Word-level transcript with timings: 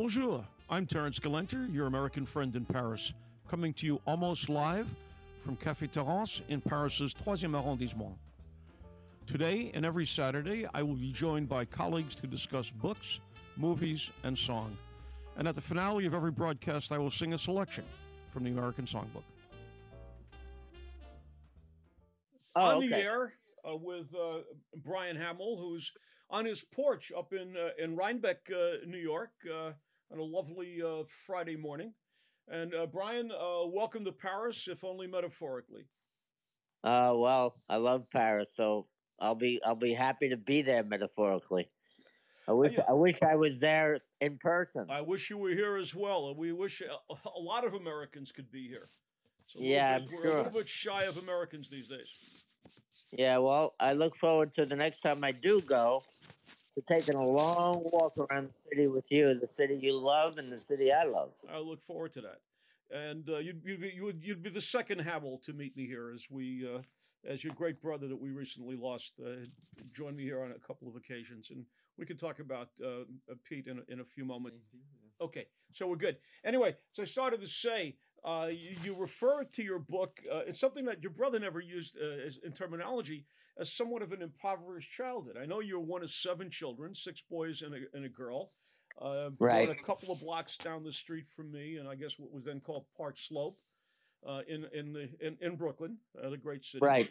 Bonjour, 0.00 0.42
I'm 0.70 0.86
Terrance 0.86 1.18
Gelenter, 1.18 1.70
your 1.70 1.86
American 1.86 2.24
friend 2.24 2.56
in 2.56 2.64
Paris, 2.64 3.12
coming 3.46 3.74
to 3.74 3.84
you 3.84 4.00
almost 4.06 4.48
live 4.48 4.88
from 5.40 5.58
Café 5.58 5.90
Terrance 5.90 6.40
in 6.48 6.62
Paris's 6.62 7.12
Troisième 7.12 7.54
arrondissement. 7.54 8.16
Today 9.26 9.70
and 9.74 9.84
every 9.84 10.06
Saturday, 10.06 10.66
I 10.72 10.82
will 10.82 10.94
be 10.94 11.12
joined 11.12 11.50
by 11.50 11.66
colleagues 11.66 12.14
to 12.14 12.26
discuss 12.26 12.70
books, 12.70 13.20
movies, 13.58 14.08
and 14.24 14.38
song. 14.38 14.74
And 15.36 15.46
at 15.46 15.54
the 15.54 15.60
finale 15.60 16.06
of 16.06 16.14
every 16.14 16.30
broadcast, 16.30 16.92
I 16.92 16.98
will 16.98 17.10
sing 17.10 17.34
a 17.34 17.38
selection 17.38 17.84
from 18.30 18.44
the 18.44 18.52
American 18.52 18.86
Songbook. 18.86 19.24
Oh, 22.56 22.62
on 22.62 22.80
the 22.80 22.94
air 22.94 23.34
uh, 23.70 23.76
with 23.76 24.14
uh, 24.14 24.38
Brian 24.82 25.16
Hamill, 25.16 25.58
who's 25.58 25.92
on 26.30 26.46
his 26.46 26.62
porch 26.62 27.12
up 27.14 27.34
in 27.34 27.54
uh, 27.54 27.68
in 27.78 27.96
Rhinebeck, 27.96 28.50
uh, 28.50 28.86
New 28.86 28.96
York, 28.96 29.32
uh, 29.52 29.72
on 30.12 30.18
a 30.18 30.22
lovely 30.22 30.82
uh, 30.82 31.04
Friday 31.06 31.56
morning. 31.56 31.92
And 32.48 32.74
uh, 32.74 32.86
Brian, 32.86 33.30
uh, 33.30 33.66
welcome 33.66 34.04
to 34.04 34.12
Paris, 34.12 34.66
if 34.68 34.82
only 34.84 35.06
metaphorically. 35.06 35.86
Uh, 36.82 37.12
well, 37.14 37.54
I 37.68 37.76
love 37.76 38.06
Paris, 38.10 38.50
so 38.56 38.86
I'll 39.20 39.34
be 39.34 39.60
I'll 39.64 39.74
be 39.76 39.92
happy 39.94 40.30
to 40.30 40.36
be 40.36 40.62
there 40.62 40.82
metaphorically. 40.82 41.70
I 42.48 42.52
wish. 42.52 42.76
I 42.88 42.92
wish 42.94 43.22
I 43.22 43.36
was 43.36 43.60
there 43.60 44.00
in 44.20 44.38
person. 44.38 44.86
I 44.90 45.02
wish 45.02 45.30
you 45.30 45.38
were 45.38 45.50
here 45.50 45.76
as 45.76 45.94
well. 45.94 46.34
We 46.34 46.52
wish 46.52 46.80
a, 46.80 47.14
a 47.36 47.38
lot 47.38 47.64
of 47.66 47.74
Americans 47.74 48.32
could 48.32 48.50
be 48.50 48.66
here. 48.66 48.88
Little 49.54 49.70
Yeah, 49.70 49.98
bit- 49.98 50.08
we're 50.12 50.30
a 50.32 50.42
little 50.42 50.58
bit 50.58 50.68
shy 50.68 51.04
of 51.04 51.18
Americans 51.22 51.68
these 51.70 51.88
days. 51.88 52.46
Yeah, 53.12 53.38
well, 53.38 53.74
I 53.78 53.92
look 53.92 54.16
forward 54.16 54.54
to 54.54 54.64
the 54.64 54.76
next 54.76 55.00
time 55.00 55.22
I 55.22 55.32
do 55.32 55.60
go 55.60 56.02
to 56.80 56.94
taking 56.94 57.14
a 57.14 57.26
long 57.26 57.82
walk 57.92 58.12
around 58.18 58.48
the 58.48 58.68
city 58.76 58.88
with 58.88 59.04
you, 59.08 59.26
the 59.26 59.48
city 59.56 59.78
you 59.80 59.98
love 59.98 60.38
and 60.38 60.50
the 60.50 60.58
city 60.58 60.92
I 60.92 61.04
love. 61.04 61.30
I 61.52 61.58
look 61.58 61.80
forward 61.80 62.12
to 62.14 62.20
that. 62.22 62.40
And 62.90 63.28
uh, 63.28 63.38
you'd, 63.38 63.62
you'd, 63.64 63.80
be, 63.80 63.92
you 63.94 64.04
would, 64.04 64.20
you'd 64.22 64.42
be 64.42 64.50
the 64.50 64.60
second 64.60 65.00
Hamill 65.00 65.38
to 65.44 65.52
meet 65.52 65.76
me 65.76 65.86
here 65.86 66.10
as 66.12 66.26
we, 66.30 66.66
uh, 66.66 66.80
as 67.26 67.44
your 67.44 67.54
great 67.54 67.80
brother 67.80 68.08
that 68.08 68.20
we 68.20 68.30
recently 68.30 68.76
lost, 68.76 69.20
uh, 69.24 69.30
joined 69.94 70.16
me 70.16 70.24
here 70.24 70.42
on 70.42 70.52
a 70.52 70.58
couple 70.66 70.88
of 70.88 70.96
occasions. 70.96 71.50
And 71.50 71.64
we 71.98 72.06
can 72.06 72.16
talk 72.16 72.40
about 72.40 72.68
uh, 72.84 73.02
uh, 73.30 73.34
Pete 73.48 73.68
in, 73.68 73.78
a- 73.78 73.92
in 73.92 74.00
a 74.00 74.04
few 74.04 74.24
moments. 74.24 74.58
Okay, 75.20 75.46
so 75.70 75.86
we're 75.86 75.96
good. 75.96 76.16
Anyway, 76.44 76.74
so 76.92 77.02
I 77.02 77.06
started 77.06 77.40
to 77.42 77.46
say, 77.46 77.94
uh, 78.24 78.48
you, 78.50 78.70
you 78.82 78.94
refer 78.96 79.44
to 79.44 79.62
your 79.62 79.78
book, 79.78 80.20
uh, 80.32 80.42
it's 80.46 80.60
something 80.60 80.84
that 80.86 81.02
your 81.02 81.12
brother 81.12 81.38
never 81.38 81.60
used 81.60 81.96
uh, 82.00 82.26
as, 82.26 82.38
in 82.44 82.52
terminology, 82.52 83.24
as 83.58 83.72
somewhat 83.72 84.02
of 84.02 84.12
an 84.12 84.22
impoverished 84.22 84.92
childhood. 84.92 85.36
I 85.40 85.46
know 85.46 85.60
you're 85.60 85.80
one 85.80 86.02
of 86.02 86.10
seven 86.10 86.50
children, 86.50 86.94
six 86.94 87.22
boys 87.22 87.62
and 87.62 87.74
a, 87.74 87.78
and 87.94 88.04
a 88.04 88.08
girl. 88.08 88.50
Uh, 89.00 89.30
Right. 89.38 89.70
a 89.70 89.74
couple 89.74 90.12
of 90.12 90.20
blocks 90.20 90.58
down 90.58 90.84
the 90.84 90.92
street 90.92 91.28
from 91.28 91.50
me, 91.50 91.76
and 91.76 91.88
I 91.88 91.94
guess 91.94 92.18
what 92.18 92.32
was 92.32 92.44
then 92.44 92.60
called 92.60 92.84
Park 92.96 93.16
Slope, 93.16 93.54
uh, 94.26 94.42
in 94.46 94.66
in 94.74 94.92
the 94.92 95.08
in, 95.20 95.38
in 95.40 95.56
Brooklyn, 95.56 95.96
uh, 96.22 96.28
the 96.28 96.36
great 96.36 96.64
city. 96.64 96.84
Right. 96.84 97.10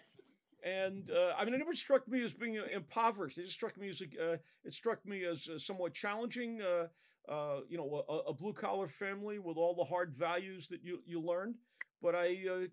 And 0.64 1.10
uh, 1.10 1.34
I 1.38 1.46
mean, 1.46 1.54
it 1.54 1.58
never 1.60 1.74
struck 1.74 2.08
me 2.08 2.24
as 2.24 2.34
being 2.34 2.60
impoverished. 2.74 3.38
It 3.38 3.44
just 3.44 3.54
struck 3.54 3.78
me 3.78 3.90
as 3.90 4.02
uh, 4.02 4.38
it 4.64 4.74
struck 4.74 5.06
me 5.06 5.24
as 5.24 5.48
uh, 5.48 5.58
somewhat 5.58 5.94
challenging. 5.94 6.62
Uh, 6.62 6.88
uh, 7.32 7.62
you 7.70 7.78
know, 7.78 8.04
a, 8.10 8.30
a 8.30 8.34
blue 8.34 8.54
collar 8.54 8.88
family 8.88 9.40
with 9.40 9.58
all 9.58 9.76
the 9.76 9.84
hard 9.84 10.14
values 10.14 10.68
that 10.68 10.84
you 10.84 11.02
you 11.06 11.22
learned. 11.22 11.56
But 12.02 12.16
I 12.16 12.38
uh, 12.50 12.68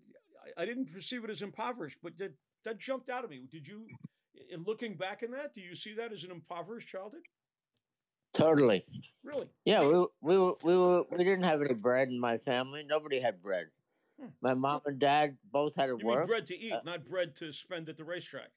I- 0.57 0.65
didn't 0.65 0.91
perceive 0.91 1.23
it 1.23 1.29
as 1.29 1.41
impoverished. 1.41 1.99
But 2.03 2.17
that 2.17 2.33
that 2.65 2.79
jumped 2.79 3.09
out 3.09 3.23
at 3.23 3.29
me. 3.29 3.47
Did 3.49 3.67
you? 3.67 3.85
In 4.51 4.63
looking 4.63 4.95
back 4.95 5.23
in 5.23 5.31
that, 5.31 5.53
do 5.53 5.61
you 5.61 5.75
see 5.75 5.93
that 5.95 6.11
as 6.11 6.23
an 6.23 6.31
impoverished 6.31 6.87
childhood? 6.87 7.23
Totally. 8.33 8.85
Really? 9.23 9.47
Yeah, 9.65 9.81
we 9.85 10.05
we 10.21 10.37
were, 10.37 10.53
we 10.63 10.77
were 10.77 11.03
we 11.09 11.17
didn't 11.17 11.43
have 11.43 11.61
any 11.61 11.73
bread 11.73 12.09
in 12.09 12.19
my 12.19 12.37
family. 12.37 12.83
Nobody 12.87 13.19
had 13.19 13.41
bread. 13.41 13.67
Hmm. 14.19 14.27
My 14.41 14.53
mom 14.53 14.81
and 14.85 14.99
dad 14.99 15.37
both 15.51 15.75
had 15.75 15.87
to 15.87 15.97
You 15.99 16.07
mean 16.07 16.07
work. 16.07 16.27
bread 16.27 16.47
to 16.47 16.57
eat, 16.57 16.73
Uh, 16.73 16.81
not 16.83 17.05
bread 17.05 17.35
to 17.37 17.51
spend 17.53 17.87
at 17.89 17.97
the 17.97 18.03
racetrack? 18.03 18.49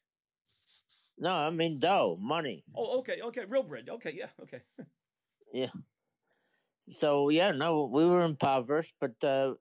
No, 1.19 1.32
I 1.32 1.50
mean 1.50 1.78
dough, 1.78 2.16
money. 2.19 2.65
Oh, 2.75 2.98
okay, 3.00 3.21
okay, 3.21 3.44
real 3.44 3.62
bread. 3.62 3.88
Okay, 3.91 4.12
yeah, 4.16 4.31
okay. 4.43 4.62
Yeah. 5.53 5.70
So 6.88 7.28
yeah, 7.28 7.50
no, 7.53 7.84
we 7.93 8.06
were 8.06 8.25
impoverished, 8.25 8.94
but 9.00 9.22
uh, 9.22 9.54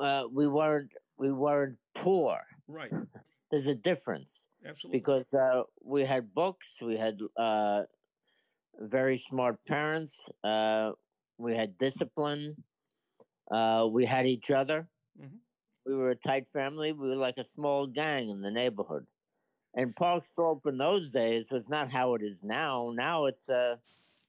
uh, 0.00 0.24
we 0.32 0.48
weren't 0.48 0.92
we 1.18 1.30
weren't 1.32 1.78
poor. 1.94 2.40
Right, 2.66 2.92
There's 3.50 3.66
a 3.66 3.74
difference 3.74 4.46
absolutely. 4.64 5.00
because 5.00 5.26
uh, 5.34 5.64
we 5.84 6.04
had 6.04 6.32
books, 6.32 6.80
we 6.80 6.96
had 6.96 7.20
uh, 7.36 7.82
very 8.78 9.18
smart 9.18 9.62
parents, 9.66 10.30
uh, 10.42 10.92
we 11.36 11.54
had 11.54 11.76
discipline, 11.76 12.56
uh, 13.52 13.86
we 13.90 14.04
had 14.06 14.26
each 14.26 14.50
other. 14.50 14.88
Mhm. 15.20 15.38
We 15.84 15.94
were 15.94 16.10
a 16.10 16.16
tight 16.16 16.46
family. 16.52 16.92
We 16.92 17.08
were 17.08 17.16
like 17.16 17.38
a 17.38 17.44
small 17.44 17.86
gang 17.86 18.30
in 18.30 18.40
the 18.40 18.50
neighborhood. 18.50 19.06
And 19.74 19.94
Park 19.96 20.24
Slope 20.26 20.66
in 20.66 20.78
those 20.78 21.12
days 21.12 21.46
was 21.50 21.68
not 21.68 21.90
how 21.90 22.14
it 22.14 22.22
is 22.22 22.36
now. 22.42 22.92
Now 22.94 23.26
it's 23.26 23.48
a, 23.48 23.78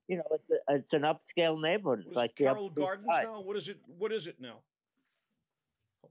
you 0.07 0.17
know, 0.17 0.23
it's 0.31 0.49
a, 0.49 0.75
it's 0.75 0.93
an 0.93 1.01
upscale 1.03 1.59
neighborhood. 1.61 2.03
It's 2.05 2.15
like 2.15 2.31
it, 2.31 2.43
Carroll 2.43 2.69
Gardens 2.69 3.07
Side. 3.11 3.25
now? 3.25 3.41
What 3.41 3.57
is 3.57 3.69
it? 3.69 3.79
What 3.85 4.11
is 4.11 4.27
it 4.27 4.39
now? 4.39 4.59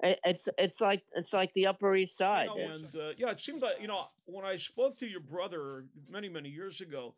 It- 0.02 0.20
It's 0.24 0.48
it's 0.58 0.80
like 0.80 1.02
it's 1.14 1.32
like 1.32 1.52
the 1.54 1.66
Upper 1.66 1.94
East 1.96 2.16
Side. 2.16 2.50
You 2.54 2.68
know, 2.68 2.74
and 2.74 2.96
uh, 2.96 3.12
yeah, 3.18 3.30
it 3.30 3.40
seemed 3.40 3.62
like 3.62 3.80
you 3.80 3.88
know 3.88 4.02
when 4.26 4.44
I 4.44 4.56
spoke 4.56 4.98
to 4.98 5.06
your 5.06 5.20
brother 5.20 5.86
many 6.08 6.28
many 6.28 6.48
years 6.48 6.80
ago, 6.80 7.14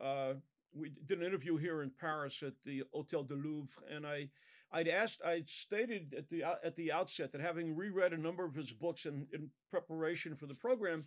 uh, 0.00 0.34
we 0.76 0.92
did 1.06 1.18
an 1.18 1.24
interview 1.24 1.56
here 1.56 1.82
in 1.82 1.90
Paris 1.90 2.42
at 2.42 2.52
the 2.64 2.84
Hotel 2.92 3.22
de 3.22 3.34
Louvre, 3.34 3.82
and 3.90 4.06
I 4.06 4.28
I'd 4.72 4.88
asked 4.88 5.22
I'd 5.24 5.48
stated 5.48 6.14
at 6.16 6.28
the 6.28 6.44
at 6.64 6.76
the 6.76 6.92
outset 6.92 7.32
that 7.32 7.40
having 7.40 7.76
reread 7.76 8.12
a 8.12 8.18
number 8.18 8.44
of 8.44 8.54
his 8.54 8.72
books 8.72 9.06
in, 9.06 9.26
in 9.32 9.50
preparation 9.70 10.34
for 10.34 10.46
the 10.46 10.54
program, 10.54 11.04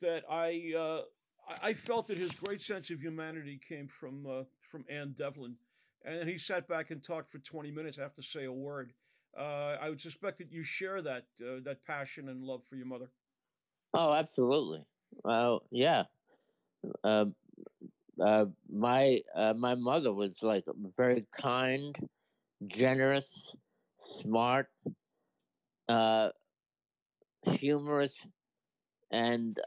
that 0.00 0.24
I 0.30 0.74
uh, 0.76 1.02
I 1.48 1.70
I 1.70 1.74
felt 1.74 2.08
that 2.08 2.16
his 2.16 2.38
great 2.38 2.62
sense 2.62 2.90
of 2.90 3.00
humanity 3.00 3.60
came 3.66 3.88
from 3.88 4.26
uh, 4.26 4.42
from 4.62 4.84
Anne 4.88 5.14
Devlin, 5.16 5.56
and 6.04 6.28
he 6.28 6.38
sat 6.38 6.68
back 6.68 6.90
and 6.90 7.02
talked 7.02 7.30
for 7.30 7.38
twenty 7.38 7.70
minutes. 7.70 7.98
I 7.98 8.02
have 8.02 8.14
to 8.16 8.22
say 8.22 8.44
a 8.44 8.52
word. 8.52 8.92
Uh, 9.38 9.76
I 9.80 9.88
would 9.88 10.00
suspect 10.00 10.38
that 10.38 10.50
you 10.50 10.62
share 10.62 11.00
that 11.02 11.24
uh, 11.40 11.60
that 11.64 11.84
passion 11.84 12.28
and 12.28 12.42
love 12.42 12.64
for 12.64 12.76
your 12.76 12.86
mother. 12.86 13.10
Oh, 13.94 14.12
absolutely. 14.12 14.84
Well, 15.24 15.62
yeah. 15.70 16.04
Um, 17.04 17.34
uh, 18.20 18.46
my 18.72 19.20
uh, 19.34 19.54
my 19.54 19.74
mother 19.74 20.12
was 20.12 20.42
like 20.42 20.64
very 20.96 21.26
kind, 21.32 21.96
generous, 22.66 23.54
smart, 24.00 24.68
uh, 25.88 26.30
humorous, 27.44 28.26
and 29.10 29.58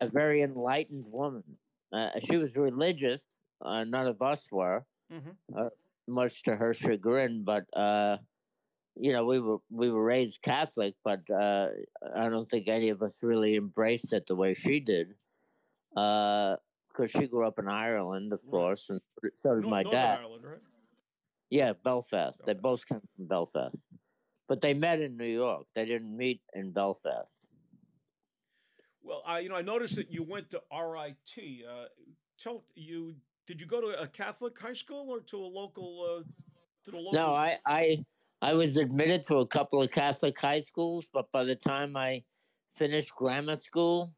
a 0.00 0.08
very 0.08 0.42
enlightened 0.42 1.04
woman. 1.06 1.44
Uh, 1.92 2.10
she 2.24 2.36
was 2.36 2.56
religious. 2.56 3.20
Uh, 3.62 3.84
none 3.84 4.06
of 4.06 4.22
us 4.22 4.50
were, 4.52 4.84
Mm-hmm. 5.12 5.66
much 6.06 6.42
to 6.44 6.54
her 6.54 6.72
chagrin. 6.72 7.42
But 7.44 7.64
uh, 7.76 8.18
you 8.96 9.12
know, 9.12 9.24
we 9.24 9.40
were 9.40 9.58
we 9.70 9.90
were 9.90 10.04
raised 10.04 10.40
Catholic, 10.42 10.94
but 11.04 11.20
uh, 11.30 11.68
I 12.14 12.28
don't 12.28 12.48
think 12.48 12.68
any 12.68 12.90
of 12.90 13.02
us 13.02 13.12
really 13.22 13.56
embraced 13.56 14.12
it 14.12 14.26
the 14.26 14.36
way 14.36 14.54
she 14.54 14.80
did. 14.80 15.14
Because 16.92 17.10
she 17.10 17.26
grew 17.26 17.46
up 17.46 17.58
in 17.58 17.68
Ireland, 17.68 18.32
of 18.32 18.40
course, 18.50 18.86
and 18.88 19.00
so 19.42 19.56
did 19.56 19.66
my 19.66 19.82
dad. 19.82 20.18
Ireland, 20.18 20.44
right? 20.44 20.58
Yeah, 21.48 21.72
Belfast. 21.84 22.38
They 22.46 22.54
both 22.54 22.86
came 22.86 23.00
from 23.16 23.26
Belfast, 23.26 23.76
but 24.48 24.60
they 24.60 24.74
met 24.74 25.00
in 25.00 25.16
New 25.16 25.24
York. 25.24 25.66
They 25.74 25.84
didn't 25.84 26.16
meet 26.16 26.40
in 26.54 26.72
Belfast. 26.72 27.28
Well, 29.02 29.22
I 29.26 29.40
you 29.40 29.48
know 29.48 29.56
I 29.56 29.62
noticed 29.62 29.96
that 29.96 30.12
you 30.12 30.22
went 30.22 30.50
to 30.50 30.62
RIT. 30.72 31.64
Uh, 31.68 31.86
tell 32.38 32.64
you 32.74 33.14
did 33.46 33.60
you 33.60 33.66
go 33.66 33.80
to 33.80 34.00
a 34.00 34.06
Catholic 34.06 34.56
high 34.58 34.72
school 34.72 35.10
or 35.10 35.20
to 35.20 35.36
a 35.36 35.46
local 35.46 36.20
uh, 36.20 36.22
to 36.84 36.90
the 36.90 36.96
local? 36.96 37.12
No, 37.12 37.34
I, 37.34 37.58
I 37.66 38.04
I 38.40 38.54
was 38.54 38.76
admitted 38.76 39.22
to 39.24 39.38
a 39.38 39.46
couple 39.46 39.82
of 39.82 39.90
Catholic 39.90 40.38
high 40.38 40.60
schools, 40.60 41.10
but 41.12 41.30
by 41.32 41.44
the 41.44 41.56
time 41.56 41.96
I 41.96 42.22
finished 42.76 43.14
grammar 43.14 43.56
school, 43.56 44.14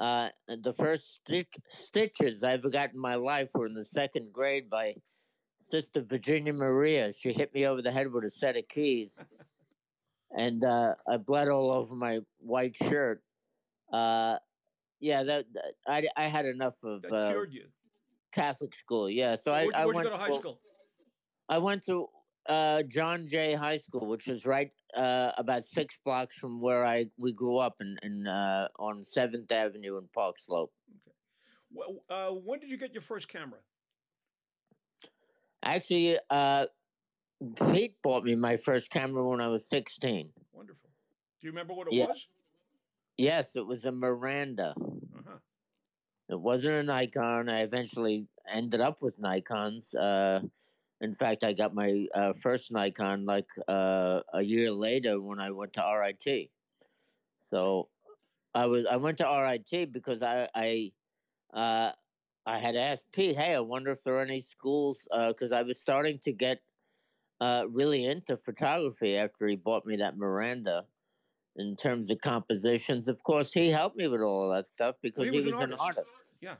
uh, 0.00 0.28
the 0.48 0.72
first 0.72 1.14
stitch, 1.14 1.54
stitches 1.72 2.42
I 2.42 2.52
ever 2.52 2.70
got 2.70 2.92
in 2.94 2.98
my 2.98 3.16
life 3.16 3.50
were 3.54 3.66
in 3.66 3.74
the 3.74 3.84
second 3.84 4.32
grade 4.32 4.70
by 4.70 4.94
Sister 5.70 6.00
Virginia 6.00 6.54
Maria. 6.54 7.12
She 7.12 7.32
hit 7.34 7.52
me 7.54 7.66
over 7.66 7.82
the 7.82 7.92
head 7.92 8.10
with 8.10 8.24
a 8.24 8.30
set 8.30 8.56
of 8.56 8.66
keys, 8.68 9.10
and 10.36 10.64
uh, 10.64 10.94
I 11.06 11.18
bled 11.18 11.48
all 11.48 11.70
over 11.70 11.94
my 11.94 12.20
white 12.38 12.74
shirt. 12.88 13.22
Uh, 13.92 14.36
yeah, 15.00 15.22
that, 15.22 15.44
that- 15.52 15.74
I 15.86 16.08
I 16.16 16.28
had 16.28 16.46
enough 16.46 16.74
of 16.82 17.02
that 17.02 17.12
uh, 17.12 17.30
cured 17.30 17.52
you. 17.52 17.66
Catholic 18.32 18.74
school. 18.74 19.10
Yeah, 19.10 19.34
so 19.34 19.52
I 19.52 19.64
where'd 19.64 19.74
I 19.74 19.84
where'd 19.84 19.88
you 19.88 19.94
went 19.96 20.08
go 20.10 20.16
to 20.16 20.22
high 20.22 20.30
school? 20.30 20.60
I 21.48 21.58
went 21.58 21.82
to 21.86 22.08
uh, 22.48 22.82
John 22.84 23.26
Jay 23.28 23.54
High 23.54 23.76
School, 23.76 24.06
which 24.06 24.28
is 24.28 24.46
right 24.46 24.70
uh, 24.96 25.32
about 25.36 25.64
six 25.64 26.00
blocks 26.04 26.38
from 26.38 26.60
where 26.60 26.84
I 26.84 27.06
we 27.18 27.32
grew 27.32 27.58
up 27.58 27.76
in, 27.80 27.98
in 28.02 28.26
uh, 28.26 28.68
on 28.78 29.04
Seventh 29.04 29.50
Avenue 29.52 29.98
in 29.98 30.08
Park 30.14 30.36
Slope. 30.38 30.72
Okay. 31.06 31.14
Well, 31.72 32.02
uh, 32.08 32.32
when 32.34 32.58
did 32.60 32.70
you 32.70 32.76
get 32.78 32.92
your 32.92 33.02
first 33.02 33.28
camera? 33.28 33.60
Actually, 35.62 36.18
uh, 36.30 36.66
Pete 37.70 37.94
bought 38.02 38.24
me 38.24 38.34
my 38.34 38.56
first 38.56 38.90
camera 38.90 39.26
when 39.28 39.40
I 39.40 39.48
was 39.48 39.68
16. 39.68 40.32
Wonderful. 40.52 40.90
Do 41.40 41.46
you 41.46 41.50
remember 41.52 41.74
what 41.74 41.86
it 41.88 41.92
Yeah. 41.94 42.06
was? 42.06 42.28
Yes, 43.16 43.56
it 43.56 43.66
was 43.66 43.84
a 43.84 43.92
Miranda. 43.92 44.74
Uh-huh. 44.78 45.38
It 46.30 46.40
wasn't 46.40 46.74
a 46.74 46.82
Nikon. 46.82 47.48
I 47.48 47.60
eventually 47.60 48.26
ended 48.48 48.80
up 48.80 49.02
with 49.02 49.18
Nikons. 49.20 49.94
Uh, 49.94 50.40
in 51.00 51.14
fact, 51.14 51.44
I 51.44 51.52
got 51.52 51.74
my 51.74 52.06
uh, 52.14 52.32
first 52.42 52.72
Nikon 52.72 53.24
like 53.24 53.46
uh, 53.68 54.20
a 54.34 54.42
year 54.42 54.70
later 54.70 55.20
when 55.20 55.40
I 55.40 55.50
went 55.50 55.72
to 55.74 55.82
RIT. 55.82 56.50
So 57.50 57.88
I 58.54 58.66
was 58.66 58.86
I 58.86 58.96
went 58.96 59.18
to 59.18 59.24
RIT 59.24 59.92
because 59.92 60.22
I 60.22 60.48
I 60.54 60.92
uh, 61.54 61.92
I 62.46 62.58
had 62.58 62.76
asked 62.76 63.06
Pete, 63.12 63.36
hey, 63.36 63.54
I 63.54 63.60
wonder 63.60 63.90
if 63.92 64.02
there 64.04 64.16
are 64.16 64.22
any 64.22 64.40
schools 64.40 65.08
because 65.28 65.52
I 65.52 65.62
was 65.62 65.80
starting 65.80 66.18
to 66.24 66.32
get 66.32 66.60
uh, 67.40 67.64
really 67.70 68.06
into 68.06 68.36
photography 68.36 69.16
after 69.16 69.46
he 69.46 69.56
bought 69.56 69.86
me 69.86 69.96
that 69.96 70.16
Miranda. 70.16 70.84
In 71.56 71.76
terms 71.76 72.10
of 72.10 72.20
compositions, 72.20 73.08
of 73.08 73.22
course, 73.24 73.52
he 73.52 73.70
helped 73.70 73.96
me 73.96 74.06
with 74.06 74.20
all 74.20 74.50
of 74.50 74.56
that 74.56 74.68
stuff 74.72 74.94
because 75.02 75.24
he 75.24 75.30
was 75.30 75.46
an 75.46 75.74
artist. 75.74 76.06
Yeah. 76.40 76.54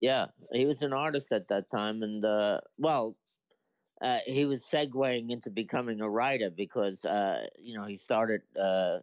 yeah, 0.00 0.26
he 0.52 0.66
was 0.66 0.82
an 0.82 0.92
artist 0.92 1.26
at 1.30 1.46
that 1.48 1.70
time, 1.70 2.02
and 2.02 2.24
uh, 2.24 2.60
well, 2.76 3.16
uh, 4.02 4.18
he 4.26 4.44
was 4.44 4.64
segueing 4.64 5.30
into 5.30 5.48
becoming 5.50 6.00
a 6.00 6.10
writer 6.10 6.50
because 6.50 7.04
uh, 7.04 7.46
you 7.58 7.74
know 7.78 7.84
he 7.84 7.96
started 7.96 8.42
uh, 8.58 8.98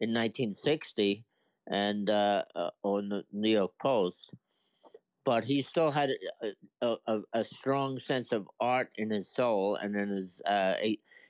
in 0.00 0.14
1960 0.14 1.24
and 1.66 2.08
uh, 2.08 2.42
uh, 2.54 2.70
on 2.82 3.08
the 3.08 3.24
New 3.32 3.50
York 3.50 3.72
Post, 3.80 4.30
but 5.24 5.44
he 5.44 5.62
still 5.62 5.90
had 5.90 6.10
a, 6.82 6.96
a, 7.06 7.20
a, 7.32 7.44
strong 7.44 7.98
sense 7.98 8.32
of 8.32 8.46
art 8.60 8.90
in 8.96 9.10
his 9.10 9.30
soul 9.32 9.76
and 9.76 9.96
in 9.96 10.08
his 10.10 10.40
uh, 10.46 10.74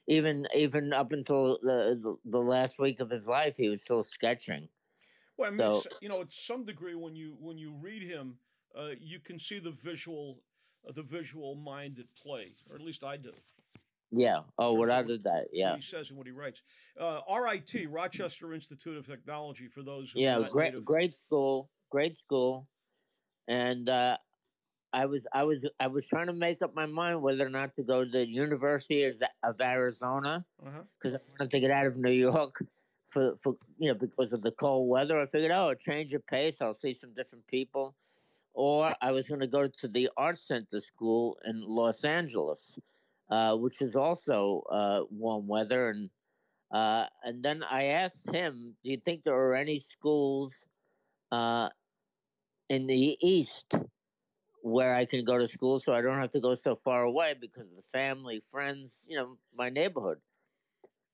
even 0.06 0.46
even 0.54 0.92
up 0.92 1.12
until 1.12 1.58
the 1.62 2.16
the 2.26 2.38
last 2.38 2.78
week 2.78 3.00
of 3.00 3.10
his 3.10 3.24
life, 3.26 3.54
he 3.56 3.68
was 3.68 3.80
still 3.82 4.04
sketching. 4.04 4.68
Well, 5.36 5.48
I 5.48 5.50
mean, 5.50 5.74
So- 5.74 5.88
you 6.00 6.08
know, 6.08 6.24
to 6.24 6.30
some 6.30 6.64
degree, 6.64 6.94
when 6.94 7.16
you 7.16 7.36
when 7.40 7.56
you 7.56 7.72
read 7.72 8.02
him, 8.02 8.38
uh, 8.76 8.90
you 9.00 9.18
can 9.18 9.38
see 9.38 9.58
the 9.58 9.70
visual, 9.70 10.42
the 10.92 11.02
visual 11.02 11.54
mind 11.54 11.98
at 11.98 12.06
play, 12.22 12.48
or 12.70 12.76
at 12.76 12.82
least 12.82 13.04
I 13.04 13.16
do. 13.16 13.32
Yeah. 14.10 14.40
Oh, 14.58 14.74
what 14.74 14.90
I 14.90 15.02
did 15.02 15.24
that. 15.24 15.46
Yeah. 15.52 15.74
He 15.74 15.80
says 15.80 16.10
and 16.10 16.18
what 16.18 16.26
he 16.26 16.32
writes. 16.32 16.62
Uh, 16.98 17.20
RIT, 17.28 17.88
Rochester 17.90 18.52
Institute 18.52 18.96
of 18.96 19.06
Technology, 19.06 19.66
for 19.66 19.82
those 19.82 20.12
who 20.12 20.20
yeah 20.20 20.38
great 20.50 20.72
native. 20.72 20.84
great 20.84 21.14
school 21.14 21.68
great 21.90 22.16
school 22.18 22.66
and 23.46 23.88
uh 23.88 24.16
i 24.92 25.04
was 25.06 25.22
i 25.32 25.42
was 25.44 25.58
i 25.78 25.86
was 25.86 26.04
trying 26.06 26.26
to 26.26 26.32
make 26.32 26.60
up 26.62 26.74
my 26.74 26.86
mind 26.86 27.20
whether 27.22 27.46
or 27.46 27.50
not 27.50 27.74
to 27.76 27.82
go 27.82 28.04
to 28.04 28.10
the 28.10 28.26
university 28.26 29.04
of, 29.04 29.14
of 29.44 29.60
arizona 29.60 30.44
Uh-huh. 30.66 30.80
because 30.98 31.14
i 31.14 31.22
wanted 31.38 31.50
to 31.52 31.60
get 31.60 31.70
out 31.70 31.86
of 31.86 31.96
new 31.96 32.10
york 32.10 32.64
for 33.10 33.36
for 33.42 33.54
you 33.78 33.92
know 33.92 33.98
because 33.98 34.32
of 34.32 34.42
the 34.42 34.50
cold 34.52 34.88
weather 34.88 35.20
i 35.20 35.26
figured 35.26 35.52
oh 35.52 35.68
a 35.68 35.76
change 35.76 36.12
of 36.14 36.26
pace 36.26 36.56
i'll 36.60 36.74
see 36.74 36.94
some 36.94 37.12
different 37.14 37.46
people 37.46 37.94
or 38.54 38.94
i 39.00 39.10
was 39.10 39.28
going 39.28 39.40
to 39.40 39.46
go 39.46 39.68
to 39.68 39.88
the 39.88 40.08
art 40.16 40.38
center 40.38 40.80
school 40.80 41.36
in 41.44 41.62
los 41.66 42.04
angeles 42.04 42.78
uh, 43.30 43.56
which 43.56 43.80
is 43.80 43.96
also 43.96 44.62
uh, 44.70 45.00
warm 45.10 45.46
weather 45.46 45.90
and 45.90 46.10
uh, 46.74 47.06
and 47.22 47.42
then 47.42 47.62
I 47.70 47.84
asked 47.84 48.30
him, 48.32 48.74
"Do 48.82 48.90
you 48.90 48.96
think 48.96 49.22
there 49.22 49.36
are 49.36 49.54
any 49.54 49.78
schools 49.78 50.64
uh, 51.30 51.68
in 52.68 52.88
the 52.88 53.16
east 53.20 53.74
where 54.62 54.94
I 54.94 55.04
can 55.04 55.24
go 55.24 55.38
to 55.38 55.46
school, 55.46 55.78
so 55.78 55.94
I 55.94 56.00
don't 56.00 56.18
have 56.18 56.32
to 56.32 56.40
go 56.40 56.56
so 56.56 56.74
far 56.74 57.04
away 57.04 57.34
because 57.40 57.70
of 57.70 57.76
the 57.76 57.84
family, 57.92 58.42
friends, 58.50 58.90
you 59.06 59.16
know, 59.16 59.38
my 59.54 59.70
neighborhood?" 59.70 60.18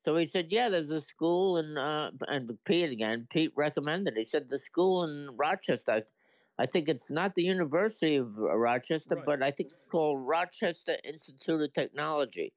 So 0.06 0.16
he 0.16 0.28
said, 0.28 0.46
"Yeah, 0.48 0.70
there's 0.70 0.90
a 0.90 1.00
school 1.00 1.58
in 1.58 1.76
uh, 1.76 2.12
and 2.26 2.58
Pete 2.64 2.90
again. 2.90 3.28
Pete 3.30 3.52
recommended. 3.54 4.16
He 4.16 4.24
said 4.24 4.48
the 4.48 4.60
school 4.60 5.04
in 5.04 5.36
Rochester. 5.36 6.06
I, 6.62 6.66
think 6.66 6.88
it's 6.88 7.08
not 7.10 7.34
the 7.34 7.42
University 7.42 8.16
of 8.16 8.36
Rochester, 8.36 9.16
Right. 9.16 9.24
but 9.24 9.42
I 9.42 9.50
think 9.50 9.70
it's 9.72 9.90
called 9.90 10.26
Rochester 10.26 10.96
Institute 11.04 11.60
of 11.60 11.72
Technology." 11.72 12.52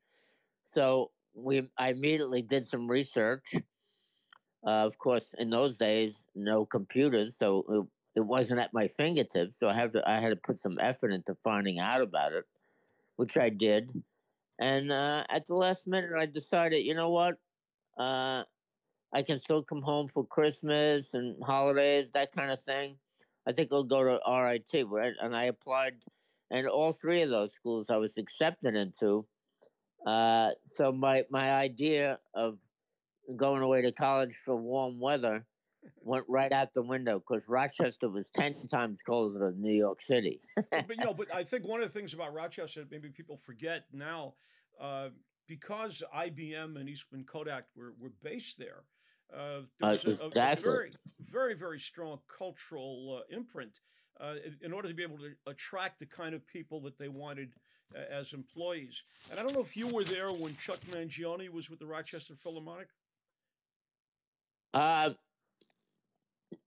So 0.73 1.11
we, 1.33 1.69
I 1.77 1.89
immediately 1.89 2.41
did 2.41 2.67
some 2.67 2.89
research. 2.89 3.53
Uh, 4.65 4.85
of 4.87 4.97
course, 4.97 5.25
in 5.37 5.49
those 5.49 5.77
days, 5.77 6.15
no 6.35 6.65
computers, 6.65 7.35
so 7.37 7.65
it, 8.15 8.19
it 8.19 8.25
wasn't 8.25 8.59
at 8.59 8.73
my 8.73 8.87
fingertips. 8.95 9.53
So 9.59 9.67
I 9.67 9.73
had 9.73 9.91
to, 9.93 10.09
I 10.09 10.21
had 10.21 10.29
to 10.29 10.37
put 10.37 10.57
some 10.57 10.77
effort 10.79 11.11
into 11.11 11.35
finding 11.43 11.79
out 11.79 12.01
about 12.01 12.31
it, 12.31 12.45
which 13.17 13.35
I 13.35 13.49
did. 13.49 13.89
And 14.59 14.91
uh, 14.91 15.25
at 15.29 15.47
the 15.47 15.55
last 15.55 15.85
minute, 15.85 16.11
I 16.17 16.27
decided, 16.27 16.85
you 16.85 16.93
know 16.93 17.09
what, 17.09 17.35
uh, 17.99 18.43
I 19.13 19.23
can 19.25 19.39
still 19.39 19.63
come 19.63 19.81
home 19.81 20.07
for 20.13 20.25
Christmas 20.25 21.13
and 21.13 21.35
holidays, 21.43 22.07
that 22.13 22.31
kind 22.31 22.49
of 22.51 22.59
thing. 22.61 22.95
I 23.47 23.51
think 23.51 23.69
I'll 23.71 23.83
go 23.83 24.03
to 24.03 24.19
RIT, 24.27 24.87
right? 24.87 25.13
And 25.21 25.35
I 25.35 25.45
applied, 25.45 25.93
and 26.51 26.67
all 26.67 26.93
three 26.93 27.21
of 27.21 27.29
those 27.29 27.53
schools 27.53 27.89
I 27.89 27.97
was 27.97 28.13
accepted 28.17 28.75
into. 28.75 29.25
Uh, 30.05 30.49
so 30.73 30.91
my 30.91 31.23
my 31.29 31.53
idea 31.53 32.19
of 32.33 32.57
going 33.37 33.61
away 33.61 33.81
to 33.81 33.91
college 33.91 34.35
for 34.43 34.55
warm 34.55 34.99
weather 34.99 35.45
went 36.01 36.25
right 36.27 36.51
out 36.51 36.73
the 36.73 36.81
window 36.81 37.19
because 37.19 37.47
Rochester 37.47 38.09
was 38.09 38.25
ten 38.35 38.67
times 38.69 38.99
colder 39.05 39.39
than 39.39 39.61
New 39.61 39.73
York 39.73 40.01
City. 40.01 40.41
but 40.55 40.89
you 40.89 41.03
know, 41.03 41.13
but 41.17 41.33
I 41.33 41.43
think 41.43 41.65
one 41.65 41.81
of 41.81 41.91
the 41.91 41.99
things 41.99 42.13
about 42.13 42.33
Rochester 42.33 42.81
that 42.81 42.91
maybe 42.91 43.09
people 43.09 43.37
forget 43.37 43.85
now, 43.91 44.35
uh, 44.79 45.09
because 45.47 46.03
IBM 46.15 46.77
and 46.79 46.89
Eastman 46.89 47.25
Kodak 47.25 47.65
were, 47.75 47.93
were 47.99 48.11
based 48.21 48.57
there, 48.57 48.83
uh, 49.31 49.61
there 49.79 49.89
Uh, 49.89 49.91
was 49.91 50.05
a, 50.05 50.09
a- 50.23 50.27
a 50.27 50.55
very, 50.55 50.91
very, 51.19 51.55
very 51.55 51.79
strong 51.79 52.19
cultural 52.27 53.19
uh, 53.21 53.35
imprint 53.35 53.79
uh, 54.19 54.35
in, 54.45 54.57
in 54.61 54.73
order 54.73 54.87
to 54.87 54.93
be 54.93 55.03
able 55.03 55.17
to 55.17 55.33
attract 55.47 55.99
the 55.99 56.05
kind 56.05 56.33
of 56.35 56.45
people 56.47 56.81
that 56.81 56.97
they 56.97 57.07
wanted 57.09 57.53
uh, 57.95 57.99
as 58.09 58.33
employees. 58.33 59.03
And 59.29 59.39
I 59.39 59.43
don't 59.43 59.53
know 59.53 59.61
if 59.61 59.75
you 59.77 59.87
were 59.93 60.03
there 60.03 60.29
when 60.31 60.55
Chuck 60.55 60.79
Mangione 60.91 61.49
was 61.49 61.69
with 61.69 61.79
the 61.79 61.87
Rochester 61.87 62.35
Philharmonic. 62.35 62.87
Uh, 64.73 65.11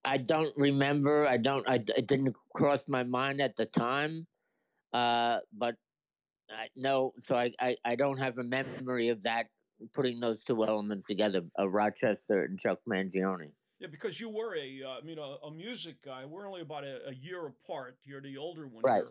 I 0.04 0.16
don't 0.18 0.56
remember. 0.56 1.26
I 1.26 1.36
don't. 1.36 1.68
I 1.68 1.76
it 1.96 2.06
didn't 2.06 2.34
cross 2.54 2.86
my 2.88 3.02
mind 3.02 3.40
at 3.40 3.56
the 3.56 3.66
time. 3.66 4.26
Uh, 4.92 5.38
but 5.52 5.74
I 6.50 6.68
no. 6.76 7.12
So 7.20 7.36
I, 7.36 7.52
I 7.60 7.76
I 7.84 7.96
don't 7.96 8.18
have 8.18 8.38
a 8.38 8.44
memory 8.44 9.08
of 9.08 9.22
that. 9.25 9.46
Putting 9.92 10.21
those 10.21 10.42
two 10.42 10.64
elements 10.64 11.06
together, 11.06 11.42
of 11.56 11.73
Rochester 11.73 12.45
and 12.45 12.59
Chuck 12.59 12.78
Mangione. 12.88 13.50
Yeah, 13.78 13.88
because 13.90 14.18
you 14.18 14.30
were 14.30 14.56
a, 14.56 14.83
uh, 14.83 14.99
I 14.99 15.04
mean, 15.04 15.18
a, 15.18 15.37
a 15.47 15.50
music 15.50 16.00
guy. 16.02 16.25
We're 16.25 16.47
only 16.47 16.62
about 16.62 16.85
a, 16.85 17.09
a 17.09 17.14
year 17.14 17.47
apart. 17.47 17.99
You're 18.04 18.23
the 18.23 18.38
older 18.38 18.66
one 18.66 18.83
Right. 18.83 19.02
here. 19.04 19.11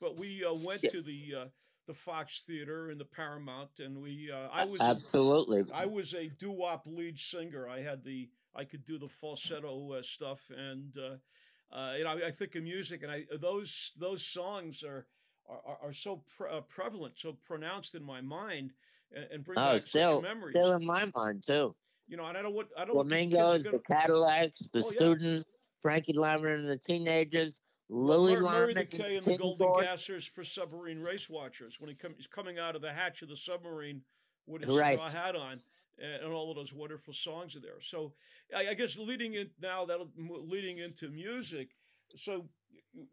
But 0.00 0.16
we 0.16 0.44
uh, 0.44 0.54
went 0.66 0.82
Yeah. 0.82 0.90
to 0.90 1.02
the 1.02 1.34
uh, 1.42 1.44
the 1.86 1.94
Fox 1.94 2.42
Theater 2.42 2.90
and 2.90 2.98
the 3.00 3.04
Paramount, 3.04 3.70
and 3.78 4.00
we. 4.00 4.30
Uh, 4.32 4.48
I 4.52 4.64
was. 4.64 4.80
Absolutely. 4.80 5.62
I 5.72 5.86
was 5.86 6.14
a 6.14 6.28
doo 6.28 6.50
wop 6.50 6.82
lead 6.86 7.18
singer. 7.18 7.68
I 7.68 7.80
had 7.80 8.02
the. 8.02 8.28
I 8.56 8.64
could 8.64 8.84
do 8.84 8.98
the 8.98 9.08
falsetto 9.08 9.92
uh, 9.92 10.02
stuff, 10.02 10.50
and 10.56 10.92
uh, 10.98 11.76
uh, 11.76 11.94
you 11.96 12.02
know, 12.04 12.10
I, 12.10 12.28
I 12.28 12.30
think 12.32 12.56
of 12.56 12.64
music, 12.64 13.04
and 13.04 13.12
I 13.12 13.26
those 13.40 13.92
those 13.98 14.26
songs 14.26 14.82
are 14.82 15.06
are, 15.48 15.78
are 15.82 15.92
so 15.92 16.24
pre- 16.36 16.50
uh, 16.50 16.62
prevalent, 16.62 17.18
so 17.18 17.34
pronounced 17.46 17.94
in 17.94 18.02
my 18.02 18.20
mind, 18.20 18.72
and, 19.14 19.24
and 19.32 19.44
bring 19.44 19.58
Oh, 19.58 19.74
back 19.74 19.82
still, 19.82 20.20
memories. 20.22 20.56
still 20.58 20.72
in 20.74 20.84
my 20.84 21.10
mind 21.14 21.44
too. 21.46 21.74
you 22.06 22.16
know, 22.16 22.24
and 22.26 22.36
I 22.36 22.42
don't 22.42 22.54
what 22.54 22.68
I 22.76 22.80
don't. 22.84 22.88
know 22.88 22.94
what 22.94 23.08
these 23.08 23.28
kids 23.28 23.34
Flamingos, 23.34 23.64
the 23.64 23.70
gonna- 23.70 23.82
Cadillacs, 24.02 24.68
the 24.72 24.78
Oh, 24.80 24.82
yeah. 24.90 24.96
students, 24.96 25.50
Frankie 25.82 26.12
Lymon 26.12 26.52
and 26.60 26.68
the 26.68 26.76
teenagers, 26.78 27.60
Well, 27.88 28.22
Louis 28.24 28.34
Mur- 28.34 28.42
Murray 28.50 28.74
the 28.74 28.84
K 28.84 29.16
and 29.16 29.24
the 29.26 29.36
Golden. 29.36 29.84
Gassers 29.84 30.26
for 30.26 30.44
submarine 30.44 31.00
race 31.00 31.28
watchers 31.30 31.80
when 31.80 31.88
he 31.88 31.94
come, 31.94 32.14
he's 32.16 32.26
coming 32.26 32.58
out 32.58 32.74
of 32.76 32.82
the 32.82 32.92
hatch 32.92 33.22
of 33.22 33.28
the 33.28 33.36
submarine 33.36 34.02
with 34.46 34.62
his 34.62 34.76
Right. 34.76 34.98
straw 34.98 35.10
hat 35.10 35.36
on, 35.36 35.60
and, 35.98 36.12
and 36.24 36.32
all 36.32 36.50
of 36.50 36.56
those 36.56 36.72
wonderful 36.74 37.14
songs 37.14 37.54
are 37.56 37.60
there. 37.60 37.80
So 37.80 38.12
I, 38.54 38.68
I 38.70 38.74
guess 38.74 38.98
leading 38.98 39.34
in 39.34 39.50
now 39.60 39.84
that 39.86 39.98
leading 40.18 40.78
into 40.78 41.08
music. 41.10 41.68
So, 42.16 42.48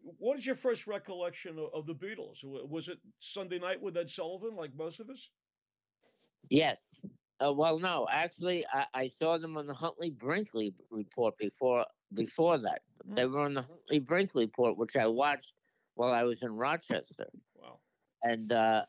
what 0.01 0.39
is 0.39 0.45
your 0.45 0.55
first 0.55 0.87
recollection 0.87 1.59
of, 1.59 1.69
of 1.73 1.85
the 1.85 1.93
Beatles? 1.93 2.43
Was 2.43 2.89
it 2.89 2.97
Sunday 3.19 3.59
Night 3.59 3.79
with 3.79 3.95
Ed 3.95 4.09
Sullivan, 4.09 4.55
like 4.55 4.73
most 4.75 4.99
of 4.99 5.07
us? 5.11 5.29
Yes. 6.49 7.01
Uh, 7.43 7.53
well, 7.53 7.77
no, 7.77 8.07
actually, 8.11 8.65
I, 8.73 8.85
I 8.93 9.07
saw 9.07 9.37
them 9.37 9.57
on 9.57 9.67
the 9.67 9.73
Huntley 9.73 10.09
Brinkley 10.09 10.73
report 10.89 11.37
before 11.37 11.85
before 12.13 12.57
that. 12.59 12.81
They 13.05 13.23
Mm. 13.23 13.31
were 13.31 13.41
on 13.41 13.53
the 13.53 13.61
Huntley 13.61 13.99
Brinkley 13.99 14.45
report, 14.45 14.77
which 14.77 14.95
I 14.95 15.07
watched 15.07 15.53
while 15.95 16.11
I 16.13 16.23
was 16.23 16.41
in 16.41 16.51
Rochester, 16.55 17.27
Wow. 17.55 17.79
and 18.23 18.51
uh, 18.51 18.85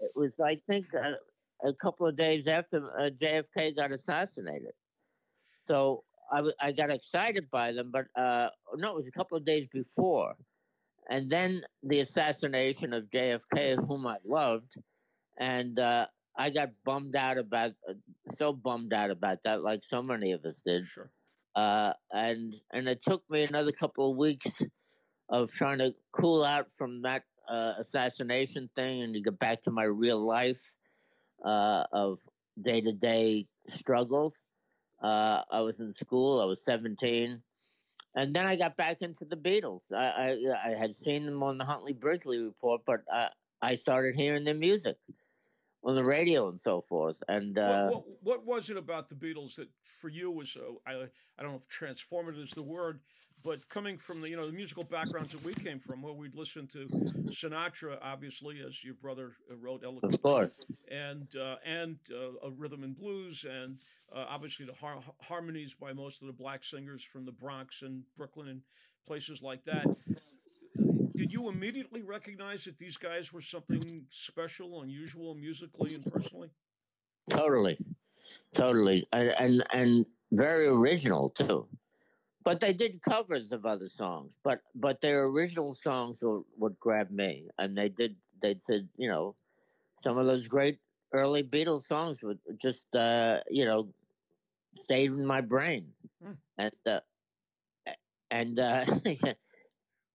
it 0.00 0.10
was, 0.16 0.32
I 0.44 0.56
think, 0.66 0.86
uh, 0.94 1.12
a 1.68 1.72
couple 1.74 2.06
of 2.06 2.16
days 2.16 2.46
after 2.48 2.78
uh, 2.98 3.10
JFK 3.10 3.76
got 3.76 3.92
assassinated. 3.92 4.72
So 5.66 6.04
I 6.32 6.36
w- 6.38 6.54
I 6.60 6.72
got 6.72 6.90
excited 6.90 7.48
by 7.50 7.72
them, 7.72 7.90
but 7.92 8.06
uh, 8.20 8.50
no, 8.74 8.90
it 8.90 8.96
was 8.96 9.06
a 9.06 9.12
couple 9.12 9.36
of 9.38 9.44
days 9.44 9.68
before, 9.72 10.34
and 11.08 11.30
then 11.30 11.62
the 11.84 12.00
assassination 12.00 12.92
of 12.92 13.04
JFK, 13.10 13.86
whom 13.86 14.06
I 14.06 14.16
loved, 14.24 14.74
and 15.38 15.78
uh, 15.78 16.06
I 16.36 16.50
got 16.50 16.70
bummed 16.84 17.16
out 17.16 17.38
about 17.38 17.72
uh, 17.88 17.94
so 18.32 18.52
bummed 18.52 18.92
out 18.92 19.10
about 19.10 19.38
that, 19.44 19.62
like 19.62 19.80
so 19.84 20.02
many 20.02 20.32
of 20.32 20.44
us 20.44 20.62
did. 20.64 20.86
Sure. 20.86 21.10
Uh, 21.54 21.92
and 22.12 22.54
and 22.72 22.88
it 22.88 23.00
took 23.00 23.22
me 23.30 23.44
another 23.44 23.72
couple 23.72 24.10
of 24.10 24.16
weeks 24.16 24.62
of 25.28 25.52
trying 25.52 25.78
to 25.78 25.94
cool 26.12 26.44
out 26.44 26.66
from 26.76 27.02
that 27.02 27.22
uh, 27.48 27.74
assassination 27.78 28.68
thing 28.74 29.02
and 29.02 29.14
to 29.14 29.20
get 29.20 29.38
back 29.38 29.62
to 29.62 29.70
my 29.70 29.84
real 29.84 30.24
life 30.24 30.70
uh, 31.44 31.84
of 31.92 32.18
day 32.60 32.80
to 32.80 32.92
day 32.92 33.46
struggles. 33.72 34.40
Uh, 35.02 35.42
I 35.50 35.60
was 35.60 35.78
in 35.78 35.94
school. 36.00 36.40
I 36.40 36.46
was 36.46 36.64
seventeen, 36.64 37.42
and 38.16 38.34
then 38.34 38.46
I 38.46 38.56
got 38.56 38.76
back 38.76 39.02
into 39.02 39.24
the 39.24 39.36
Beatles. 39.36 39.82
I 39.94 40.04
I, 40.04 40.70
I 40.70 40.74
had 40.76 40.96
seen 41.04 41.26
them 41.26 41.44
on 41.44 41.58
the 41.58 41.64
Huntley 41.64 41.92
Brinkley 41.92 42.38
report, 42.38 42.80
but 42.84 43.02
I, 43.12 43.28
I 43.62 43.74
started 43.76 44.16
hearing 44.16 44.42
their 44.44 44.54
music 44.54 44.96
on 45.84 45.94
the 45.94 46.04
radio 46.04 46.48
and 46.48 46.60
so 46.64 46.84
forth. 46.88 47.22
And 47.28 47.58
uh, 47.58 47.88
what, 47.88 48.04
what, 48.06 48.06
what, 48.22 48.46
was 48.46 48.70
it 48.70 48.76
about 48.76 49.08
the 49.08 49.14
Beatles 49.14 49.56
that 49.56 49.68
for 49.84 50.08
you 50.08 50.30
was 50.30 50.56
uh, 50.56 50.72
I 50.86 51.06
I 51.38 51.42
don't 51.42 51.52
know 51.52 51.60
if 51.60 51.68
transformative 51.68 52.42
is 52.42 52.50
the 52.50 52.62
word, 52.62 53.00
but 53.44 53.58
coming 53.68 53.98
from 53.98 54.20
the 54.20 54.30
you 54.30 54.36
know 54.36 54.46
the 54.46 54.52
musical 54.52 54.84
backgrounds 54.84 55.32
that 55.32 55.42
we 55.44 55.52
came 55.54 55.78
from, 55.78 56.02
where 56.02 56.14
we'd 56.14 56.34
listen 56.34 56.66
to 56.68 56.86
Sinatra, 57.26 57.98
obviously, 58.02 58.62
as 58.66 58.82
your 58.84 58.94
brother 58.94 59.32
uh, 59.50 59.56
wrote 59.56 59.82
eloquently, 59.84 60.14
of 60.14 60.22
course, 60.22 60.66
and 60.90 61.28
uh, 61.36 61.56
and 61.66 61.98
uh, 62.12 62.50
rhythm 62.56 62.82
and 62.82 62.96
blues, 62.96 63.44
and 63.44 63.78
uh, 64.14 64.24
obviously 64.28 64.66
the 64.66 64.74
har- 64.74 65.02
harmonies 65.20 65.74
by 65.74 65.92
most 65.92 66.22
of 66.22 66.28
the 66.28 66.32
black 66.32 66.64
singers 66.64 67.04
from 67.04 67.24
the 67.24 67.32
Bronx 67.32 67.82
and 67.82 68.02
Brooklyn 68.16 68.48
and 68.48 68.62
places 69.06 69.42
like 69.42 69.62
that 69.64 69.86
you 71.34 71.48
immediately 71.48 72.02
recognize 72.02 72.64
that 72.64 72.78
these 72.78 72.96
guys 72.96 73.32
were 73.32 73.40
something 73.40 74.06
special, 74.10 74.82
unusual, 74.82 75.34
musically 75.34 75.94
and 75.96 76.04
personally? 76.12 76.48
Totally, 77.28 77.76
totally, 78.54 79.04
and 79.12 79.30
and, 79.38 79.64
and 79.72 80.06
very 80.30 80.66
original 80.68 81.30
too. 81.30 81.66
But 82.44 82.60
they 82.60 82.72
did 82.72 83.02
covers 83.02 83.50
of 83.50 83.66
other 83.66 83.88
songs, 83.88 84.30
but 84.44 84.60
but 84.76 85.00
their 85.00 85.24
original 85.24 85.74
songs 85.74 86.20
would, 86.22 86.44
would 86.56 86.78
grab 86.78 87.10
me, 87.10 87.48
and 87.58 87.76
they 87.76 87.88
did. 87.88 88.14
They 88.40 88.54
did, 88.68 88.88
you 88.96 89.08
know, 89.08 89.34
some 90.02 90.18
of 90.18 90.26
those 90.26 90.46
great 90.46 90.78
early 91.12 91.42
Beatles 91.42 91.84
songs 91.84 92.22
would 92.22 92.38
just, 92.60 92.94
uh, 92.94 93.40
you 93.48 93.64
know, 93.64 93.88
stayed 94.76 95.10
in 95.10 95.26
my 95.26 95.40
brain, 95.40 95.86
mm. 96.22 96.36
and 96.58 96.74
uh, 96.86 97.00
and 98.30 98.58
uh, 98.58 98.84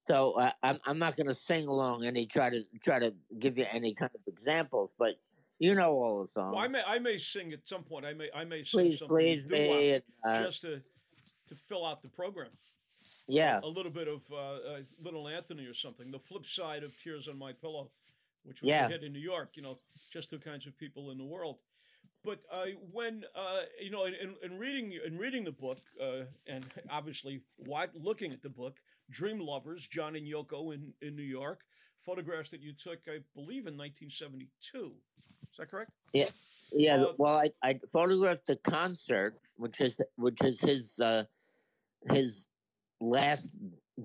So 0.09 0.31
uh, 0.31 0.49
I'm 0.63 0.79
I'm 0.87 0.97
not 0.97 1.15
going 1.15 1.27
to 1.27 1.35
sing 1.35 1.67
along 1.67 2.03
any 2.03 2.25
try 2.25 2.49
to 2.49 2.63
try 2.83 2.97
to 2.97 3.13
give 3.37 3.59
you 3.59 3.65
any 3.71 3.93
kind 3.93 4.09
of 4.15 4.21
examples, 4.25 4.89
but 4.97 5.19
you 5.59 5.75
know 5.75 5.91
all 5.91 6.23
the 6.23 6.27
songs. 6.27 6.55
Well, 6.55 6.65
I 6.65 6.67
may 6.67 6.81
I 6.87 6.97
may 6.97 7.19
sing 7.19 7.53
at 7.53 7.67
some 7.67 7.83
point. 7.83 8.05
I 8.07 8.13
may 8.13 8.27
I 8.33 8.43
may 8.43 8.63
sing 8.63 8.87
please, 8.87 8.97
something 8.97 9.15
please 9.15 9.51
me, 9.51 10.01
uh, 10.27 10.43
just 10.43 10.61
to 10.61 10.81
to 11.47 11.55
fill 11.55 11.85
out 11.85 12.01
the 12.01 12.09
program. 12.09 12.49
Yeah, 13.27 13.59
a, 13.61 13.67
a 13.67 13.69
little 13.69 13.91
bit 13.91 14.07
of 14.07 14.23
uh, 14.31 14.35
uh, 14.37 14.79
Little 15.03 15.27
Anthony 15.27 15.67
or 15.67 15.75
something. 15.75 16.09
The 16.09 16.17
flip 16.17 16.47
side 16.47 16.81
of 16.81 16.97
Tears 16.97 17.27
on 17.27 17.37
My 17.37 17.53
Pillow, 17.53 17.91
which 18.45 18.63
was 18.63 18.69
yeah. 18.69 18.87
a 18.87 18.89
hit 18.89 19.03
in 19.03 19.13
New 19.13 19.19
York. 19.19 19.51
You 19.53 19.61
know, 19.61 19.77
just 20.11 20.31
two 20.31 20.39
kinds 20.39 20.65
of 20.65 20.75
people 20.75 21.11
in 21.11 21.19
the 21.19 21.23
world. 21.23 21.57
But 22.25 22.39
uh, 22.51 22.65
when 22.91 23.25
uh, 23.35 23.59
you 23.79 23.91
know, 23.91 24.05
in, 24.05 24.35
in, 24.41 24.57
reading 24.57 24.97
in 25.05 25.19
reading 25.19 25.43
the 25.43 25.51
book, 25.51 25.77
uh, 26.01 26.23
and 26.47 26.65
obviously 26.89 27.41
looking 27.93 28.31
at 28.31 28.41
the 28.41 28.49
book, 28.49 28.73
Dream 29.09 29.39
Lovers, 29.39 29.87
John 29.87 30.15
and 30.15 30.25
Yoko 30.25 30.73
in, 30.73 30.93
in 31.01 31.15
New 31.15 31.23
York, 31.23 31.61
photographs 32.01 32.49
that 32.49 32.61
you 32.61 32.73
took, 32.73 32.99
I 33.07 33.19
believe, 33.35 33.67
in 33.67 33.77
1972. 33.77 34.93
Is 35.17 35.57
that 35.57 35.69
correct? 35.69 35.91
Yeah, 36.13 36.29
yeah. 36.73 36.95
Uh, 36.95 37.13
well, 37.17 37.37
I, 37.37 37.51
I 37.63 37.79
photographed 37.91 38.47
the 38.47 38.57
concert, 38.57 39.35
which 39.57 39.79
is 39.79 39.95
which 40.15 40.43
is 40.43 40.61
his 40.61 40.99
uh, 40.99 41.23
his 42.11 42.45
last 43.01 43.47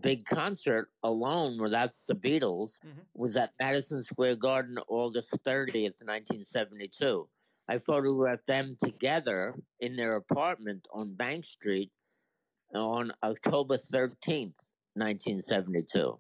big 0.01 0.25
concert 0.25 0.91
alone 1.03 1.61
without 1.61 1.91
the 2.09 2.15
Beatles 2.15 2.73
mm-hmm. 2.85 3.01
was 3.15 3.37
at 3.37 3.53
Madison 3.61 4.03
Square 4.03 4.37
Garden, 4.37 4.79
August 4.89 5.37
30th, 5.47 6.03
1972. 6.03 7.29
I 7.69 7.79
photographed 7.79 8.47
them 8.47 8.77
together 8.83 9.55
in 9.81 9.97
their 9.97 10.17
apartment 10.17 10.87
on 10.93 11.15
Bank 11.15 11.45
Street 11.45 11.91
on 12.75 13.13
October 13.23 13.77
13th, 13.77 14.53
1972. 14.95 16.19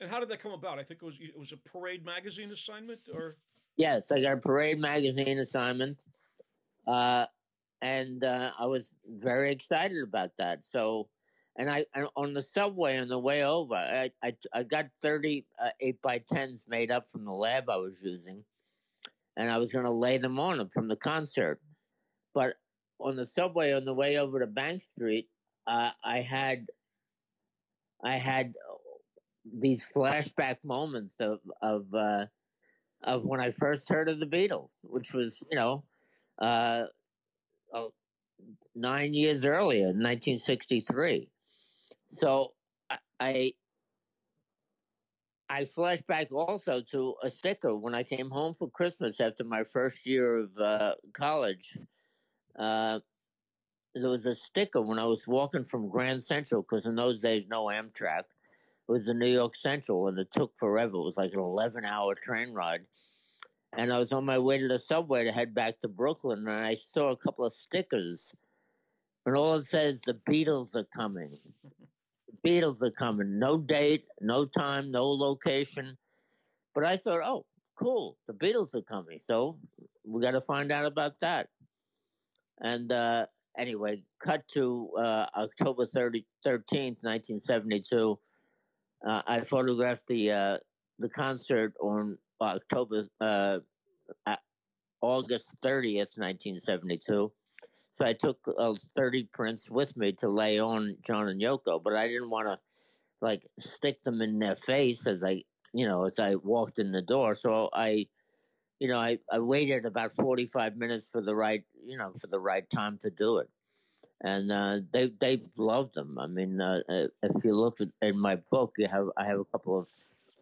And 0.00 0.10
how 0.10 0.20
did 0.20 0.28
that 0.28 0.40
come 0.40 0.52
about? 0.52 0.78
I 0.78 0.82
think 0.82 1.02
it 1.02 1.06
was 1.06 1.16
it 1.20 1.38
was 1.38 1.52
a 1.52 1.56
Parade 1.56 2.04
magazine 2.04 2.50
assignment, 2.50 3.00
or 3.12 3.34
yes, 3.76 4.10
I 4.12 4.20
got 4.20 4.34
a 4.34 4.36
Parade 4.36 4.78
magazine 4.78 5.38
assignment, 5.40 5.98
uh, 6.86 7.26
and 7.82 8.22
uh, 8.22 8.52
I 8.58 8.66
was 8.66 8.90
very 9.08 9.50
excited 9.50 10.02
about 10.02 10.30
that. 10.38 10.60
So, 10.64 11.08
and 11.56 11.68
I 11.68 11.84
and 11.94 12.06
on 12.16 12.32
the 12.32 12.42
subway 12.42 12.98
on 12.98 13.08
the 13.08 13.18
way 13.18 13.44
over, 13.44 13.74
I 13.74 14.12
I, 14.22 14.36
I 14.52 14.62
got 14.62 14.86
thirty 15.02 15.46
uh, 15.60 15.70
eight 15.80 16.00
by 16.00 16.22
tens 16.32 16.64
made 16.68 16.92
up 16.92 17.08
from 17.10 17.24
the 17.24 17.32
lab 17.32 17.68
I 17.68 17.76
was 17.76 18.00
using, 18.00 18.44
and 19.36 19.50
I 19.50 19.58
was 19.58 19.72
going 19.72 19.84
to 19.84 19.90
lay 19.90 20.18
them 20.18 20.38
on 20.38 20.58
them 20.58 20.70
from 20.72 20.86
the 20.86 20.96
concert, 20.96 21.60
but 22.34 22.54
on 23.00 23.16
the 23.16 23.26
subway 23.26 23.72
on 23.72 23.84
the 23.84 23.94
way 23.94 24.18
over 24.18 24.38
to 24.38 24.46
Bank 24.46 24.82
Street, 24.94 25.28
uh, 25.66 25.90
I 26.04 26.20
had 26.20 26.68
I 28.02 28.16
had 28.16 28.54
these 29.44 29.84
flashback 29.94 30.56
moments 30.64 31.14
of 31.20 31.40
of 31.62 31.92
uh, 31.94 32.26
of 33.02 33.24
when 33.24 33.40
I 33.40 33.52
first 33.52 33.88
heard 33.88 34.08
of 34.08 34.20
the 34.20 34.26
Beatles, 34.26 34.70
which 34.82 35.12
was 35.14 35.42
you 35.50 35.56
know 35.56 35.84
uh, 36.40 36.84
nine 38.74 39.14
years 39.14 39.44
earlier, 39.44 39.86
1963. 39.86 41.28
So 42.14 42.52
I 43.20 43.52
I 45.50 45.64
flash 45.74 46.00
back 46.06 46.30
also 46.32 46.82
to 46.92 47.14
a 47.22 47.30
sticker 47.30 47.74
when 47.74 47.94
I 47.94 48.02
came 48.02 48.30
home 48.30 48.54
for 48.58 48.70
Christmas 48.70 49.20
after 49.20 49.44
my 49.44 49.64
first 49.64 50.06
year 50.06 50.38
of 50.38 50.50
uh, 50.58 50.94
college. 51.12 51.76
Uh, 52.58 53.00
there 53.94 54.10
was 54.10 54.26
a 54.26 54.34
sticker 54.34 54.80
when 54.82 54.98
I 54.98 55.04
was 55.04 55.26
walking 55.26 55.64
from 55.64 55.88
Grand 55.88 56.22
Central 56.22 56.62
because 56.62 56.86
in 56.86 56.94
those 56.94 57.22
days 57.22 57.44
no 57.48 57.64
Amtrak. 57.64 58.24
It 58.88 58.92
was 58.92 59.04
the 59.04 59.14
New 59.14 59.26
York 59.28 59.54
Central, 59.54 60.08
and 60.08 60.18
it 60.18 60.28
took 60.32 60.52
forever. 60.58 60.96
It 60.96 61.04
was 61.04 61.16
like 61.18 61.34
an 61.34 61.40
eleven-hour 61.40 62.14
train 62.14 62.52
ride, 62.52 62.86
and 63.76 63.92
I 63.92 63.98
was 63.98 64.12
on 64.12 64.24
my 64.24 64.38
way 64.38 64.58
to 64.58 64.66
the 64.66 64.78
subway 64.78 65.24
to 65.24 65.32
head 65.32 65.54
back 65.54 65.80
to 65.80 65.88
Brooklyn, 65.88 66.38
and 66.48 66.66
I 66.66 66.76
saw 66.76 67.10
a 67.10 67.16
couple 67.16 67.44
of 67.44 67.52
stickers, 67.54 68.34
and 69.26 69.36
all 69.36 69.56
it 69.56 69.64
says 69.64 69.98
the 70.06 70.18
Beatles 70.28 70.74
are 70.74 70.88
coming. 70.96 71.28
the 72.42 72.48
Beatles 72.48 72.80
are 72.80 72.90
coming. 72.90 73.38
No 73.38 73.58
date, 73.58 74.06
no 74.22 74.46
time, 74.46 74.90
no 74.90 75.06
location. 75.06 75.98
But 76.74 76.84
I 76.84 76.96
thought, 76.96 77.20
oh, 77.22 77.44
cool, 77.78 78.16
the 78.26 78.32
Beatles 78.32 78.74
are 78.74 78.82
coming. 78.82 79.20
So 79.28 79.58
we 80.04 80.22
got 80.22 80.30
to 80.30 80.40
find 80.40 80.72
out 80.72 80.86
about 80.86 81.14
that. 81.20 81.48
And 82.60 82.90
uh, 82.90 83.26
anyway, 83.58 84.02
cut 84.24 84.46
to 84.48 84.90
uh, 84.98 85.26
October 85.36 85.86
30, 85.86 86.24
13th, 86.46 86.96
1972. 87.02 88.18
Uh, 89.06 89.22
I 89.26 89.40
photographed 89.44 90.02
the 90.08 90.32
uh, 90.32 90.58
the 90.98 91.08
concert 91.08 91.74
on 91.80 92.18
October 92.40 93.08
uh, 93.20 93.58
August 95.00 95.44
30th, 95.64 96.16
1972. 96.16 97.02
So 97.06 98.04
I 98.04 98.12
took 98.12 98.38
uh, 98.58 98.74
30 98.96 99.28
prints 99.32 99.70
with 99.70 99.96
me 99.96 100.12
to 100.20 100.28
lay 100.28 100.58
on 100.58 100.96
John 101.06 101.28
and 101.28 101.40
Yoko, 101.40 101.82
but 101.82 101.94
I 101.94 102.08
didn't 102.08 102.30
want 102.30 102.48
to 102.48 102.58
like 103.20 103.42
stick 103.60 104.02
them 104.04 104.22
in 104.22 104.38
their 104.38 104.56
face 104.56 105.06
as 105.06 105.24
I, 105.24 105.42
you 105.72 105.86
know, 105.86 106.04
as 106.04 106.18
I 106.20 106.36
walked 106.36 106.78
in 106.78 106.92
the 106.92 107.02
door. 107.02 107.34
So 107.34 107.68
I 107.72 108.06
you 108.78 108.88
know, 108.88 108.98
I, 108.98 109.18
I 109.32 109.40
waited 109.40 109.84
about 109.86 110.14
45 110.16 110.76
minutes 110.76 111.08
for 111.10 111.20
the 111.20 111.34
right, 111.34 111.64
you 111.88 111.96
know, 111.96 112.12
for 112.20 112.26
the 112.26 112.38
right 112.38 112.68
time 112.70 112.98
to 113.02 113.10
do 113.10 113.38
it. 113.38 113.48
And 114.20 114.52
uh, 114.52 114.80
they 114.92 115.12
they 115.20 115.42
loved 115.56 115.94
them. 115.94 116.18
I 116.18 116.26
mean, 116.26 116.60
uh, 116.60 116.82
uh 116.88 117.06
if 117.22 117.44
you 117.44 117.54
look 117.54 117.80
at, 117.80 117.88
in 118.02 118.18
my 118.18 118.36
book, 118.50 118.74
you 118.76 118.88
have 118.88 119.08
I 119.16 119.24
have 119.24 119.40
a 119.40 119.44
couple 119.44 119.78
of 119.78 119.88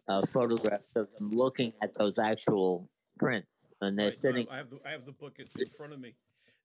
uh, 0.08 0.26
photographs 0.26 0.96
of 0.96 1.08
them 1.18 1.30
looking 1.30 1.72
at 1.82 1.94
those 1.94 2.14
actual 2.18 2.88
prints, 3.18 3.48
and 3.82 3.98
they're 3.98 4.08
right, 4.08 4.22
sitting. 4.22 4.46
I 4.50 4.56
have 4.56 4.70
the 4.70 4.80
I 4.86 4.90
have 4.90 5.04
the 5.04 5.12
book 5.12 5.38
in 5.38 5.66
front 5.66 5.92
of 5.92 6.00
me. 6.00 6.14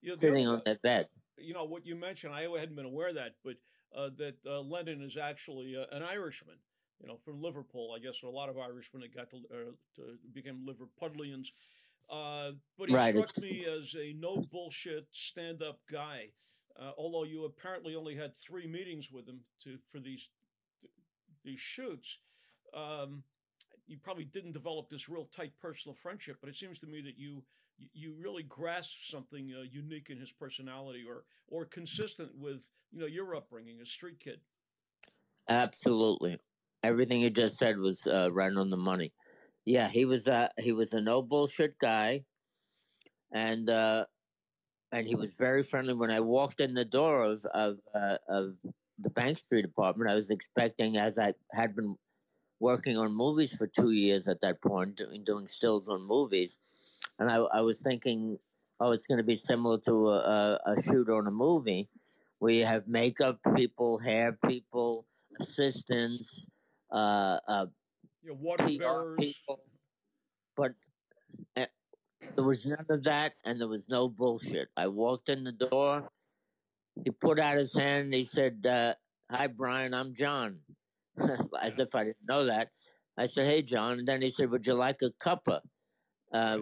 You 0.01 0.11
know, 0.11 0.15
sitting 0.19 0.47
other, 0.47 0.57
on 0.57 0.61
that 0.65 0.81
bed. 0.81 1.07
You 1.37 1.53
know 1.53 1.65
what 1.65 1.85
you 1.85 1.95
mentioned. 1.95 2.33
I 2.33 2.43
hadn't 2.43 2.75
been 2.75 2.85
aware 2.85 3.09
of 3.09 3.15
that, 3.15 3.33
but 3.43 3.57
uh, 3.95 4.09
that 4.17 4.35
uh, 4.45 4.61
Lennon 4.61 5.01
is 5.01 5.17
actually 5.17 5.75
an 5.91 6.01
Irishman 6.01 6.55
you 7.01 7.07
know, 7.07 7.17
from 7.17 7.41
Liverpool. 7.41 7.93
I 7.95 7.99
guess 7.99 8.21
a 8.23 8.29
lot 8.29 8.49
of 8.49 8.57
Irishmen 8.57 9.01
that 9.01 9.15
got 9.15 9.29
to, 9.31 9.37
uh, 9.37 9.71
to 9.95 10.17
became 10.33 10.67
Liverpudlians. 10.67 11.47
Uh, 12.09 12.51
but 12.77 12.89
he 12.89 12.95
right. 12.95 13.15
struck 13.15 13.37
me 13.41 13.65
as 13.65 13.95
a 13.95 14.13
no 14.13 14.41
bullshit 14.51 15.07
stand 15.11 15.63
up 15.63 15.79
guy. 15.91 16.27
Uh, 16.79 16.91
although 16.97 17.23
you 17.23 17.45
apparently 17.45 17.95
only 17.95 18.15
had 18.15 18.33
three 18.33 18.67
meetings 18.67 19.11
with 19.11 19.27
him 19.27 19.39
to 19.63 19.77
for 19.87 19.99
these 19.99 20.29
these 21.43 21.59
shoots. 21.59 22.19
Um, 22.73 23.23
you 23.87 23.97
probably 23.97 24.25
didn't 24.25 24.53
develop 24.53 24.89
this 24.89 25.09
real 25.09 25.27
tight 25.35 25.51
personal 25.59 25.95
friendship, 25.95 26.37
but 26.39 26.49
it 26.49 26.55
seems 26.55 26.79
to 26.79 26.87
me 26.87 27.01
that 27.01 27.17
you 27.17 27.43
you 27.93 28.13
really 28.13 28.43
grasp 28.43 29.09
something 29.09 29.53
uh, 29.57 29.63
unique 29.71 30.09
in 30.09 30.17
his 30.17 30.31
personality, 30.31 31.03
or 31.07 31.23
or 31.47 31.65
consistent 31.65 32.29
with 32.37 32.69
you 32.91 32.99
know 32.99 33.07
your 33.07 33.35
upbringing, 33.35 33.81
a 33.81 33.85
street 33.85 34.19
kid. 34.19 34.39
Absolutely, 35.49 36.37
everything 36.83 37.21
you 37.21 37.29
just 37.29 37.57
said 37.57 37.77
was 37.77 38.07
uh, 38.07 38.29
right 38.31 38.53
on 38.53 38.69
the 38.69 38.77
money. 38.77 39.11
Yeah, 39.65 39.89
he 39.89 40.05
was 40.05 40.27
a 40.27 40.49
he 40.57 40.71
was 40.71 40.91
a 40.93 41.01
no 41.01 41.21
bullshit 41.21 41.77
guy, 41.79 42.23
and 43.31 43.69
uh, 43.69 44.05
and 44.91 45.07
he 45.07 45.15
was 45.15 45.29
very 45.37 45.63
friendly. 45.63 45.93
When 45.93 46.11
I 46.11 46.19
walked 46.19 46.59
in 46.59 46.73
the 46.73 46.85
door 46.85 47.23
of 47.23 47.45
of 47.45 47.77
uh, 47.93 48.17
of 48.27 48.55
the 48.99 49.09
Bank 49.09 49.37
Street 49.37 49.65
apartment, 49.65 50.09
I 50.09 50.15
was 50.15 50.29
expecting, 50.29 50.97
as 50.97 51.17
I 51.19 51.33
had 51.51 51.75
been 51.75 51.95
working 52.59 52.97
on 52.97 53.13
movies 53.13 53.53
for 53.53 53.67
two 53.67 53.91
years 53.91 54.27
at 54.27 54.41
that 54.41 54.61
point, 54.61 54.95
doing, 54.95 55.23
doing 55.23 55.47
stills 55.47 55.87
on 55.87 56.03
movies, 56.03 56.59
and 57.19 57.29
I, 57.29 57.37
I 57.37 57.61
was 57.61 57.77
thinking, 57.83 58.37
oh, 58.79 58.91
it's 58.91 59.05
going 59.07 59.17
to 59.17 59.23
be 59.23 59.41
similar 59.47 59.79
to 59.79 60.09
a, 60.09 60.59
a, 60.65 60.83
shoot 60.83 61.09
on 61.09 61.27
a 61.27 61.31
movie, 61.31 61.89
where 62.39 62.53
you 62.53 62.65
have 62.65 62.87
makeup 62.87 63.39
people, 63.55 63.97
hair 63.97 64.37
people, 64.47 65.05
assistants, 65.39 66.29
uh, 66.91 67.39
uh, 67.47 67.65
yeah, 68.23 68.33
water 68.33 68.65
PR 68.65 68.79
bearers. 68.79 69.15
People, 69.19 69.59
but 70.55 70.71
uh, 71.57 71.65
there 72.35 72.43
was 72.43 72.59
none 72.65 72.85
of 72.89 73.03
that, 73.03 73.33
and 73.45 73.59
there 73.59 73.67
was 73.67 73.81
no 73.89 74.07
bullshit. 74.07 74.69
I 74.77 74.87
walked 74.87 75.29
in 75.29 75.43
the 75.43 75.51
door. 75.51 76.09
He 77.03 77.11
put 77.11 77.39
out 77.39 77.57
his 77.57 77.75
hand. 77.75 78.05
And 78.05 78.13
he 78.13 78.25
said, 78.25 78.65
uh, 78.65 78.93
"Hi, 79.29 79.47
Brian. 79.47 79.93
I'm 79.93 80.13
John." 80.13 80.57
As 81.61 81.79
if 81.79 81.93
I 81.95 82.03
didn't 82.05 82.27
know 82.27 82.45
that. 82.45 82.69
I 83.17 83.27
said, 83.27 83.45
"Hey, 83.45 83.61
John." 83.61 83.99
And 83.99 84.07
then 84.07 84.21
he 84.21 84.31
said, 84.31 84.49
"Would 84.51 84.67
you 84.67 84.73
like 84.73 85.01
a 85.01 85.11
cuppa, 85.23 85.61
uh, 86.33 86.57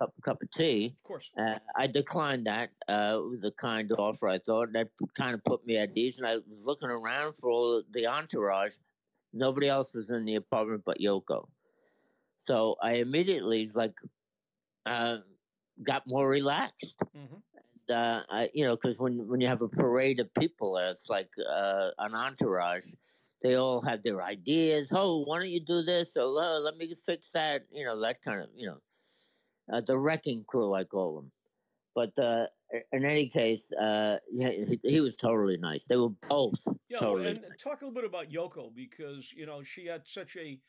cup, 0.00 0.14
cup 0.22 0.42
of 0.42 0.50
tea?" 0.50 0.96
Of 1.04 1.08
course. 1.08 1.30
Uh, 1.38 1.58
I 1.76 1.86
declined 1.86 2.46
that. 2.46 2.70
Uh, 2.88 3.18
it 3.18 3.30
was 3.30 3.44
a 3.44 3.52
kind 3.52 3.90
offer. 3.92 4.28
I 4.28 4.38
thought 4.38 4.72
that 4.72 4.88
kind 5.16 5.34
of 5.34 5.44
put 5.44 5.66
me 5.66 5.76
at 5.76 5.96
ease, 5.96 6.14
and 6.18 6.26
I 6.26 6.36
was 6.36 6.44
looking 6.64 6.88
around 6.90 7.34
for 7.34 7.50
all 7.50 7.82
the 7.92 8.06
entourage. 8.06 8.72
Nobody 9.34 9.68
else 9.68 9.92
was 9.92 10.08
in 10.10 10.24
the 10.24 10.36
apartment 10.36 10.82
but 10.86 11.00
Yoko. 11.00 11.48
So 12.46 12.76
I 12.82 12.94
immediately 12.94 13.70
like 13.74 13.94
uh, 14.86 15.18
got 15.82 16.06
more 16.06 16.28
relaxed. 16.28 16.98
Mm-hmm. 17.16 17.34
And, 17.88 17.96
uh, 17.96 18.22
I, 18.30 18.50
you 18.54 18.64
know, 18.64 18.76
because 18.76 18.98
when 18.98 19.26
when 19.28 19.40
you 19.40 19.48
have 19.48 19.62
a 19.62 19.68
parade 19.68 20.20
of 20.20 20.32
people, 20.34 20.76
it's 20.78 21.08
like 21.08 21.30
uh, 21.38 21.90
an 21.98 22.14
entourage. 22.14 22.86
They 23.42 23.56
all 23.56 23.82
have 23.82 24.02
their 24.02 24.22
ideas. 24.22 24.88
Oh, 24.90 25.24
why 25.24 25.38
don't 25.38 25.50
you 25.50 25.60
do 25.60 25.82
this? 25.82 26.16
Oh, 26.16 26.30
let 26.64 26.78
me 26.78 26.94
fix 27.04 27.26
that. 27.34 27.64
You 27.70 27.84
know, 27.84 28.00
that 28.00 28.22
kind 28.22 28.40
of 28.40 28.48
you 28.56 28.68
know, 28.68 28.78
uh, 29.72 29.80
the 29.80 29.98
wrecking 29.98 30.44
crew, 30.46 30.74
I 30.74 30.84
call 30.84 31.16
them. 31.16 31.30
But 31.94 32.18
uh, 32.18 32.46
in 32.92 33.04
any 33.04 33.28
case, 33.28 33.70
uh, 33.72 34.16
yeah, 34.32 34.48
he, 34.50 34.80
he, 34.82 35.00
was 35.00 35.16
totally 35.16 35.56
nice. 35.56 35.84
They 35.88 35.96
were 35.96 36.08
both. 36.28 36.58
Yeah, 36.94 37.00
totally 37.00 37.30
and 37.30 37.44
talk 37.58 37.82
a 37.82 37.86
little 37.86 38.00
bit 38.00 38.08
about 38.08 38.30
Yoko 38.30 38.72
because 38.72 39.32
you 39.32 39.46
know 39.46 39.64
she 39.64 39.86
had 39.86 40.06
such 40.06 40.36
a 40.36 40.60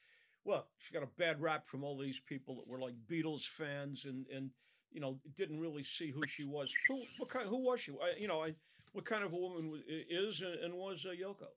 well, 0.43 0.67
she 0.79 0.91
got 0.91 1.03
a 1.03 1.09
bad 1.17 1.39
rap 1.39 1.67
from 1.67 1.83
all 1.83 1.95
these 1.95 2.19
people 2.19 2.55
that 2.55 2.67
were 2.67 2.79
like 2.79 2.95
Beatles 3.07 3.45
fans 3.45 4.05
and 4.05 4.25
and 4.33 4.49
you 4.91 5.01
know 5.01 5.19
didn't 5.35 5.59
really 5.59 5.83
see 5.83 6.09
who 6.09 6.25
she 6.27 6.43
was. 6.43 6.73
Who 6.87 7.03
what 7.19 7.29
kind? 7.29 7.47
Who 7.47 7.63
was 7.63 7.79
she? 7.81 7.91
I, 7.91 8.19
you 8.19 8.27
know, 8.27 8.43
I, 8.43 8.55
what 8.93 9.05
kind 9.05 9.23
of 9.23 9.33
a 9.33 9.35
woman 9.35 9.69
was, 9.69 9.81
is 9.87 10.41
and 10.41 10.73
was 10.73 11.05
uh, 11.05 11.13
Yoko? 11.13 11.47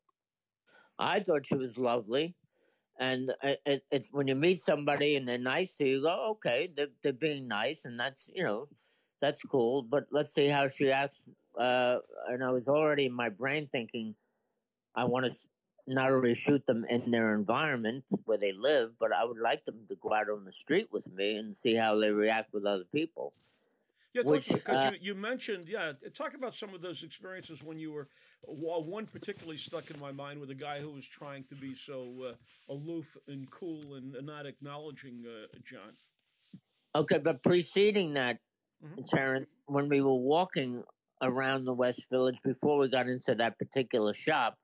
I 0.99 1.21
thought 1.21 1.47
she 1.47 1.57
was 1.57 1.79
lovely, 1.79 2.35
and 3.01 3.33
it, 3.43 3.85
it's 3.91 4.13
when 4.13 4.29
you 4.29 4.35
meet 4.35 4.61
somebody 4.61 5.17
and 5.17 5.27
they're 5.27 5.39
nice 5.39 5.77
to 5.77 5.87
you, 5.87 5.97
you 5.97 6.03
go, 6.03 6.31
okay, 6.33 6.71
they're, 6.77 6.89
they're 7.03 7.13
being 7.15 7.49
nice, 7.49 7.87
and 7.87 7.99
that's 7.99 8.31
you 8.35 8.45
know, 8.45 8.69
that's 9.23 9.43
cool. 9.45 9.83
But 9.83 10.05
let's 10.13 10.35
see 10.35 10.49
how 10.49 10.69
she 10.69 10.91
acts. 10.91 11.27
Uh, 11.59 12.01
and 12.29 12.45
I 12.45 12.51
was 12.51 12.69
already 12.69 13.07
in 13.07 13.13
my 13.13 13.31
brain 13.31 13.69
thinking, 13.73 14.15
I 14.99 15.05
want 15.05 15.27
to 15.27 15.33
not 15.87 16.11
only 16.11 16.39
shoot 16.45 16.67
them 16.67 16.85
in 16.91 17.11
their 17.13 17.35
environment 17.35 18.05
where 18.25 18.37
they 18.37 18.53
live, 18.53 18.91
but 18.99 19.13
I 19.13 19.25
would 19.25 19.39
like 19.39 19.65
them 19.65 19.77
to 19.89 19.95
go 19.97 20.13
out 20.13 20.29
on 20.29 20.45
the 20.45 20.53
street 20.61 20.89
with 20.93 21.07
me 21.07 21.37
and 21.37 21.55
see 21.63 21.77
how 21.77 21.99
they 21.99 22.11
react 22.11 22.53
with 22.53 22.67
other 22.67 22.85
people. 22.93 23.33
Yeah, 24.13 24.23
which, 24.23 24.49
because 24.49 24.87
uh, 24.87 24.91
you, 24.93 25.13
you 25.13 25.15
mentioned, 25.15 25.67
yeah, 25.69 25.93
talk 26.15 26.35
about 26.35 26.53
some 26.53 26.75
of 26.75 26.83
those 26.83 27.05
experiences 27.05 27.63
when 27.63 27.79
you 27.79 27.93
were, 27.93 28.09
well, 28.49 28.83
one 28.83 29.07
particularly 29.07 29.57
stuck 29.57 29.89
in 29.91 30.01
my 30.01 30.11
mind 30.13 30.41
with 30.41 30.51
a 30.51 30.55
guy 30.55 30.81
who 30.81 30.91
was 30.91 31.07
trying 31.07 31.45
to 31.45 31.55
be 31.55 31.75
so 31.75 32.09
uh, 32.27 32.73
aloof 32.73 33.17
and 33.29 33.49
cool 33.51 33.95
and, 33.95 34.17
not 34.27 34.47
acknowledging 34.47 35.25
uh, 35.27 35.47
John. 35.65 35.93
Okay, 36.97 37.21
but 37.23 37.41
preceding 37.45 38.15
that, 38.15 38.39
mm-hmm. 38.85 39.03
Terrance, 39.15 39.47
when 39.67 39.89
we 39.89 40.01
were 40.01 40.15
walking 40.15 40.83
around 41.23 41.67
the 41.67 41.73
West 41.73 42.05
Village 42.11 42.37
before 42.45 42.79
we 42.79 42.89
got 42.89 43.09
into 43.09 43.35
that 43.37 43.59
particular 43.59 44.13
shop, 44.13 44.57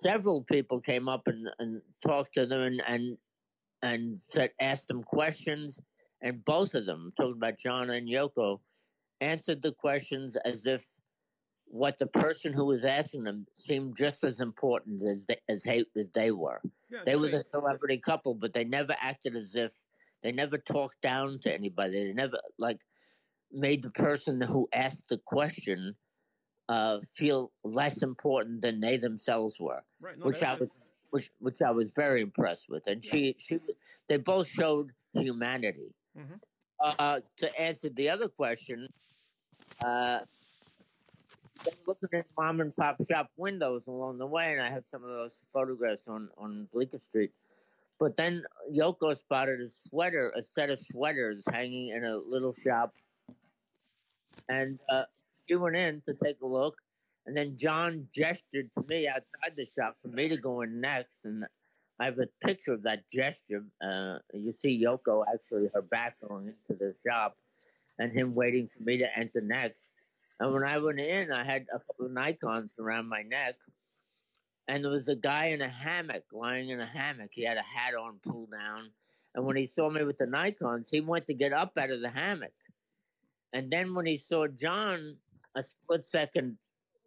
several 0.00 0.44
people 0.50 0.80
came 0.80 1.08
up 1.08 1.22
and, 1.26 1.48
and 1.58 1.80
talked 2.06 2.34
to 2.34 2.46
them 2.46 2.60
and, 2.60 2.82
and 2.86 3.18
and 3.82 4.18
said 4.28 4.50
asked 4.60 4.88
them 4.88 5.02
questions 5.02 5.80
and 6.22 6.44
both 6.44 6.74
of 6.74 6.86
them 6.86 7.12
talking 7.16 7.36
about 7.36 7.58
John 7.58 7.90
and 7.90 8.08
Yoko 8.08 8.58
answered 9.20 9.62
the 9.62 9.72
questions 9.72 10.36
as 10.44 10.60
if 10.64 10.82
what 11.66 11.98
the 11.98 12.06
person 12.06 12.52
who 12.52 12.64
was 12.64 12.84
asking 12.84 13.24
them 13.24 13.46
seemed 13.56 13.96
just 13.96 14.24
as 14.24 14.40
important 14.40 15.02
as 15.06 15.18
they, 15.28 15.36
as, 15.48 15.62
they, 15.64 15.84
as 16.00 16.06
they 16.14 16.30
were. 16.30 16.60
Yeah, 16.90 17.00
they 17.04 17.16
were 17.16 17.28
the 17.28 17.44
celebrity 17.52 17.98
couple, 17.98 18.34
but 18.34 18.54
they 18.54 18.64
never 18.64 18.96
acted 19.00 19.36
as 19.36 19.54
if 19.54 19.70
they 20.22 20.32
never 20.32 20.58
talked 20.58 21.00
down 21.02 21.38
to 21.40 21.52
anybody. 21.52 22.06
They 22.06 22.12
never 22.12 22.38
like 22.58 22.78
made 23.52 23.82
the 23.82 23.90
person 23.90 24.40
who 24.40 24.68
asked 24.72 25.06
the 25.08 25.20
question 25.26 25.94
uh, 26.68 26.98
feel 27.14 27.50
less 27.64 28.02
important 28.02 28.60
than 28.62 28.80
they 28.80 28.96
themselves 28.96 29.56
were, 29.58 29.82
right, 30.00 30.18
no, 30.18 30.26
which 30.26 30.42
I 30.42 30.54
was, 30.54 30.68
which 31.10 31.30
which 31.38 31.62
I 31.62 31.70
was 31.70 31.88
very 31.96 32.20
impressed 32.20 32.68
with. 32.68 32.82
And 32.86 33.04
yeah. 33.04 33.10
she 33.10 33.36
she 33.38 33.60
they 34.08 34.16
both 34.16 34.48
showed 34.48 34.90
humanity. 35.12 35.94
Mm-hmm. 36.16 36.34
Uh, 36.80 37.20
to 37.38 37.60
answer 37.60 37.88
the 37.88 38.08
other 38.08 38.28
question, 38.28 38.88
uh, 39.84 40.18
looking 41.86 42.08
at 42.12 42.26
mom 42.36 42.60
and 42.60 42.74
pop 42.76 42.96
shop 43.10 43.30
windows 43.36 43.82
along 43.88 44.18
the 44.18 44.26
way, 44.26 44.52
and 44.52 44.62
I 44.62 44.70
have 44.70 44.84
some 44.90 45.02
of 45.02 45.10
those 45.10 45.32
photographs 45.52 46.02
on 46.06 46.28
on 46.38 46.68
Bleecker 46.72 47.00
Street. 47.08 47.32
But 47.98 48.16
then 48.16 48.44
Yoko 48.72 49.16
spotted 49.16 49.60
a 49.60 49.70
sweater, 49.70 50.32
a 50.36 50.42
set 50.42 50.70
of 50.70 50.78
sweaters 50.78 51.44
hanging 51.50 51.88
in 51.88 52.04
a 52.04 52.16
little 52.16 52.54
shop, 52.62 52.94
and 54.48 54.78
uh, 54.88 55.04
went 55.56 55.76
in 55.76 56.02
to 56.06 56.14
take 56.14 56.40
a 56.42 56.46
look, 56.46 56.76
and 57.26 57.36
then 57.36 57.56
John 57.56 58.08
gestured 58.14 58.70
to 58.78 58.88
me 58.88 59.08
outside 59.08 59.56
the 59.56 59.66
shop 59.76 59.96
for 60.02 60.08
me 60.08 60.28
to 60.28 60.36
go 60.36 60.62
in 60.62 60.80
next. 60.80 61.14
And 61.24 61.44
I 62.00 62.06
have 62.06 62.18
a 62.18 62.26
picture 62.46 62.72
of 62.72 62.82
that 62.84 63.08
gesture. 63.10 63.64
Uh, 63.82 64.18
you 64.32 64.54
see 64.60 64.82
Yoko 64.82 65.24
actually 65.32 65.68
her 65.74 65.82
back 65.82 66.16
going 66.26 66.46
into 66.46 66.78
the 66.78 66.94
shop, 67.06 67.36
and 67.98 68.12
him 68.12 68.34
waiting 68.34 68.68
for 68.76 68.82
me 68.82 68.98
to 68.98 69.18
enter 69.18 69.40
next. 69.40 69.78
And 70.40 70.52
when 70.52 70.62
I 70.62 70.78
went 70.78 71.00
in, 71.00 71.32
I 71.32 71.44
had 71.44 71.66
a 71.74 71.80
couple 71.80 72.06
of 72.06 72.12
Nikons 72.12 72.78
around 72.78 73.08
my 73.08 73.22
neck, 73.22 73.56
and 74.68 74.84
there 74.84 74.92
was 74.92 75.08
a 75.08 75.16
guy 75.16 75.46
in 75.46 75.62
a 75.62 75.68
hammock, 75.68 76.24
lying 76.32 76.68
in 76.68 76.80
a 76.80 76.86
hammock. 76.86 77.30
He 77.32 77.44
had 77.44 77.56
a 77.56 77.62
hat 77.62 77.94
on, 77.94 78.20
pulled 78.24 78.50
down. 78.50 78.90
And 79.34 79.44
when 79.44 79.56
he 79.56 79.70
saw 79.74 79.88
me 79.88 80.04
with 80.04 80.18
the 80.18 80.26
Nikons, 80.26 80.88
he 80.90 81.00
went 81.00 81.26
to 81.26 81.34
get 81.34 81.52
up 81.52 81.72
out 81.78 81.90
of 81.90 82.00
the 82.02 82.10
hammock. 82.10 82.52
And 83.52 83.70
then 83.70 83.94
when 83.94 84.04
he 84.04 84.18
saw 84.18 84.46
John 84.46 85.16
a 85.58 85.62
split 85.62 86.04
second, 86.04 86.56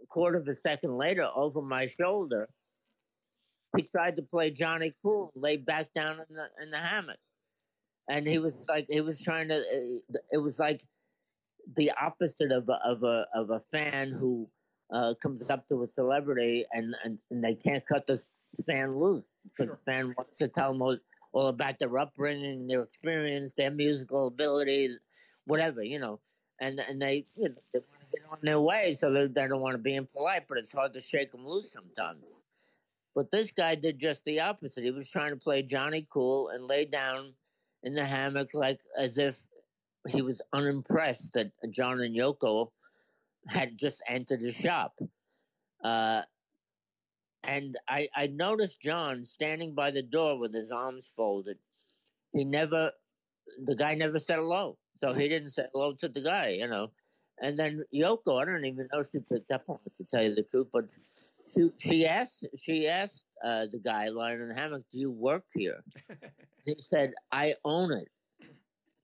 quarter 0.10 0.38
of 0.38 0.48
a 0.48 0.56
second 0.56 0.98
later, 0.98 1.28
over 1.36 1.62
my 1.62 1.92
shoulder, 2.00 2.50
he 3.76 3.84
tried 3.84 4.18
to 4.18 4.22
play 4.22 4.52
Johnny 4.52 4.94
Cool, 5.02 5.32
lay 5.36 5.58
back 5.58 5.88
down 5.96 6.20
in 6.30 6.36
the 6.36 6.48
in 6.62 6.72
the 6.72 6.78
hammock, 6.78 7.20
and 8.10 8.28
he 8.28 8.38
was 8.38 8.54
like, 8.68 8.86
he 8.90 9.02
was 9.02 9.22
trying 9.22 9.48
to. 9.48 9.64
It 10.32 10.38
was 10.38 10.60
like 10.60 10.82
the 11.78 11.92
opposite 11.92 12.52
of 12.52 12.68
a, 12.70 12.80
of 12.86 13.04
a 13.04 13.26
of 13.34 13.50
a 13.50 13.62
fan 13.72 14.12
who 14.12 14.50
uh, 14.92 15.14
comes 15.22 15.50
up 15.50 15.68
to 15.70 15.84
a 15.84 15.88
celebrity 15.96 16.66
and, 16.74 16.96
and, 17.04 17.18
and 17.30 17.44
they 17.44 17.56
can't 17.56 17.86
cut 17.88 18.06
the 18.08 18.22
fan 18.66 19.00
loose 19.00 19.24
because 19.44 19.68
sure. 19.68 19.80
the 19.86 19.92
fan 19.92 20.14
wants 20.18 20.38
to 20.38 20.48
tell 20.50 20.74
them 20.74 20.82
all, 20.82 20.98
all 21.32 21.48
about 21.48 21.80
their 21.80 21.98
upbringing, 21.98 22.68
their 22.68 22.82
experience, 22.82 23.54
their 23.58 23.72
musical 23.72 24.28
abilities, 24.28 24.98
whatever 25.46 25.82
you 25.82 26.00
know, 26.00 26.20
and 26.60 26.80
and 26.80 27.02
they 27.02 27.26
you 27.38 27.50
know, 27.50 27.56
they 27.74 27.80
get 28.12 28.22
on 28.30 28.38
their 28.42 28.60
way, 28.60 28.96
so 28.98 29.12
they, 29.12 29.28
they 29.28 29.48
don't 29.48 29.62
want 29.62 29.74
to 29.74 29.82
be 29.82 29.96
impolite, 29.96 30.48
but 30.48 30.58
it's 30.58 30.72
hard 30.72 30.94
to 30.94 31.00
shake 31.00 31.32
them 31.32 31.46
loose 31.46 31.74
sometimes. 31.74 32.24
But 33.14 33.32
this 33.32 33.52
guy 33.52 33.76
did 33.76 34.00
just 34.00 34.24
the 34.26 34.40
opposite. 34.40 34.84
He 34.84 34.92
was 34.92 35.10
trying 35.10 35.32
to 35.32 35.38
play 35.38 35.64
Johnny 35.64 36.08
Cool 36.12 36.50
and 36.50 36.66
lay 36.66 36.86
down 36.86 37.34
in 37.84 37.94
the 37.94 38.06
hammock 38.06 38.50
like 38.54 38.80
as 38.98 39.18
if 39.18 39.36
he 40.08 40.22
was 40.22 40.42
unimpressed 40.54 41.34
that 41.34 41.52
John 41.72 42.00
and 42.02 42.16
Yoko 42.16 42.72
had 43.48 43.78
just 43.78 44.02
entered 44.08 44.42
the 44.42 44.52
shop. 44.52 44.98
Uh, 45.84 46.22
and 47.44 47.78
I, 47.88 48.08
I 48.16 48.28
noticed 48.28 48.82
John 48.82 49.26
standing 49.26 49.74
by 49.74 49.92
the 49.92 50.04
door 50.04 50.38
with 50.38 50.54
his 50.54 50.72
arms 50.72 51.10
folded, 51.16 51.58
he 52.34 52.46
never, 52.46 52.92
the 53.66 53.76
guy 53.76 53.96
never 53.96 54.20
said 54.20 54.38
hello. 54.38 54.78
So 54.96 55.14
he 55.14 55.28
didn't 55.28 55.50
say 55.50 55.66
hello 55.74 55.94
to 56.00 56.08
the 56.08 56.22
guy, 56.22 56.50
you 56.50 56.68
know. 56.68 56.92
And 57.42 57.58
then 57.58 57.84
Yoko, 57.94 58.40
I 58.40 58.46
don't 58.46 58.66
even 58.66 58.88
know 58.94 59.00
if 59.00 59.08
she 59.12 59.20
picked 59.20 59.52
up 59.52 59.64
on 59.68 59.80
it 59.86 59.94
to 59.98 60.08
tell 60.12 60.24
you 60.24 60.36
the 60.36 60.44
truth, 60.44 60.68
but 60.72 60.86
she, 61.54 61.72
she 61.78 62.06
asked 62.06 62.46
she 62.60 62.88
asked 62.88 63.26
uh, 63.44 63.66
the 63.72 63.80
guy 63.80 64.08
lying 64.10 64.42
in 64.42 64.50
the 64.50 64.54
hammock, 64.54 64.84
"Do 64.92 65.00
you 65.00 65.12
work 65.12 65.44
here?" 65.54 65.84
he 66.66 66.76
said, 66.82 67.14
"I 67.32 67.56
own 67.66 67.92
it." 67.92 68.08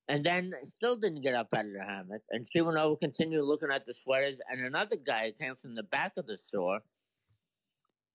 And 0.08 0.24
then 0.24 0.54
still 0.78 0.96
didn't 0.96 1.22
get 1.22 1.34
up 1.34 1.50
out 1.54 1.66
of 1.66 1.74
the 1.74 1.84
hammock. 1.84 2.22
And 2.30 2.48
she 2.54 2.62
went 2.62 2.78
over, 2.78 2.96
continued 2.96 3.44
looking 3.44 3.72
at 3.74 3.86
the 3.86 3.94
sweaters. 4.04 4.40
And 4.50 4.66
another 4.66 4.96
guy 4.96 5.34
came 5.38 5.56
from 5.62 5.76
the 5.76 5.84
back 5.84 6.14
of 6.16 6.28
the 6.28 6.38
store, 6.48 6.80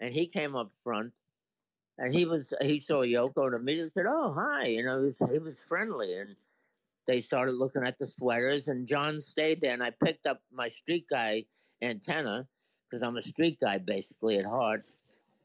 and 0.01 0.15
he 0.15 0.27
came 0.27 0.57
up 0.57 0.71
front, 0.85 1.13
and 1.99 2.15
he 2.15 2.25
was 2.27 2.55
he 2.63 2.79
saw 2.79 3.03
Yoko 3.03 3.47
and 3.47 3.57
immediately 3.57 3.91
said, 3.93 4.07
"Oh, 4.09 4.33
hi," 4.33 4.69
you 4.69 4.85
know, 4.85 5.01
he 5.01 5.07
was, 5.07 5.31
he 5.33 5.39
was 5.41 5.55
friendly, 5.69 6.15
and 6.15 6.37
they 7.07 7.21
started 7.21 7.53
looking 7.53 7.85
at 7.85 7.99
the 7.99 8.07
sweaters. 8.07 8.69
And 8.69 8.87
John 8.87 9.21
stayed 9.21 9.61
there, 9.61 9.73
and 9.73 9.83
I 9.83 9.91
picked 10.05 10.27
up 10.27 10.41
my 10.53 10.69
street 10.71 11.07
guy 11.11 11.45
antenna 11.83 12.47
because 12.89 13.03
I'm 13.03 13.17
a 13.17 13.23
street 13.23 13.59
guy 13.61 13.79
basically 13.79 14.39
at 14.39 14.45
heart. 14.45 14.83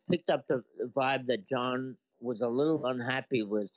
Picked 0.10 0.30
up 0.30 0.46
the 0.48 0.63
vibe 0.96 1.28
that 1.28 1.48
John 1.50 1.98
was 2.20 2.41
a 2.41 2.48
little 2.48 2.86
unhappy 2.86 3.43
with 3.43 3.70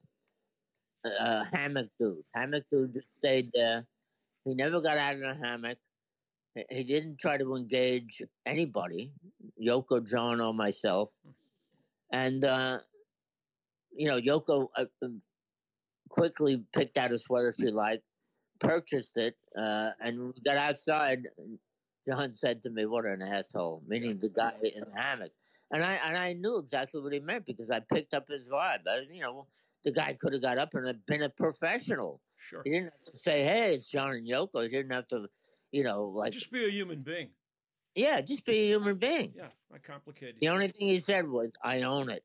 uh, 1.05 1.45
hammock 1.53 1.89
dude. 1.99 2.23
Hammock 2.35 2.65
dude 2.71 2.95
just 2.95 3.09
stayed 3.19 3.51
there. 3.55 3.85
He 4.45 4.55
never 4.55 4.81
got 4.81 4.99
out 4.99 5.15
of 5.15 5.21
the 5.21 5.35
hammock. 5.43 5.79
He 6.69 6.83
didn't 6.83 7.19
try 7.19 7.37
to 7.37 7.55
engage 7.55 8.23
anybody, 8.45 9.13
Yoko, 9.63 10.05
John, 10.05 10.41
or 10.41 10.53
myself. 10.53 11.11
And, 12.13 12.45
uh, 12.45 12.79
you 13.97 14.09
know, 14.09 14.21
Yoko 14.21 14.69
uh, 14.77 14.87
quickly 16.11 16.63
picked 16.75 16.99
out 16.99 17.13
a 17.13 17.19
sweater 17.19 17.55
she 17.59 17.71
liked, 17.71 18.05
purchased 18.61 19.17
it, 19.17 19.37
uh, 19.57 19.91
and 20.01 20.19
we 20.21 20.33
got 20.45 20.57
outside. 20.57 21.27
John 22.07 22.35
said 22.35 22.63
to 22.65 22.71
me, 22.71 22.85
"What 22.85 23.07
an 23.07 23.23
asshole," 23.23 23.83
meaning 23.87 24.19
the 24.19 24.29
guy 24.29 24.53
in 24.63 24.85
the 24.85 25.01
hammock. 25.01 25.33
And 25.71 25.85
I 25.85 25.95
and 25.95 26.17
I 26.17 26.33
knew 26.33 26.59
exactly 26.59 27.01
what 27.01 27.13
he 27.13 27.21
meant 27.21 27.47
because 27.47 27.71
I 27.71 27.81
picked 27.81 28.13
up 28.13 28.29
his 28.29 28.45
vibe. 28.45 28.81
I, 28.89 29.07
you 29.11 29.23
know, 29.23 29.47
the 29.85 29.93
guy 29.93 30.15
could 30.15 30.33
have 30.33 30.43
got 30.43 30.59
up 30.59 30.75
and 30.75 31.07
been 31.07 31.23
a 31.23 31.29
professional. 31.29 32.21
Sure. 32.37 32.63
He 32.65 32.71
didn't 32.71 32.93
have 32.93 33.13
to 33.13 33.19
say, 33.19 33.45
"Hey, 33.45 33.75
it's 33.75 33.89
John 33.89 34.13
and 34.13 34.27
Yoko." 34.29 34.63
He 34.63 34.69
didn't 34.69 34.93
have 34.93 35.09
to, 35.09 35.29
you 35.73 35.85
know, 35.85 36.07
like 36.07 36.33
just 36.33 36.51
be 36.51 36.65
a 36.67 36.71
human 36.71 37.03
being. 37.03 37.31
Yeah, 37.95 38.21
just 38.21 38.45
be 38.45 38.59
a 38.59 38.67
human 38.69 38.97
being. 38.97 39.33
Yeah, 39.37 39.49
not 39.71 39.83
complicated. 39.83 40.37
The 40.41 40.49
only 40.49 40.69
thing 40.69 40.89
he 40.89 40.99
said 40.99 41.29
was, 41.29 41.51
"I 41.63 41.83
own 41.83 42.11
it." 42.11 42.25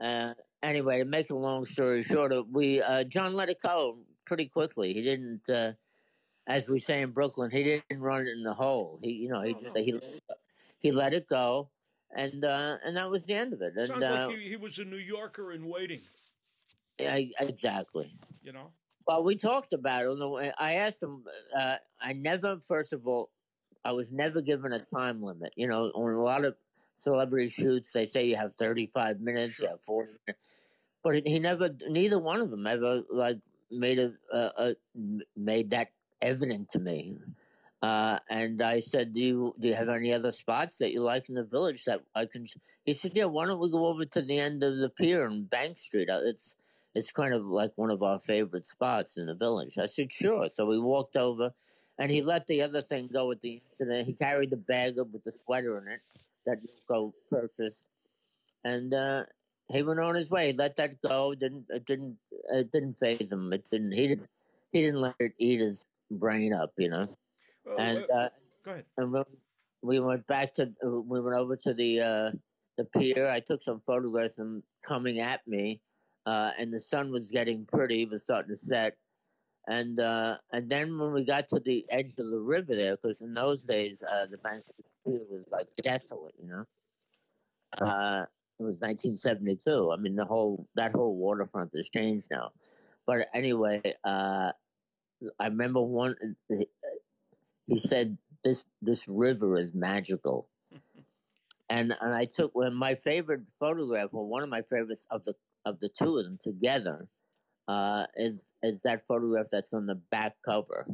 Uh, 0.00 0.34
anyway, 0.64 0.98
to 0.98 1.04
make 1.04 1.30
a 1.30 1.36
long 1.36 1.64
story 1.64 2.02
short, 2.02 2.32
we 2.50 2.80
uh, 2.82 3.04
John 3.04 3.34
let 3.34 3.48
it 3.48 3.60
go 3.60 3.98
pretty 4.24 4.46
quickly. 4.48 4.92
He 4.94 5.02
didn't, 5.02 5.48
uh, 5.48 5.72
as 6.46 6.68
we 6.68 6.80
say 6.80 7.02
in 7.02 7.10
Brooklyn, 7.10 7.50
he 7.50 7.62
didn't 7.62 8.00
run 8.00 8.22
it 8.22 8.28
in 8.30 8.42
the 8.42 8.54
hole. 8.54 8.98
He, 9.02 9.10
you 9.12 9.28
know, 9.28 9.42
he 9.42 9.54
Oh, 9.54 9.62
just 9.62 9.76
he 9.78 10.00
he 10.78 10.92
let 10.92 11.14
it 11.14 11.28
go, 11.28 11.68
and 12.16 12.44
uh, 12.44 12.78
and 12.84 12.96
that 12.96 13.10
was 13.10 13.22
the 13.24 13.34
end 13.34 13.52
of 13.52 13.62
it. 13.62 13.74
And 13.76 13.88
Sounds 13.88 14.02
uh, 14.02 14.26
like 14.28 14.38
he, 14.38 14.48
he 14.48 14.56
was 14.56 14.78
a 14.78 14.84
New 14.84 14.96
Yorker 14.96 15.52
in 15.52 15.66
waiting. 15.66 16.00
yeah, 16.98 17.18
exactly. 17.40 18.10
You 18.42 18.52
know. 18.52 18.70
Well, 19.06 19.22
we 19.22 19.36
talked 19.36 19.74
about 19.74 20.02
it. 20.02 20.08
On 20.08 20.18
the 20.18 20.28
way. 20.28 20.52
I 20.58 20.74
asked 20.74 21.02
him. 21.02 21.24
Uh, 21.58 21.76
I 22.00 22.14
never, 22.14 22.58
first 22.66 22.94
of 22.94 23.06
all, 23.06 23.30
I 23.84 23.92
was 23.92 24.06
never 24.10 24.40
given 24.40 24.72
a 24.72 24.80
time 24.80 25.22
limit. 25.22 25.52
You 25.56 25.68
know, 25.68 25.84
on 25.94 26.14
a 26.14 26.22
lot 26.22 26.44
of 26.44 26.54
celebrity 27.02 27.48
shoots, 27.50 27.92
they 27.92 28.06
say 28.06 28.26
you 28.26 28.36
have 28.36 28.54
thirty-five 28.56 29.20
minutes, 29.20 29.58
you 29.60 29.68
have 29.68 29.80
forty. 29.82 30.12
minutes. 30.26 30.40
But 31.04 31.26
he 31.26 31.38
never, 31.38 31.68
neither 31.86 32.18
one 32.18 32.40
of 32.40 32.50
them 32.50 32.66
ever 32.66 33.02
like 33.10 33.38
made 33.70 33.98
a, 33.98 34.12
a, 34.32 34.50
a 34.56 34.76
made 35.36 35.70
that 35.70 35.88
evident 36.22 36.70
to 36.70 36.80
me. 36.80 37.18
Uh, 37.82 38.18
and 38.30 38.62
I 38.62 38.80
said, 38.80 39.12
"Do 39.12 39.20
you 39.20 39.54
do 39.60 39.68
you 39.68 39.74
have 39.74 39.90
any 39.90 40.10
other 40.14 40.30
spots 40.30 40.78
that 40.78 40.92
you 40.92 41.02
like 41.02 41.28
in 41.28 41.34
the 41.34 41.44
village 41.44 41.84
that 41.84 42.00
I 42.14 42.24
can?" 42.24 42.46
He 42.86 42.94
said, 42.94 43.12
"Yeah, 43.14 43.26
why 43.26 43.44
don't 43.44 43.60
we 43.60 43.70
go 43.70 43.86
over 43.86 44.06
to 44.06 44.22
the 44.22 44.38
end 44.38 44.62
of 44.62 44.78
the 44.78 44.88
pier 44.88 45.26
on 45.26 45.42
Bank 45.44 45.78
Street? 45.78 46.08
Uh, 46.08 46.20
It's 46.24 46.54
it's 46.94 47.12
kind 47.12 47.34
of 47.34 47.44
like 47.44 47.72
one 47.76 47.90
of 47.90 48.02
our 48.02 48.18
favorite 48.20 48.66
spots 48.66 49.18
in 49.18 49.26
the 49.26 49.34
village." 49.34 49.76
I 49.76 49.84
said, 49.84 50.10
"Sure." 50.10 50.48
So 50.48 50.64
we 50.64 50.80
walked 50.80 51.16
over, 51.16 51.52
and 51.98 52.10
he 52.10 52.22
let 52.22 52.46
the 52.46 52.62
other 52.62 52.80
thing 52.80 53.06
go 53.12 53.30
at 53.30 53.42
the 53.42 53.60
incident. 53.78 54.06
He 54.06 54.14
carried 54.14 54.48
the 54.48 54.56
bag 54.56 54.96
with 54.96 55.22
the 55.22 55.34
sweater 55.44 55.76
in 55.76 55.88
it 55.88 56.00
that 56.46 56.58
Yoko 56.64 57.12
purchased, 57.28 57.84
and 58.64 58.94
uh, 58.94 59.24
he 59.72 59.82
went 59.82 60.00
on 60.00 60.14
his 60.14 60.30
way. 60.30 60.48
He 60.48 60.52
let 60.56 60.76
that 60.76 61.00
go. 61.02 61.34
Didn't 61.34 61.66
it 61.70 61.84
didn't 61.86 62.16
it 62.50 62.70
didn't 62.72 62.98
faze 62.98 63.30
him. 63.30 63.52
It 63.52 63.64
didn't. 63.70 63.92
He 63.92 64.08
didn't. 64.08 64.28
He 64.72 64.80
didn't 64.82 65.00
let 65.00 65.14
it 65.20 65.32
eat 65.38 65.60
his 65.60 65.78
brain 66.10 66.52
up. 66.52 66.72
You 66.78 66.90
know. 66.90 67.16
Well, 67.64 67.76
And 67.78 67.98
uh, 68.10 68.14
uh, 68.14 68.28
go 68.64 68.70
ahead. 68.72 68.84
and 68.98 69.12
when 69.12 69.24
we 69.82 70.00
went 70.00 70.26
back 70.26 70.54
to 70.56 70.72
uh, 70.84 70.88
we 70.90 71.20
went 71.20 71.36
over 71.36 71.56
to 71.56 71.74
the 71.74 72.00
uh 72.00 72.30
the 72.76 72.84
pier 72.84 73.28
i 73.28 73.38
took 73.38 73.62
some 73.62 73.80
photographs 73.86 74.32
of 74.32 74.36
them 74.46 74.62
coming 74.86 75.20
at 75.20 75.46
me 75.46 75.80
uh 76.26 76.50
and 76.58 76.72
the 76.72 76.80
sun 76.80 77.12
was 77.12 77.26
getting 77.28 77.64
pretty 77.66 78.02
it 78.02 78.10
was 78.10 78.22
starting 78.24 78.56
to 78.56 78.66
set 78.66 78.96
and 79.68 80.00
uh 80.00 80.36
and 80.52 80.68
then 80.70 80.98
when 80.98 81.12
we 81.12 81.24
got 81.24 81.48
to 81.48 81.60
the 81.60 81.84
edge 81.90 82.10
of 82.18 82.30
the 82.30 82.38
river 82.38 82.74
there 82.74 82.96
because 82.96 83.16
in 83.20 83.32
those 83.34 83.62
days 83.62 83.96
uh 84.12 84.26
the 84.26 84.38
bank 84.38 84.62
of 84.68 84.76
the 84.76 84.84
pier 85.12 85.20
was 85.30 85.44
like 85.52 85.68
desolate 85.82 86.34
you 86.42 86.48
know 86.48 86.64
uh 87.80 88.24
it 88.58 88.62
was 88.62 88.80
1972 88.80 89.90
i 89.92 89.96
mean 89.96 90.14
the 90.14 90.24
whole 90.24 90.66
that 90.74 90.92
whole 90.92 91.16
waterfront 91.16 91.70
has 91.74 91.88
changed 91.88 92.24
now 92.30 92.50
but 93.06 93.28
anyway 93.34 93.80
uh 94.04 94.50
i 95.40 95.46
remember 95.46 95.80
one 95.80 96.14
he 97.66 97.82
said 97.86 98.16
this 98.44 98.64
this 98.82 99.08
river 99.08 99.58
is 99.58 99.74
magical 99.74 100.48
and 101.70 101.94
and 102.00 102.14
i 102.14 102.24
took 102.24 102.54
when 102.54 102.74
my 102.74 102.94
favorite 102.94 103.42
photograph 103.58 104.10
or 104.12 104.26
one 104.26 104.42
of 104.42 104.48
my 104.48 104.62
favorites 104.62 105.04
of 105.10 105.24
the 105.24 105.34
of 105.64 105.80
the 105.80 105.88
two 105.88 106.18
of 106.18 106.24
them 106.24 106.38
together 106.44 107.08
uh 107.68 108.04
is 108.16 108.34
is 108.62 108.78
that 108.84 109.02
photograph 109.08 109.46
that's 109.50 109.72
on 109.72 109.86
the 109.86 109.94
back 110.10 110.34
cover 110.44 110.86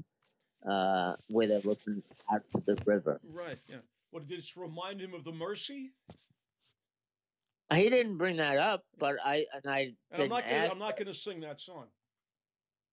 uh 0.69 1.15
where 1.29 1.47
they're 1.47 1.61
looking 1.65 2.03
out 2.33 2.43
to 2.51 2.63
the 2.67 2.81
river 2.87 3.21
Right. 3.33 3.57
Yeah. 3.69 3.77
What 4.13 4.27
did 4.27 4.39
this 4.39 4.57
remind 4.57 5.01
him 5.01 5.15
of 5.15 5.23
the 5.25 5.33
Mersey? 5.33 5.93
He 7.73 7.89
didn't 7.91 8.19
bring 8.19 8.37
that 8.37 8.57
up 8.59 8.85
but 8.99 9.17
i 9.25 9.47
and 9.55 9.67
i 9.67 9.79
And 10.11 10.23
I'm 10.23 10.29
didn't 10.29 10.47
gonna, 10.49 10.69
I'm 10.73 10.79
not 10.79 10.97
going 10.97 11.07
to 11.07 11.15
sing 11.15 11.41
that 11.41 11.61
song. 11.61 11.87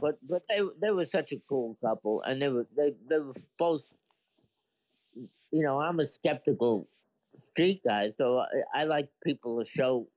but 0.00 0.18
but 0.28 0.42
they 0.48 0.60
they 0.80 0.90
were 0.90 1.04
such 1.04 1.32
a 1.32 1.40
cool 1.48 1.76
couple, 1.84 2.22
and 2.22 2.40
they 2.40 2.48
were 2.48 2.66
they 2.76 2.92
they 3.08 3.18
were 3.18 3.34
both. 3.58 3.82
You 5.52 5.62
know, 5.62 5.80
I'm 5.80 6.00
a 6.00 6.06
skeptical 6.06 6.88
street 7.52 7.82
guy, 7.86 8.12
so 8.18 8.38
I, 8.38 8.82
I 8.82 8.84
like 8.84 9.08
people 9.24 9.62
to 9.62 9.68
show. 9.68 10.08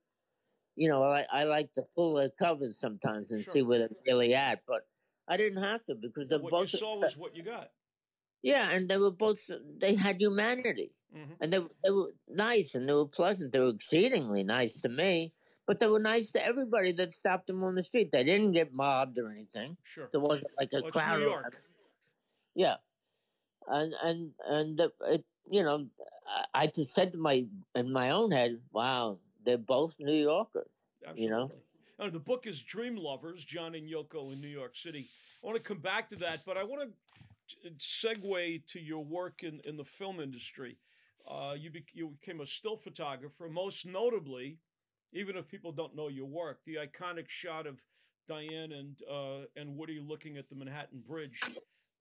You 0.76 0.88
know, 0.88 1.02
I 1.04 1.26
I 1.32 1.44
like 1.44 1.72
to 1.74 1.82
pull 1.94 2.14
their 2.14 2.30
covers 2.30 2.78
sometimes 2.78 3.32
and 3.32 3.42
Sure. 3.44 3.54
see 3.54 3.62
where 3.62 3.78
they're 3.80 3.96
really 4.06 4.34
at, 4.34 4.62
but 4.66 4.86
I 5.28 5.36
didn't 5.36 5.62
have 5.62 5.84
to 5.86 5.94
because 5.94 6.28
they're 6.28 6.38
what 6.38 6.52
you 6.52 6.58
both. 6.58 6.70
saw 6.70 6.98
was 6.98 7.16
what 7.16 7.36
you 7.36 7.42
got. 7.42 7.70
yeah, 8.42 8.70
and 8.70 8.88
they 8.88 8.96
were 8.98 9.10
both. 9.12 9.40
They 9.80 9.94
had 9.94 10.20
humanity 10.20 10.92
hmm 11.12 11.32
and 11.40 11.52
they, 11.52 11.58
they 11.84 11.90
were 11.90 12.10
nice 12.28 12.74
and 12.74 12.88
they 12.88 12.92
were 12.92 13.06
pleasant. 13.06 13.52
They 13.52 13.60
were 13.60 13.68
exceedingly 13.68 14.42
nice 14.42 14.80
to 14.82 14.88
me, 14.88 15.32
but 15.66 15.78
they 15.80 15.86
were 15.86 16.00
nice 16.00 16.32
to 16.32 16.44
everybody 16.44 16.92
that 16.92 17.12
stopped 17.12 17.46
them 17.46 17.62
on 17.62 17.74
the 17.74 17.84
street. 17.84 18.10
They 18.10 18.24
didn't 18.24 18.52
get 18.52 18.72
mobbed 18.72 19.18
or 19.18 19.30
anything. 19.30 19.76
Sure. 19.84 20.08
There 20.10 20.20
wasn't 20.20 20.50
like 20.58 20.70
a 20.72 20.82
Well, 20.82 20.90
crowd. 20.90 21.20
New. 21.20 21.26
York. 21.26 21.62
Yeah, 22.54 22.76
and 23.68 23.94
and 24.02 24.30
and 24.48 24.80
it, 24.80 25.24
you 25.50 25.62
know, 25.62 25.86
I, 26.54 26.66
just 26.66 26.94
said 26.94 27.12
to 27.12 27.18
my 27.18 27.46
in 27.74 27.92
my 27.92 28.10
own 28.10 28.30
head, 28.32 28.58
"Wow, 28.72 29.18
they're 29.44 29.58
both 29.58 29.94
New 29.98 30.20
Yorkers." 30.20 30.68
Absolutely. 31.02 31.24
You 31.24 31.30
know? 31.30 31.50
Uh, 32.00 32.10
the 32.10 32.20
book 32.20 32.46
is 32.46 32.62
Dream 32.62 32.96
Lovers, 32.96 33.44
John 33.44 33.74
and 33.74 33.88
Yoko 33.88 34.32
in 34.32 34.40
New 34.40 34.48
York 34.48 34.76
City. 34.76 35.06
I 35.42 35.46
want 35.46 35.56
to 35.56 35.62
come 35.62 35.78
back 35.78 36.08
to 36.10 36.16
that, 36.16 36.40
but 36.46 36.56
I 36.56 36.62
want 36.62 36.82
to 36.82 37.70
segue 37.78 38.66
to 38.66 38.80
your 38.80 39.04
work 39.04 39.42
in, 39.42 39.60
in 39.64 39.76
the 39.76 39.84
film 39.84 40.20
industry. 40.20 40.76
Uh, 41.28 41.54
you, 41.58 41.70
bec 41.70 41.84
you 41.92 42.16
became 42.20 42.40
a 42.40 42.46
still 42.46 42.76
photographer, 42.76 43.48
most 43.48 43.86
notably, 43.86 44.58
even 45.12 45.36
if 45.36 45.46
people 45.46 45.72
don't 45.72 45.94
know 45.94 46.08
your 46.08 46.26
work, 46.26 46.60
the 46.64 46.76
iconic 46.76 47.28
shot 47.28 47.66
of 47.66 47.78
Diane 48.28 48.72
and 48.72 48.98
uh, 49.10 49.44
and 49.56 49.76
Woody 49.76 50.00
looking 50.00 50.36
at 50.38 50.48
the 50.48 50.54
Manhattan 50.54 51.02
Bridge. 51.06 51.42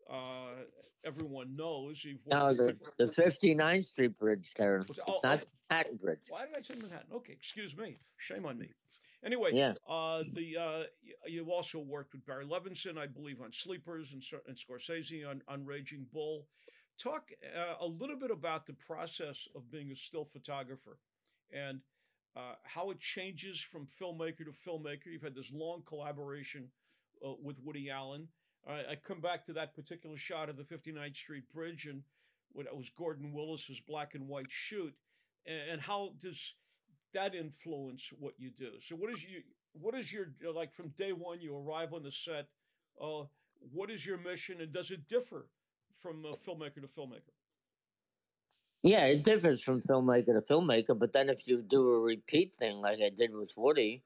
Uh, 0.10 0.63
everyone 1.06 1.56
knows. 1.56 2.04
You've 2.06 2.20
No, 2.28 2.54
the 2.54 2.78
the 2.98 3.06
59th 3.06 3.84
Street 3.84 4.18
Bridge, 4.18 4.54
Terrance. 4.56 4.88
Was- 4.88 5.00
It's 5.00 5.08
oh, 5.10 5.20
not 5.24 5.42
oh. 5.44 5.48
Manhattan 5.70 5.98
Bridge. 5.98 6.20
Why 6.30 6.46
did 6.46 6.58
I 6.58 6.62
say 6.62 6.76
Manhattan? 6.82 7.10
Okay, 7.16 7.34
excuse 7.34 7.76
me. 7.76 8.00
Shame 8.18 8.46
on 8.46 8.58
me. 8.58 8.72
Anyway, 9.26 9.52
Yeah. 9.54 9.74
uh, 9.90 10.24
the 10.34 10.58
uh, 10.58 10.84
you 11.26 11.52
also 11.52 11.80
worked 11.80 12.13
with 12.13 12.26
Barry 12.26 12.46
Levinson, 12.46 12.98
I 12.98 13.08
believe, 13.08 13.42
on 13.42 13.52
Sleepers 13.52 14.13
and, 14.13 14.24
and 14.48 14.56
Scorsese 14.56 15.28
on, 15.28 15.42
on 15.48 15.66
Raging 15.66 16.06
Bull. 16.13 16.48
Talk 17.02 17.32
uh, 17.56 17.76
a 17.80 17.86
little 17.86 18.18
bit 18.18 18.32
about 18.32 18.66
the 18.66 18.74
process 18.74 19.48
of 19.56 19.70
being 19.72 19.92
a 19.92 19.96
still 19.96 20.26
photographer, 20.26 20.98
and 21.52 21.80
uh, 22.36 22.56
how 22.64 22.92
it 22.92 23.00
changes 23.00 23.60
from 23.60 23.86
filmmaker 23.86 24.46
to 24.46 24.52
filmmaker. 24.52 25.06
You've 25.06 25.22
had 25.22 25.36
this 25.36 25.54
long 25.54 25.84
collaboration 25.86 26.70
uh, 27.26 27.34
with 27.42 27.60
Woody 27.64 27.90
Allen. 27.90 28.28
I 28.68 28.96
come 28.96 29.22
back 29.22 29.46
to 29.46 29.54
that 29.54 29.76
particular 29.76 30.18
shot 30.18 30.50
of 30.50 30.58
the 30.58 30.64
59th 30.64 31.16
Street 31.16 31.50
Bridge 31.54 31.86
and 31.86 32.04
what 32.52 32.76
was 32.76 32.90
Gordon 32.90 33.32
Willis's 33.32 33.80
black 33.80 34.16
and 34.16 34.28
white 34.28 34.50
shoot, 34.50 34.94
and, 35.46 35.80
how 35.80 36.14
does 36.20 36.56
that 37.14 37.36
influence 37.36 38.12
what 38.20 38.34
you 38.38 38.50
do? 38.50 38.72
So, 38.80 38.96
what 38.96 39.12
is 39.12 39.24
you? 39.24 39.44
What 39.74 39.96
is 39.96 40.12
your 40.12 40.28
like 40.54 40.74
from 40.74 40.90
day 40.90 41.14
one? 41.14 41.40
You 41.40 41.56
arrive 41.56 41.94
on 41.94 42.04
the 42.04 42.12
set. 42.12 42.48
Uh, 43.00 43.24
what 43.72 43.90
is 43.90 44.06
your 44.06 44.18
mission, 44.18 44.60
and 44.60 44.74
does 44.74 44.92
it 44.92 45.08
differ 45.08 45.48
from 45.93 46.23
filmmaker 46.23 46.82
to 46.82 46.88
filmmaker? 46.88 47.34
Yeah, 48.84 49.06
it 49.06 49.23
differs 49.26 49.62
from 49.62 49.82
filmmaker 49.82 50.28
to 50.28 50.41
filmmaker. 50.41 50.97
But 50.97 51.13
then, 51.13 51.30
if 51.30 51.47
you 51.47 51.62
do 51.62 51.89
a 51.89 52.00
repeat 52.00 52.56
thing 52.56 52.78
like 52.78 53.02
I 53.02 53.10
did 53.10 53.34
with 53.34 53.52
Woody, 53.58 54.04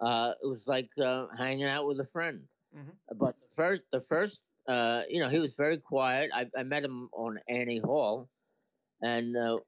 uh, 0.00 0.32
it 0.42 0.46
was 0.46 0.66
like 0.66 0.90
uh, 1.02 1.26
hanging 1.36 1.66
out 1.66 1.86
with 1.86 2.00
a 2.00 2.06
friend. 2.06 2.40
Mm-hmm. 2.76 3.18
But 3.18 3.36
the 3.40 3.48
first, 3.54 3.84
the 3.92 4.00
first, 4.00 4.44
uh, 4.66 5.02
you 5.08 5.20
know, 5.20 5.28
he 5.28 5.38
was 5.38 5.52
very 5.56 5.78
quiet. 5.78 6.30
I, 6.34 6.46
I 6.56 6.62
met 6.62 6.84
him 6.84 7.08
on 7.12 7.38
Annie 7.48 7.78
Hall, 7.84 8.28
and 9.02 9.36
uh, 9.36 9.58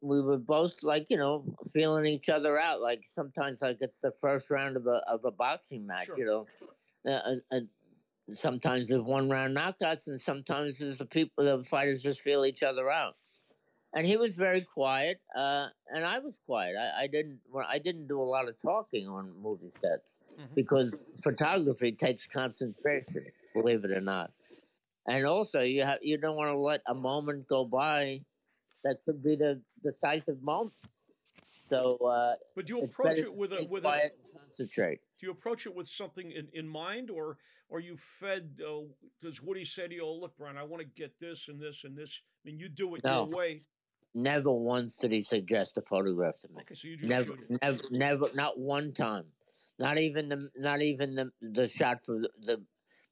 we 0.00 0.20
were 0.20 0.38
both 0.38 0.82
like, 0.82 1.06
you 1.08 1.16
know, 1.16 1.44
feeling 1.72 2.06
each 2.06 2.28
other 2.28 2.58
out. 2.58 2.80
Like 2.80 3.02
sometimes, 3.14 3.62
like 3.62 3.78
it's 3.80 4.00
the 4.00 4.12
first 4.20 4.50
round 4.50 4.76
of 4.76 4.86
a 4.86 5.02
of 5.08 5.24
a 5.24 5.30
boxing 5.30 5.86
match. 5.86 6.06
Sure. 6.06 6.18
You 6.18 6.24
know, 6.24 6.46
uh, 7.10 7.34
uh, 7.52 7.60
sometimes 8.32 8.88
there's 8.88 9.02
one 9.02 9.28
round 9.28 9.56
knockouts, 9.56 10.06
and 10.06 10.20
sometimes 10.20 10.78
there's 10.78 10.98
the 10.98 11.06
people, 11.06 11.44
the 11.44 11.64
fighters 11.64 12.02
just 12.02 12.20
feel 12.20 12.44
each 12.44 12.62
other 12.62 12.90
out. 12.90 13.14
And 13.94 14.06
he 14.06 14.16
was 14.16 14.36
very 14.36 14.60
quiet, 14.60 15.20
uh, 15.36 15.66
and 15.92 16.04
I 16.04 16.20
was 16.20 16.38
quiet. 16.46 16.76
I, 16.76 17.02
I 17.02 17.06
didn't, 17.08 17.40
I 17.68 17.78
didn't 17.78 18.06
do 18.06 18.20
a 18.20 18.24
lot 18.24 18.48
of 18.48 18.54
talking 18.62 19.08
on 19.08 19.32
movie 19.42 19.72
sets 19.80 20.04
mm-hmm. 20.32 20.54
because 20.54 20.98
photography 21.22 21.92
takes 21.92 22.26
concentration, 22.26 23.26
believe 23.52 23.84
it 23.84 23.90
or 23.90 24.00
not. 24.00 24.30
And 25.06 25.26
also, 25.26 25.62
you 25.62 25.82
have 25.82 25.98
you 26.02 26.18
don't 26.18 26.36
want 26.36 26.50
to 26.50 26.58
let 26.58 26.82
a 26.86 26.94
moment 26.94 27.48
go 27.48 27.64
by 27.64 28.20
that 28.84 28.98
could 29.04 29.22
be 29.22 29.34
the 29.34 29.60
decisive 29.82 30.42
moment. 30.42 30.74
So, 31.42 31.96
uh, 31.96 32.34
but 32.54 32.68
you 32.68 32.82
approach 32.82 33.18
it 33.18 33.34
with 33.34 33.52
a 33.52 33.66
with 33.68 33.84
a 33.84 34.10
concentrate? 34.36 35.00
Do 35.20 35.26
you 35.26 35.32
approach 35.32 35.66
it 35.66 35.74
with 35.74 35.86
something 35.86 36.32
in, 36.32 36.48
in 36.54 36.66
mind, 36.66 37.10
or 37.10 37.36
or 37.68 37.78
you 37.80 37.96
fed? 37.96 38.58
Uh, 38.66 38.84
does 39.20 39.42
Woody 39.42 39.66
say 39.66 39.86
to 39.86 39.94
you, 39.94 40.02
"Oh, 40.02 40.14
look, 40.14 40.36
Brian, 40.38 40.56
I 40.56 40.62
want 40.62 40.80
to 40.80 40.88
get 40.88 41.18
this 41.20 41.48
and 41.48 41.60
this 41.60 41.84
and 41.84 41.96
this"? 41.96 42.22
I 42.42 42.48
mean, 42.48 42.58
you 42.58 42.70
do 42.70 42.94
it 42.94 43.04
no. 43.04 43.28
your 43.28 43.36
way. 43.36 43.62
Never 44.14 44.50
once 44.50 44.96
did 44.96 45.12
he 45.12 45.20
suggest 45.20 45.76
a 45.76 45.82
photograph 45.82 46.38
to 46.40 46.48
me. 46.48 46.62
Okay, 46.62 46.74
so 46.74 46.88
you 46.88 46.96
just 46.96 47.08
never, 47.08 47.34
never, 47.62 47.78
never, 47.90 48.26
not 48.34 48.58
one 48.58 48.92
time. 48.92 49.26
Not 49.78 49.98
even 49.98 50.28
the, 50.28 50.48
not 50.56 50.80
even 50.80 51.14
the 51.14 51.30
the 51.42 51.68
shot 51.68 51.98
for 52.06 52.18
the, 52.20 52.30
the 52.40 52.62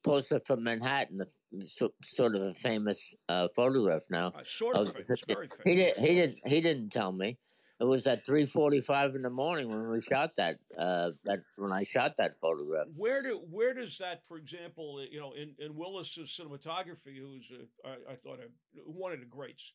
poster 0.03 0.41
for 0.45 0.57
Manhattan, 0.57 1.19
the 1.19 1.67
so, 1.67 1.93
sort 2.03 2.35
of 2.35 2.41
a 2.41 2.53
famous 2.55 3.03
uh, 3.27 3.49
photograph 3.55 4.01
now. 4.09 4.33
Uh, 4.35 4.43
sort 4.43 4.75
of, 4.75 4.91
famous, 4.93 5.21
very 5.27 5.47
famous. 5.63 5.63
He 5.63 5.75
did, 5.75 5.97
he 5.97 6.15
did, 6.15 6.39
he 6.43 6.61
didn't 6.61 6.89
tell 6.89 7.11
me. 7.11 7.37
It 7.79 7.85
was 7.85 8.07
at 8.07 8.25
three 8.25 8.45
forty-five 8.45 9.15
in 9.15 9.21
the 9.21 9.29
morning 9.29 9.69
when 9.69 9.89
we 9.89 10.01
shot 10.01 10.35
that. 10.35 10.57
Uh, 10.77 11.11
that 11.23 11.39
when 11.55 11.71
I 11.71 11.83
shot 11.83 12.17
that 12.17 12.37
photograph. 12.41 12.87
Where 12.95 13.23
do 13.23 13.41
where 13.49 13.73
does 13.73 13.97
that, 13.99 14.25
for 14.27 14.37
example, 14.37 15.05
you 15.09 15.19
know, 15.19 15.31
in 15.31 15.55
in 15.59 15.75
Willis's 15.75 16.37
cinematography, 16.37 17.17
who's 17.17 17.51
a, 17.51 17.87
I, 17.87 18.13
I 18.13 18.15
thought 18.15 18.39
a, 18.39 18.49
one 18.85 19.13
of 19.13 19.21
the 19.21 19.25
greats. 19.25 19.73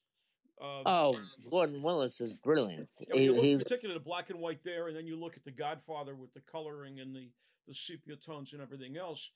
Um, 0.61 0.83
oh, 0.85 1.19
Gordon 1.51 1.83
Willis 1.83 2.21
is 2.21 2.35
brilliant. 2.35 2.89
Yeah, 3.01 3.17
he, 3.17 3.25
you 3.25 3.35
look 3.35 3.45
he, 3.45 3.57
particularly 3.57 3.99
the 3.99 4.05
black 4.05 4.29
and 4.29 4.39
white 4.39 4.63
there, 4.63 4.89
and 4.89 4.97
then 4.97 5.07
you 5.07 5.19
look 5.19 5.37
at 5.37 5.45
the 5.45 5.51
Godfather 5.51 6.15
with 6.15 6.33
the 6.35 6.41
coloring 6.41 7.01
and 7.01 7.17
the 7.17 7.31
the 7.67 7.75
sepia 7.75 8.17
tones 8.17 8.53
and 8.53 8.61
everything 8.61 8.99
else. 8.99 9.33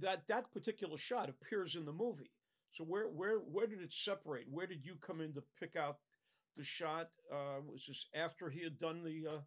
That 0.00 0.26
that 0.26 0.52
particular 0.52 0.98
shot 0.98 1.30
appears 1.30 1.76
in 1.76 1.84
the 1.84 1.92
movie. 1.92 2.32
So 2.72 2.82
where 2.82 3.04
where 3.04 3.38
where 3.38 3.68
did 3.68 3.80
it 3.80 3.92
separate? 3.92 4.46
Where 4.50 4.66
did 4.66 4.84
you 4.84 4.96
come 5.00 5.20
in 5.20 5.32
to 5.34 5.42
pick 5.58 5.76
out 5.76 5.98
the 6.56 6.64
shot? 6.64 7.08
Uh, 7.32 7.60
was 7.70 7.86
this 7.86 8.08
after 8.14 8.48
he 8.50 8.62
had 8.62 8.78
done 8.78 9.02
the 9.02 9.28
uh, 9.28 9.40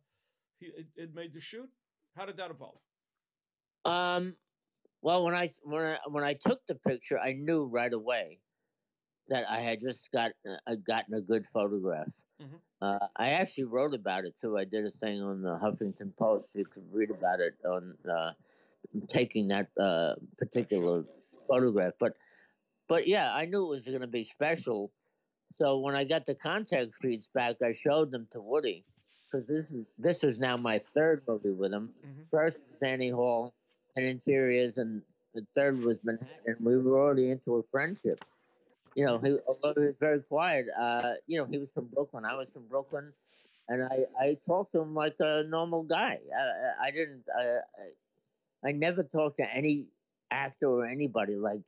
he 0.60 0.72
had 1.00 1.16
made 1.16 1.34
the 1.34 1.42
shoot? 1.42 1.70
How 2.16 2.26
did 2.26 2.38
that 2.38 2.52
evolve? 2.52 2.80
Um, 3.86 4.36
well, 5.02 5.24
when 5.24 5.34
I 5.34 5.50
when 5.64 5.84
I, 5.84 5.98
when 6.08 6.24
I 6.24 6.34
took 6.34 6.66
the 6.68 6.76
picture, 6.76 7.20
I 7.20 7.34
knew 7.34 7.66
right 7.66 7.92
away 7.92 8.40
that 9.30 9.46
I 9.50 9.62
had 9.62 9.82
just 9.82 10.12
got 10.12 10.32
uh, 10.48 10.76
gotten 10.88 11.14
a 11.16 11.22
good 11.22 11.46
photograph. 11.54 12.08
Mm-hmm. 12.42 12.56
Uh, 12.82 13.08
I 13.16 13.30
actually 13.32 13.66
wrote 13.66 13.94
about 13.94 14.26
it 14.26 14.34
too. 14.42 14.58
I 14.58 14.66
did 14.66 14.86
a 14.86 14.92
thing 14.92 15.22
on 15.22 15.42
the 15.42 15.58
Huffington 15.58 16.16
Post. 16.18 16.46
You 16.54 16.66
could 16.66 16.84
read 16.92 17.12
about 17.12 17.40
it 17.40 17.54
on 17.66 17.96
uh, 18.10 18.32
taking 19.10 19.48
that 19.50 19.68
uh, 19.80 20.16
particular 20.38 21.04
photograph. 21.48 21.94
But 22.00 22.14
but 22.88 23.08
yeah, 23.08 23.34
I 23.34 23.46
knew 23.46 23.66
it 23.66 23.70
was 23.70 23.86
going 23.86 24.02
to 24.02 24.08
be 24.08 24.24
special. 24.24 24.92
So 25.58 25.78
when 25.78 25.96
I 25.96 26.04
got 26.04 26.26
the 26.26 26.36
contact 26.36 26.92
sheets 27.02 27.30
back, 27.34 27.58
I 27.62 27.74
showed 27.74 28.12
them 28.12 28.28
to 28.32 28.40
Woody 28.40 28.84
because 29.32 29.48
this 29.48 29.66
is 29.72 29.86
this 29.98 30.24
is 30.24 30.40
now 30.40 30.58
my 30.58 30.80
third 30.80 31.24
movie 31.28 31.52
with 31.52 31.74
him. 31.74 31.90
Mm-hmm. 32.06 32.22
First 32.32 32.58
was 32.70 32.82
Annie 32.82 33.10
Hall 33.10 33.54
and 33.96 34.06
Interiors, 34.06 34.78
and 34.78 35.02
the 35.34 35.46
third 35.56 35.80
was 35.84 35.98
Manhattan. 36.04 36.58
We 36.60 36.78
were 36.78 37.00
already 37.00 37.32
into 37.32 37.56
a 37.56 37.64
friendship 37.72 38.24
you 38.96 39.06
know, 39.06 39.18
he, 39.20 39.38
although 39.48 39.80
he 39.80 39.88
was 39.88 39.96
very 40.00 40.20
quiet, 40.22 40.66
uh, 40.80 41.14
you 41.28 41.40
know, 41.40 41.46
he 41.46 41.58
was 41.58 41.70
from 41.74 41.86
Brooklyn. 41.86 42.26
I 42.26 42.36
was 42.36 42.48
from 42.54 42.64
Brooklyn, 42.68 43.14
and 43.70 43.84
I, 43.84 44.06
I 44.20 44.38
talked 44.46 44.74
to 44.74 44.82
him 44.82 44.94
like 44.94 45.16
a 45.20 45.44
normal 45.44 45.84
guy. 45.84 46.20
I, 46.36 46.88
I 46.88 46.92
didn't, 46.92 47.24
I, 47.38 48.68
I 48.68 48.72
never 48.72 49.04
talked 49.04 49.38
to 49.38 49.46
any 49.54 49.86
actor 50.30 50.68
or 50.68 50.86
anybody 50.86 51.36
like, 51.36 51.62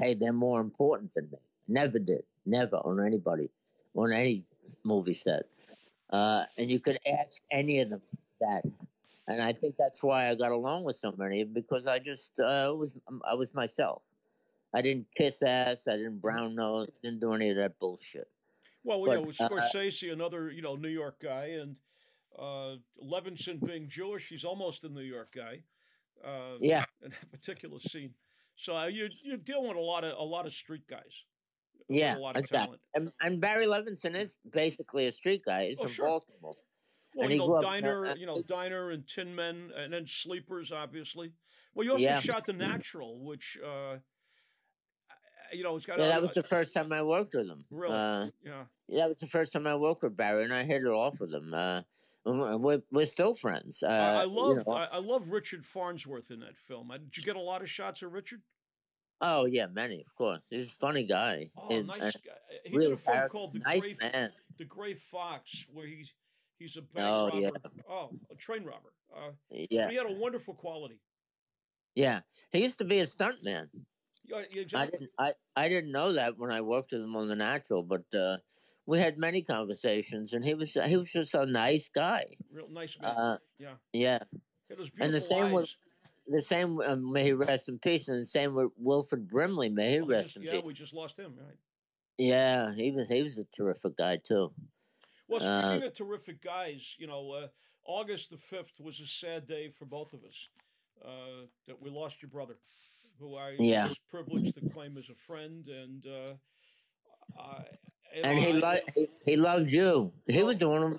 hey, 0.00 0.14
they're 0.14 0.32
more 0.32 0.60
important 0.60 1.12
than 1.14 1.28
me. 1.30 1.38
Never 1.66 1.98
did. 1.98 2.22
Never 2.48 2.76
on 2.76 3.04
anybody, 3.04 3.50
on 3.94 4.12
any 4.12 4.44
movie 4.84 5.12
set. 5.12 5.44
Uh, 6.10 6.44
and 6.56 6.70
you 6.70 6.80
could 6.80 6.98
ask 7.06 7.38
any 7.52 7.80
of 7.80 7.90
them 7.90 8.00
that. 8.40 8.62
And 9.26 9.42
I 9.42 9.52
think 9.52 9.74
that's 9.78 10.02
why 10.02 10.30
I 10.30 10.34
got 10.34 10.52
along 10.52 10.84
with 10.84 10.96
so 10.96 11.12
many 11.18 11.44
because 11.44 11.86
I 11.86 11.98
just 11.98 12.32
uh, 12.40 12.72
was 12.74 12.88
I 13.28 13.34
was 13.34 13.48
myself. 13.52 14.00
I 14.74 14.80
didn't 14.80 15.06
kiss 15.16 15.42
ass. 15.42 15.76
I 15.86 15.96
didn't 15.96 16.20
brown 16.20 16.54
nose. 16.54 16.88
Didn't 17.02 17.20
do 17.20 17.34
any 17.34 17.50
of 17.50 17.56
that 17.56 17.78
bullshit. 17.78 18.28
Well, 18.84 19.04
but, 19.04 19.18
you 19.18 19.24
know, 19.24 19.28
uh, 19.28 19.48
Scorsese, 19.48 20.08
uh, 20.08 20.14
another 20.14 20.50
you 20.50 20.62
know 20.62 20.76
New 20.76 20.88
York 20.88 21.20
guy, 21.20 21.58
and 21.60 21.76
uh, 22.38 22.76
Levinson 23.04 23.62
being 23.66 23.86
Jewish, 23.90 24.28
he's 24.28 24.44
almost 24.44 24.84
a 24.84 24.88
New 24.88 25.02
York 25.02 25.28
guy. 25.34 25.62
Uh, 26.24 26.56
yeah, 26.60 26.84
in 27.02 27.12
a 27.12 27.26
particular 27.26 27.78
scene. 27.78 28.14
So 28.56 28.74
uh, 28.74 28.86
you 28.86 29.10
you're 29.22 29.36
dealing 29.36 29.68
with 29.68 29.76
a 29.76 29.80
lot 29.80 30.04
of 30.04 30.18
a 30.18 30.22
lot 30.22 30.46
of 30.46 30.54
street 30.54 30.86
guys. 30.88 31.26
Yeah, 31.88 32.16
a 32.16 32.18
lot 32.18 32.36
of 32.36 32.40
exactly. 32.40 32.78
talent. 32.94 33.12
And, 33.20 33.32
and, 33.32 33.40
Barry 33.40 33.66
Levinson 33.66 34.14
is 34.14 34.36
basically 34.50 35.06
a 35.06 35.12
street 35.12 35.42
guy. 35.46 35.68
He's 35.68 35.76
oh, 35.78 35.84
from 35.84 35.92
sure. 35.92 36.06
Baltimore. 36.06 36.54
Well, 37.14 37.24
and 37.24 37.32
you 37.32 37.38
know, 37.38 37.60
Diner, 37.60 38.06
up, 38.06 38.12
uh, 38.12 38.14
you 38.16 38.26
know, 38.26 38.42
Diner 38.42 38.90
and 38.90 39.06
Tin 39.06 39.34
Men, 39.34 39.70
and 39.76 39.92
then 39.92 40.06
Sleepers, 40.06 40.70
obviously. 40.70 41.32
Well, 41.74 41.86
you 41.86 41.92
also 41.92 42.04
yeah. 42.04 42.20
shot 42.20 42.44
The 42.44 42.52
Natural, 42.54 43.18
which 43.24 43.56
uh, 43.64 43.96
you 45.52 45.62
know, 45.62 45.76
it's 45.76 45.86
got. 45.86 45.98
Yeah, 45.98 46.08
that 46.08 46.22
was 46.22 46.34
the 46.34 46.42
first 46.42 46.74
time 46.74 46.92
I 46.92 47.02
worked 47.02 47.34
with 47.34 47.48
him. 47.48 47.64
Really? 47.70 47.94
Uh, 47.94 48.26
yeah. 48.44 48.64
Yeah, 48.88 49.00
that 49.00 49.08
was 49.08 49.18
the 49.18 49.26
first 49.26 49.52
time 49.52 49.66
I 49.66 49.74
worked 49.74 50.02
with 50.02 50.16
Barry, 50.16 50.44
and 50.44 50.54
I 50.54 50.64
hit 50.64 50.82
it 50.82 50.88
off 50.88 51.18
with 51.20 51.32
him. 51.32 51.52
Uh, 51.54 51.82
we're, 52.24 52.82
we're 52.90 53.06
still 53.06 53.34
friends. 53.34 53.82
Uh, 53.82 53.90
I, 53.90 54.22
I 54.22 54.24
love 54.24 54.58
you 54.58 54.64
know. 54.66 54.74
I, 54.74 54.84
I, 54.84 54.98
love 54.98 55.30
Richard 55.30 55.64
Farnsworth 55.64 56.30
in 56.30 56.40
that 56.40 56.58
film. 56.58 56.90
Did 56.90 57.16
you 57.16 57.22
get 57.22 57.36
a 57.36 57.40
lot 57.40 57.62
of 57.62 57.70
shots 57.70 58.02
of 58.02 58.12
Richard? 58.12 58.42
Oh 59.20 59.46
yeah, 59.46 59.66
many 59.66 60.00
of 60.00 60.14
course. 60.14 60.44
He's 60.50 60.68
a 60.68 60.72
funny 60.80 61.04
guy. 61.04 61.50
Oh, 61.56 61.68
and, 61.70 61.86
nice 61.86 62.16
guy. 62.16 62.32
He 62.64 62.76
really 62.76 62.90
did 62.90 62.94
a 62.94 63.00
film 63.00 63.28
called 63.28 63.52
The 63.52 63.58
nice 63.60 63.80
Gray 63.80 63.96
man. 64.00 64.30
The 64.58 64.64
Gray 64.64 64.94
Fox, 64.94 65.66
where 65.72 65.86
he's 65.86 66.14
he's 66.58 66.76
a 66.76 66.82
bank 66.82 67.06
oh, 67.06 67.26
robber. 67.26 67.40
Yeah. 67.40 67.50
Oh, 67.90 68.10
a 68.30 68.34
train 68.36 68.64
robber. 68.64 68.92
Uh, 69.14 69.30
yeah, 69.50 69.88
he 69.88 69.96
had 69.96 70.06
a 70.06 70.12
wonderful 70.12 70.54
quality. 70.54 71.00
Yeah, 71.94 72.20
he 72.52 72.62
used 72.62 72.78
to 72.78 72.84
be 72.84 73.00
a 73.00 73.04
stuntman. 73.04 73.68
Yeah, 74.24 74.42
exactly. 74.52 74.76
I 74.76 74.86
didn't. 74.86 75.10
I, 75.18 75.32
I 75.56 75.68
didn't 75.68 75.92
know 75.92 76.12
that 76.12 76.38
when 76.38 76.52
I 76.52 76.60
worked 76.60 76.92
with 76.92 77.00
him 77.00 77.16
on 77.16 77.28
the 77.28 77.34
Natural, 77.34 77.82
but 77.82 78.04
uh, 78.16 78.36
we 78.86 78.98
had 78.98 79.18
many 79.18 79.42
conversations, 79.42 80.32
and 80.32 80.44
he 80.44 80.54
was 80.54 80.72
he 80.86 80.96
was 80.96 81.10
just 81.10 81.34
a 81.34 81.46
nice 81.46 81.88
guy. 81.88 82.24
Real 82.52 82.68
nice 82.70 82.98
man. 83.00 83.10
Uh, 83.10 83.36
yeah. 83.58 83.74
Yeah. 83.92 84.18
And 85.00 85.14
the 85.14 85.20
same 85.20 85.46
eyes. 85.46 85.52
with 85.52 85.76
the 86.30 86.42
same. 86.42 86.80
Uh, 86.80 86.96
may 86.96 87.24
he 87.24 87.32
rest 87.32 87.68
in 87.68 87.78
peace, 87.78 88.08
and 88.08 88.20
the 88.20 88.24
same 88.24 88.54
with 88.54 88.70
Wilford 88.76 89.28
Brimley. 89.28 89.68
May 89.68 89.92
he 89.92 90.00
oh, 90.00 90.06
rest 90.06 90.24
just, 90.24 90.36
in 90.36 90.42
yeah, 90.42 90.50
peace. 90.50 90.60
Yeah, 90.60 90.66
we 90.66 90.72
just 90.72 90.94
lost 90.94 91.18
him. 91.18 91.34
Right. 91.36 91.56
Yeah, 92.18 92.72
he 92.74 92.90
was 92.90 93.08
he 93.08 93.22
was 93.22 93.38
a 93.38 93.46
terrific 93.56 93.96
guy 93.96 94.16
too. 94.16 94.52
Well, 95.28 95.40
speaking 95.40 95.82
uh, 95.82 95.86
of 95.86 95.94
terrific 95.94 96.42
guys, 96.42 96.96
you 96.98 97.06
know, 97.06 97.30
uh, 97.32 97.46
August 97.84 98.30
the 98.30 98.36
fifth 98.36 98.80
was 98.80 99.00
a 99.00 99.06
sad 99.06 99.46
day 99.46 99.68
for 99.68 99.84
both 99.84 100.12
of 100.12 100.24
us. 100.24 100.48
Uh, 101.04 101.46
that 101.68 101.80
we 101.80 101.90
lost 101.90 102.20
your 102.20 102.28
brother 102.28 102.56
who 103.20 103.36
I 103.36 103.54
yeah. 103.58 103.84
was 103.84 104.00
privileged 104.10 104.54
to 104.54 104.68
claim 104.68 104.96
as 104.96 105.10
a 105.10 105.14
friend, 105.14 105.68
and 105.68 106.06
uh, 106.06 106.32
I, 107.40 107.64
and 108.22 108.38
he, 108.38 108.52
lo- 108.52 108.76
he, 108.94 109.08
he 109.24 109.36
loved 109.36 109.70
you. 109.70 110.12
He 110.26 110.42
was 110.42 110.60
the 110.60 110.68
one. 110.68 110.98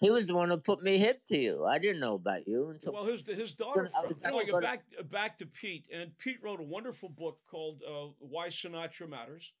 He 0.00 0.10
was 0.10 0.26
the 0.26 0.34
one 0.34 0.48
who 0.48 0.56
put 0.56 0.82
me 0.82 0.98
hip 0.98 1.20
to 1.28 1.36
you. 1.36 1.64
I 1.64 1.78
didn't 1.78 2.00
know 2.00 2.14
about 2.14 2.48
you 2.48 2.70
until. 2.70 2.92
Well, 2.92 3.04
his 3.04 3.26
his 3.26 3.54
daughter. 3.64 3.88
From, 3.88 4.16
you 4.24 4.30
know, 4.30 4.38
I 4.38 4.44
go 4.44 4.60
back 4.60 4.84
back 5.10 5.36
to 5.38 5.46
Pete, 5.46 5.84
and 5.92 6.16
Pete 6.18 6.38
wrote 6.42 6.60
a 6.60 6.64
wonderful 6.64 7.08
book 7.10 7.38
called 7.50 7.82
uh, 7.86 8.08
"Why 8.18 8.48
Sinatra 8.48 9.08
Matters," 9.08 9.52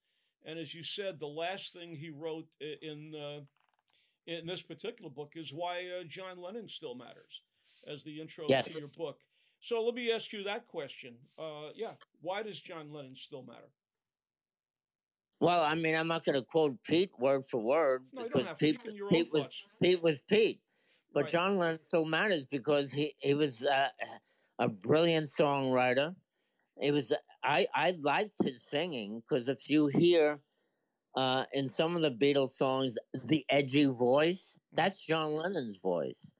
and 0.44 0.58
as 0.58 0.74
you 0.74 0.82
said, 0.82 1.18
the 1.18 1.26
last 1.26 1.72
thing 1.74 1.94
he 1.94 2.10
wrote 2.10 2.46
in 2.60 3.14
uh, 3.14 3.40
in 4.26 4.46
this 4.46 4.62
particular 4.62 5.10
book 5.10 5.32
is 5.36 5.52
why 5.52 5.86
uh, 6.00 6.04
John 6.04 6.40
Lennon 6.40 6.68
still 6.68 6.94
matters, 6.94 7.42
as 7.86 8.02
the 8.04 8.20
intro 8.20 8.46
Yes. 8.48 8.72
to 8.72 8.78
your 8.78 8.88
book. 8.88 9.18
So 9.60 9.84
let 9.84 9.94
me 9.94 10.10
ask 10.10 10.32
you 10.32 10.42
that 10.44 10.66
question. 10.66 11.16
Uh, 11.38 11.68
yeah, 11.74 11.92
why 12.22 12.42
does 12.42 12.60
John 12.60 12.90
Lennon 12.90 13.16
still 13.16 13.42
matter? 13.42 13.68
Well, 15.40 15.64
I 15.64 15.74
mean, 15.74 15.94
I'm 15.94 16.06
not 16.06 16.24
going 16.24 16.38
to 16.38 16.42
quote 16.42 16.76
Pete 16.84 17.10
word 17.18 17.46
for 17.46 17.60
word 17.60 18.04
No, 18.12 18.24
because 18.24 18.46
Pete, 18.58 18.82
can 18.82 18.94
your 18.94 19.06
own 19.06 19.10
Pete 19.10 19.28
was. 19.32 19.64
Pete 19.82 20.02
was 20.02 20.16
Pete, 20.28 20.60
but 21.14 21.24
Right. 21.24 21.32
John 21.32 21.58
Lennon 21.58 21.80
still 21.88 22.04
matters 22.04 22.44
because 22.44 22.92
he 22.92 23.14
he 23.18 23.34
was 23.34 23.64
uh, 23.64 23.88
a 24.58 24.68
brilliant 24.68 25.26
songwriter. 25.26 26.14
It 26.80 26.92
was 26.92 27.12
I 27.42 27.66
I 27.74 27.96
liked 28.02 28.42
his 28.44 28.62
singing 28.62 29.22
because 29.22 29.48
if 29.48 29.70
you 29.70 29.86
hear 29.86 30.40
uh, 31.16 31.44
in 31.52 31.66
some 31.68 31.96
of 31.96 32.02
the 32.02 32.10
Beatles 32.10 32.52
songs 32.52 32.98
the 33.24 33.44
edgy 33.48 33.86
voice, 33.86 34.58
that's 34.72 35.04
John 35.04 35.34
Lennon's 35.34 35.78
voice, 35.82 36.30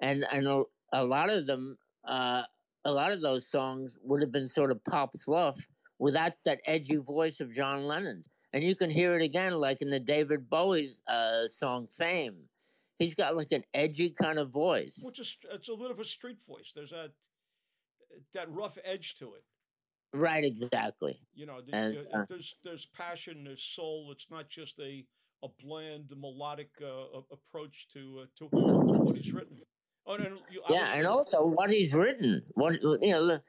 and 0.00 0.26
and 0.30 0.46
a, 0.46 0.62
a 0.92 1.02
lot 1.04 1.30
of 1.30 1.46
them 1.46 1.78
uh, 2.06 2.42
a 2.84 2.92
lot 2.92 3.10
of 3.10 3.22
those 3.22 3.48
songs 3.48 3.96
would 4.02 4.20
have 4.20 4.32
been 4.32 4.48
sort 4.48 4.70
of 4.70 4.84
pop 4.84 5.16
fluff 5.22 5.66
without 5.98 6.32
that 6.44 6.60
edgy 6.66 6.96
voice 6.96 7.40
of 7.40 7.54
John 7.54 7.84
Lennon's. 7.84 8.28
And 8.54 8.62
you 8.62 8.76
can 8.76 8.88
hear 8.88 9.16
it 9.16 9.22
again, 9.22 9.54
like 9.54 9.82
in 9.82 9.90
the 9.90 9.98
David 9.98 10.48
Bowie 10.48 10.92
uh, 11.08 11.48
song 11.50 11.88
"Fame." 11.98 12.36
He's 13.00 13.16
got 13.16 13.36
like 13.36 13.50
an 13.50 13.64
edgy 13.74 14.10
kind 14.10 14.38
of 14.38 14.50
voice. 14.50 15.00
Which 15.02 15.18
is 15.18 15.36
it's 15.52 15.68
a 15.68 15.74
little 15.74 15.90
of 15.90 15.98
a 15.98 16.04
street 16.04 16.38
voice. 16.46 16.72
There's 16.72 16.90
that 16.90 17.10
that 18.32 18.48
rough 18.48 18.78
edge 18.84 19.16
to 19.16 19.34
it. 19.34 19.42
Right, 20.16 20.44
exactly. 20.44 21.18
You 21.34 21.46
know, 21.46 21.60
the, 21.60 21.76
And, 21.76 22.06
uh, 22.14 22.24
there's 22.28 22.56
there's 22.62 22.86
passion, 22.86 23.42
there's 23.42 23.64
soul. 23.64 24.10
It's 24.12 24.30
not 24.30 24.48
just 24.48 24.78
a 24.78 25.04
a 25.42 25.48
bland 25.60 26.12
melodic 26.16 26.70
uh, 26.80 27.20
approach 27.32 27.88
to 27.94 28.20
uh, 28.22 28.26
to 28.36 28.44
what 28.46 29.16
he's 29.16 29.32
written. 29.32 29.58
Oh, 30.06 30.14
and 30.14 30.38
you, 30.48 30.62
Yeah, 30.70 30.94
and 30.94 31.08
also 31.08 31.44
what 31.44 31.72
he's 31.72 31.92
written. 31.92 32.44
What 32.52 32.80
you 32.80 33.10
know, 33.10 33.40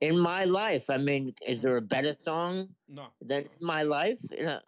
in 0.00 0.18
my 0.18 0.44
life. 0.44 0.90
I 0.90 0.96
mean, 0.96 1.34
is 1.46 1.62
there 1.62 1.76
a 1.76 1.82
better 1.82 2.14
song 2.18 2.68
no, 2.88 3.06
than 3.20 3.48
my 3.60 3.82
life? 3.82 4.18
You 4.30 4.46
know, 4.46 4.60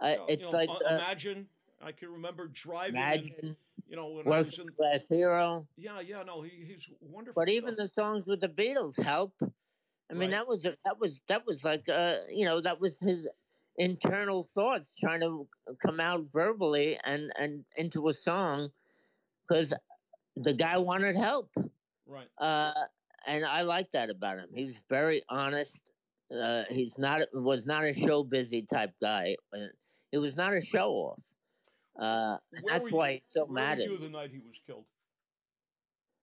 I, 0.00 0.16
no, 0.16 0.26
it's 0.28 0.44
you 0.44 0.52
know, 0.52 0.58
like 0.58 0.68
uh, 0.70 0.94
imagine. 0.94 1.46
I 1.82 1.92
can 1.92 2.10
remember 2.10 2.48
driving. 2.48 2.96
and, 2.96 3.22
imagine 3.22 3.56
you 3.88 3.96
know, 3.96 4.08
when 4.08 4.26
I 4.26 4.38
was 4.38 4.58
in. 4.58 4.68
class 4.70 5.06
hero. 5.08 5.66
Yeah, 5.76 6.00
yeah, 6.00 6.22
no, 6.22 6.42
he, 6.42 6.64
he's 6.64 6.88
wonderful. 7.00 7.42
But 7.42 7.50
even 7.50 7.74
the 7.76 7.88
songs 7.88 8.26
with 8.26 8.40
the 8.40 8.48
Beatles 8.48 9.00
help. 9.00 9.34
I 10.10 10.12
mean, 10.12 10.20
Right. 10.20 10.30
that 10.32 10.48
was 10.48 10.64
a, 10.64 10.76
that 10.84 11.00
was 11.00 11.22
that 11.28 11.46
was 11.46 11.64
like 11.64 11.88
uh, 11.88 12.16
you 12.30 12.44
know 12.44 12.60
that 12.60 12.80
was 12.80 12.92
his 13.00 13.26
internal 13.76 14.48
thoughts 14.54 14.86
trying 15.00 15.20
to 15.20 15.46
come 15.84 15.98
out 16.00 16.24
verbally 16.32 16.98
and 17.04 17.32
and 17.38 17.64
into 17.76 18.08
a 18.08 18.14
song 18.14 18.70
because 19.46 19.72
the 20.36 20.52
guy 20.52 20.76
wanted 20.78 21.16
help. 21.16 21.50
right. 22.06 22.28
Uh, 22.38 22.72
and 23.26 23.44
I 23.44 23.62
like 23.62 23.90
that 23.92 24.10
about 24.10 24.38
him. 24.38 24.48
He 24.54 24.64
was 24.66 24.80
very 24.88 25.22
honest. 25.28 25.82
Uh, 26.34 26.64
he's 26.70 26.98
not 26.98 27.20
was 27.32 27.66
not 27.66 27.84
a 27.84 27.94
show 27.94 28.24
busy 28.24 28.62
type 28.62 28.92
guy. 29.00 29.36
It 30.12 30.18
was 30.18 30.36
not 30.36 30.54
a 30.56 30.60
show 30.60 30.90
off. 30.92 31.20
Uh, 31.98 32.38
that's 32.66 32.90
why 32.90 33.08
you- 33.10 33.16
it 33.16 33.22
so 33.28 33.44
Where 33.46 33.76
were 33.76 33.82
you 33.82 33.98
the 33.98 34.08
night 34.10 34.30
he 34.32 34.40
was 34.40 34.60
killed? 34.66 34.86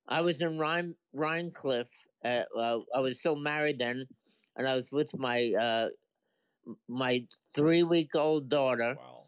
I 0.07 0.21
was 0.21 0.41
in 0.41 0.57
Rhine 0.57 0.95
Rhinecliff. 1.15 1.87
Uh, 2.25 2.43
uh, 2.57 2.79
I 2.93 2.99
was 2.99 3.19
still 3.19 3.35
married 3.35 3.79
then, 3.79 4.05
and 4.55 4.67
I 4.67 4.75
was 4.75 4.91
with 4.91 5.17
my 5.17 5.53
uh, 5.53 5.89
my 6.87 7.25
three 7.55 7.83
week 7.83 8.15
old 8.15 8.49
daughter, 8.49 8.95
Wow. 8.99 9.23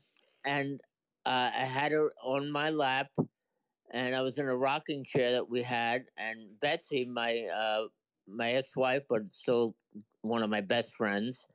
and 0.46 0.82
uh, 1.26 1.50
I 1.54 1.66
had 1.66 1.92
her 1.92 2.12
on 2.24 2.52
my 2.52 2.70
lap, 2.70 3.08
and 3.94 4.16
I 4.16 4.22
was 4.22 4.40
in 4.40 4.50
a 4.50 4.56
rocking 4.56 5.06
chair 5.06 5.34
that 5.34 5.48
we 5.48 5.62
had, 5.62 6.06
and 6.18 6.60
Betsy, 6.60 7.06
my 7.06 7.44
uh, 7.44 7.84
my 8.28 8.54
ex 8.54 8.76
wife, 8.76 9.04
but 9.08 9.22
still 9.32 9.76
one 10.24 10.42
of 10.42 10.50
my 10.50 10.62
best 10.62 10.96
friends. 10.96 11.46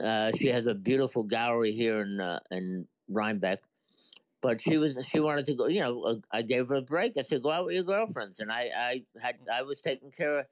Uh, 0.00 0.30
she 0.38 0.46
has 0.48 0.68
a 0.68 0.74
beautiful 0.74 1.24
gallery 1.24 1.72
here 1.72 2.00
in 2.00 2.20
uh, 2.20 2.38
in 2.50 2.86
Rhinebeck. 3.08 3.60
But 4.40 4.60
she 4.60 4.78
was 4.78 4.96
she 5.06 5.20
wanted 5.20 5.46
to 5.46 5.54
go. 5.54 5.66
You 5.66 5.80
know, 5.80 6.02
uh, 6.02 6.14
I 6.32 6.42
gave 6.42 6.68
her 6.68 6.76
a 6.76 6.82
break. 6.82 7.16
I 7.16 7.22
said, 7.22 7.42
"Go 7.42 7.50
out 7.50 7.66
with 7.66 7.74
your 7.74 7.84
girlfriends." 7.84 8.38
And 8.38 8.50
I 8.50 8.70
I 8.76 9.04
had 9.20 9.36
I 9.52 9.62
was 9.62 9.82
taking 9.82 10.10
care 10.10 10.40
of 10.40 10.46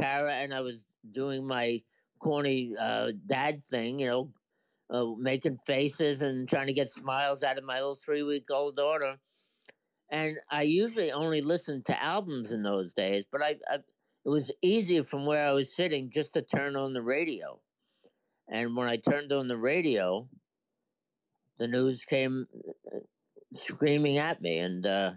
Kara, 0.00 0.34
and 0.34 0.54
I 0.54 0.60
was 0.60 0.86
doing 1.12 1.46
my 1.46 1.82
corny 2.20 2.74
uh, 2.80 3.12
dad 3.26 3.62
thing. 3.70 4.00
You 4.00 4.06
know, 4.06 4.30
uh, 4.90 5.14
making 5.18 5.58
faces 5.66 6.22
and 6.22 6.48
trying 6.48 6.66
to 6.66 6.72
get 6.72 6.92
smiles 6.92 7.42
out 7.42 7.58
of 7.58 7.64
my 7.64 7.74
little 7.74 7.96
three 7.96 8.22
week 8.22 8.50
old 8.50 8.76
daughter. 8.76 9.16
And 10.10 10.38
I 10.50 10.62
usually 10.62 11.10
only 11.10 11.40
listened 11.40 11.86
to 11.86 12.02
albums 12.02 12.52
in 12.52 12.62
those 12.62 12.94
days, 12.94 13.24
but 13.30 13.42
I, 13.42 13.56
I 13.68 13.78
it 14.26 14.28
was 14.28 14.50
easier 14.60 15.04
from 15.04 15.24
where 15.24 15.46
I 15.46 15.52
was 15.52 15.74
sitting 15.74 16.10
just 16.10 16.34
to 16.34 16.42
turn 16.42 16.74
on 16.74 16.92
the 16.92 17.02
radio. 17.02 17.60
And 18.48 18.76
when 18.76 18.88
I 18.88 18.96
turned 18.96 19.32
on 19.32 19.46
the 19.46 19.56
radio, 19.56 20.28
the 21.58 21.68
news 21.68 22.04
came 22.04 22.48
uh, 22.92 22.98
screaming 23.54 24.18
at 24.18 24.42
me 24.42 24.58
and 24.58 24.84
uh, 24.84 25.12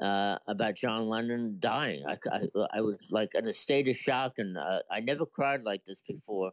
uh, 0.00 0.38
about 0.46 0.76
John 0.76 1.08
Lennon 1.08 1.58
dying. 1.60 2.02
I, 2.06 2.16
I, 2.32 2.66
I 2.74 2.80
was 2.80 2.96
like 3.10 3.30
in 3.34 3.46
a 3.46 3.54
state 3.54 3.88
of 3.88 3.96
shock, 3.96 4.34
and 4.38 4.56
uh, 4.56 4.80
I 4.90 5.00
never 5.00 5.26
cried 5.26 5.62
like 5.64 5.84
this 5.86 6.00
before. 6.08 6.52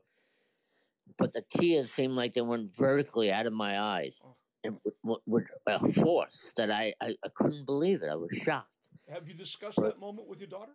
But 1.18 1.34
the 1.34 1.44
tears 1.58 1.92
seemed 1.92 2.14
like 2.14 2.34
they 2.34 2.42
went 2.42 2.76
vertically 2.76 3.32
out 3.32 3.46
of 3.46 3.54
my 3.54 3.82
eyes, 3.82 4.20
with, 5.04 5.20
with 5.26 5.44
a 5.68 5.92
force 5.94 6.54
that 6.58 6.72
I, 6.72 6.94
I, 7.02 7.16
I 7.24 7.30
couldn't 7.36 7.66
believe 7.66 8.04
it. 8.04 8.10
I 8.10 8.16
was 8.16 8.30
shocked. 8.44 8.70
Have 9.10 9.28
you 9.28 9.34
discussed 9.34 9.82
that 9.82 10.00
moment 10.00 10.28
with 10.28 10.40
your 10.40 10.50
daughter? 10.50 10.74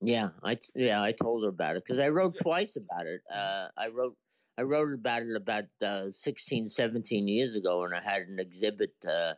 Yeah, 0.00 0.30
I 0.42 0.58
yeah 0.74 1.02
I 1.02 1.12
told 1.12 1.44
her 1.44 1.48
about 1.48 1.76
it 1.76 1.84
because 1.84 1.98
I 1.98 2.08
wrote 2.08 2.36
twice 2.36 2.76
about 2.76 3.06
it. 3.06 3.20
Uh, 3.32 3.68
I 3.76 3.88
wrote 3.88 4.16
I 4.58 4.62
wrote 4.62 4.92
about 4.92 5.22
it 5.22 5.36
about 5.36 5.64
uh, 5.82 6.12
16, 6.12 6.70
17 6.70 7.26
years 7.26 7.54
ago, 7.54 7.84
and 7.84 7.94
I 7.94 8.00
had 8.00 8.22
an 8.22 8.38
exhibit 8.38 8.92
uh, 9.08 9.32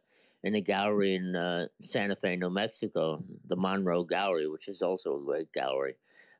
in 0.45 0.55
a 0.55 0.61
gallery 0.61 1.15
in 1.15 1.35
uh, 1.35 1.67
Santa 1.83 2.17
Fe, 2.17 2.37
New 2.37 2.51
Mexico, 2.51 3.25
the 3.49 3.57
Monroe 3.57 4.05
Gallery, 4.05 4.49
which 4.49 4.69
is 4.69 4.83
also 4.83 5.17
a 5.17 5.25
great 5.25 5.53
gallery. 5.53 5.95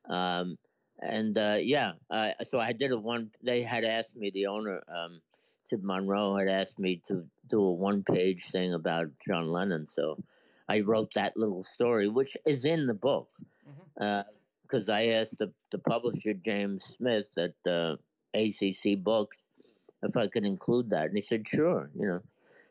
Um, 0.09 0.57
and 0.99 1.37
uh, 1.37 1.57
yeah, 1.59 1.93
uh, 2.09 2.31
so 2.43 2.59
I 2.59 2.73
did 2.73 2.91
a 2.91 2.97
one. 2.97 3.31
They 3.43 3.63
had 3.63 3.83
asked 3.83 4.15
me, 4.15 4.31
the 4.31 4.47
owner, 4.47 4.81
um, 4.87 5.21
Sid 5.69 5.83
Monroe, 5.83 6.37
had 6.37 6.47
asked 6.47 6.79
me 6.79 7.01
to 7.07 7.25
do 7.49 7.61
a 7.61 7.71
one-page 7.73 8.49
thing 8.51 8.73
about 8.73 9.07
John 9.27 9.49
Lennon. 9.51 9.87
So 9.87 10.17
I 10.69 10.81
wrote 10.81 11.13
that 11.15 11.37
little 11.37 11.63
story, 11.63 12.07
which 12.07 12.37
is 12.45 12.65
in 12.65 12.87
the 12.87 12.93
book 12.93 13.29
because 13.95 14.89
I 14.89 15.07
asked 15.07 15.39
the, 15.39 15.51
the 15.71 15.79
publisher 15.79 16.33
James 16.33 16.83
Smith 16.83 17.27
at 17.37 17.53
uh, 17.69 17.95
ACC 18.33 19.01
Books 19.01 19.37
if 20.03 20.15
I 20.15 20.27
could 20.27 20.45
include 20.45 20.89
that, 20.91 21.07
and 21.07 21.17
he 21.17 21.23
said 21.23 21.47
sure. 21.47 21.89
You 21.99 22.07
know, 22.07 22.21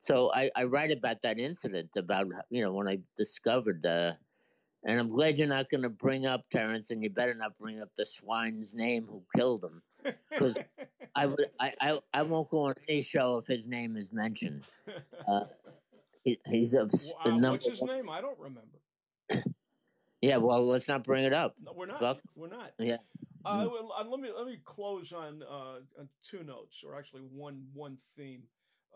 so 0.03 0.31
I, 0.33 0.51
I 0.55 0.65
write 0.65 0.93
about 0.93 1.23
that 1.23 1.39
incident 1.39 1.91
about 1.97 2.27
you 2.51 2.63
know 2.63 2.73
when 2.73 2.89
I 2.89 2.99
discovered, 3.19 3.85
uh, 3.85 4.13
and 4.85 5.01
I'm 5.01 5.11
glad 5.11 5.39
you're 5.39 5.49
not 5.49 5.71
going 5.71 5.83
to 5.83 5.91
bring 5.91 6.27
up 6.27 6.45
Terrance, 6.51 6.91
and 6.91 7.03
you 7.03 7.11
better 7.11 7.35
not 7.35 7.59
bring 7.59 7.81
up 7.81 7.89
the 7.97 8.07
swine's 8.07 8.75
name 8.75 9.07
who 9.11 9.23
killed 9.37 9.65
him. 9.65 9.83
'Cause 10.33 10.55
I 11.15 11.27
would 11.27 11.47
I, 11.61 11.73
I 11.81 11.99
I 12.13 12.23
won't 12.23 12.49
go 12.51 12.61
on 12.65 12.75
any 12.89 13.03
show 13.03 13.39
if 13.39 13.47
his 13.47 13.67
name 13.67 13.97
is 13.97 14.07
mentioned. 14.13 14.65
Uh, 15.29 15.45
He, 16.25 16.39
he's 16.47 16.73
a, 16.73 16.85
wow, 17.25 17.51
what's 17.51 17.69
his 17.69 17.81
one- 17.81 17.97
name? 17.97 18.09
I 18.11 18.21
don't 18.21 18.39
remember. 18.39 18.79
Yeah, 20.21 20.39
well, 20.39 20.67
let's 20.67 20.89
not 20.89 21.05
bring 21.05 21.25
it 21.25 21.33
up. 21.33 21.55
No, 21.63 21.73
we're 21.77 21.87
not. 21.87 22.01
Fuck. 22.01 22.19
We're 22.35 22.49
not. 22.49 22.73
Yeah. 22.79 22.97
Uh, 23.45 23.69
well, 23.71 23.93
uh, 23.97 24.05
let 24.09 24.19
me 24.21 24.31
let 24.37 24.47
me 24.47 24.57
close 24.65 25.13
on, 25.13 25.43
uh, 25.43 25.81
on 26.01 26.09
two 26.25 26.43
notes, 26.43 26.83
or 26.85 26.97
actually 26.97 27.23
one 27.23 27.67
one 27.75 27.97
theme. 28.17 28.43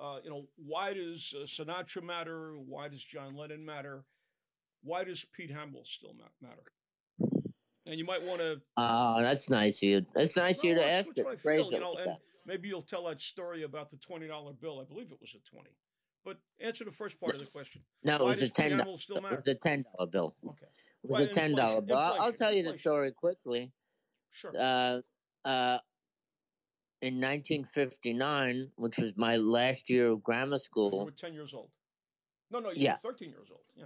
Uh, 0.01 0.19
you 0.25 0.31
know, 0.31 0.47
why 0.57 0.93
does 0.95 1.35
uh, 1.39 1.45
Sinatra 1.45 2.03
matter? 2.03 2.55
Why 2.59 2.89
does 2.89 3.05
John 3.05 3.37
Lennon 3.37 3.65
matter? 3.65 4.05
Why 4.83 5.05
does 5.05 5.25
Pete 5.25 5.51
Hamill 5.51 5.85
still 5.85 6.15
ma- 6.15 6.25
matter? 6.49 6.63
And 7.91 7.99
you 7.99 8.05
might 8.05 8.23
want 8.23 8.41
to 8.41 8.61
Oh, 8.77 9.21
that's 9.21 9.51
nice 9.51 9.79
of 9.83 9.89
you. 9.89 10.07
That's 10.15 10.37
nice 10.37 10.59
of 10.59 10.65
you 10.65 10.75
to 10.77 10.85
ask 10.87 11.09
what 11.17 11.27
I 11.27 11.37
feel, 11.37 11.73
you 11.73 11.81
know, 11.81 11.95
and 11.97 12.07
that. 12.11 12.19
maybe 12.47 12.69
you'll 12.69 12.83
tell 12.83 13.05
that 13.09 13.21
story 13.21 13.65
about 13.65 13.91
the 13.91 13.97
twenty 13.97 14.29
dollar 14.29 14.53
bill. 14.53 14.81
I 14.81 14.85
believe 14.85 15.11
it 15.11 15.21
was 15.21 15.35
a 15.35 15.51
twenty. 15.51 15.71
But 16.25 16.37
answer 16.61 16.85
the 16.85 16.93
first 16.93 17.19
part 17.21 17.35
of 17.35 17.41
the 17.41 17.47
question. 17.47 17.83
No, 18.05 18.15
it 18.17 18.23
was 18.23 18.43
a 18.43 18.49
ten. 18.49 18.79
It 18.79 18.87
was 18.87 19.09
a 19.47 19.55
ten 19.55 19.85
dollar 19.97 20.09
bill. 20.09 20.37
Okay, 20.47 20.67
It 21.03 21.11
was 21.11 21.21
Well, 21.21 21.23
a 21.23 21.27
ten 21.35 21.55
dollar 21.57 21.81
bill. 21.81 21.97
I'll, 21.99 22.21
I'll 22.23 22.33
tell 22.33 22.55
you 22.55 22.63
the 22.63 22.79
story 22.79 23.11
quickly. 23.11 23.73
sure. 24.31 24.53
Uh, 24.57 25.01
uh, 25.45 25.79
in 27.03 27.15
1959, 27.21 28.71
which 28.77 28.99
was 28.99 29.13
my 29.17 29.37
last 29.37 29.89
year 29.91 30.11
of 30.13 30.23
grammar 30.23 30.59
school. 30.59 30.91
you 31.01 31.05
were 31.07 31.11
ten 31.11 31.33
years 31.35 31.55
old. 31.55 31.71
No, 32.53 32.61
no, 32.61 32.71
you 32.71 32.83
Yeah. 32.83 32.97
were 33.03 33.11
13 33.13 33.31
years 33.31 33.49
old. 33.51 33.61
Yeah. 33.75 33.85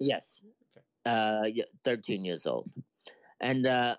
Yes. 0.00 0.42
Okay. 0.76 0.84
Uh, 1.04 1.44
yeah, 1.44 1.64
13 1.84 2.24
years 2.24 2.46
old. 2.46 2.70
And 3.44 3.66
uh, 3.66 3.96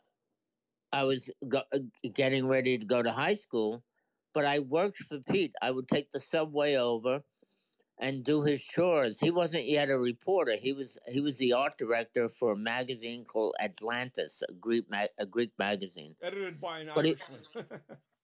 I 0.92 1.04
was 1.04 1.30
go- 1.48 1.70
uh, 1.72 1.80
getting 2.16 2.48
ready 2.48 2.80
to 2.80 2.86
go 2.86 3.04
to 3.04 3.12
high 3.12 3.36
school, 3.36 3.84
but 4.34 4.44
I 4.44 4.58
worked 4.60 4.98
for 4.98 5.20
Pete. 5.20 5.54
I 5.62 5.70
would 5.70 5.88
take 5.88 6.12
the 6.12 6.20
subway 6.20 6.74
over 6.76 7.22
and 8.00 8.24
do 8.24 8.42
his 8.42 8.64
chores. 8.64 9.20
He 9.20 9.30
wasn't 9.30 9.68
yet 9.68 9.92
a 9.92 10.00
reporter. 10.00 10.56
He 10.58 10.74
was 10.74 10.98
he 11.08 11.22
was 11.22 11.38
the 11.38 11.54
art 11.54 11.78
director 11.78 12.28
for 12.28 12.54
a 12.54 12.58
magazine 12.58 13.24
called 13.24 13.54
Atlantis, 13.60 14.42
a 14.50 14.54
Greek 14.54 14.90
ma- 14.90 15.14
a 15.20 15.28
Greek 15.28 15.52
magazine. 15.60 16.16
Edited 16.24 16.60
by 16.60 16.80
an 16.80 16.90
But 16.96 17.06
he- 17.06 17.16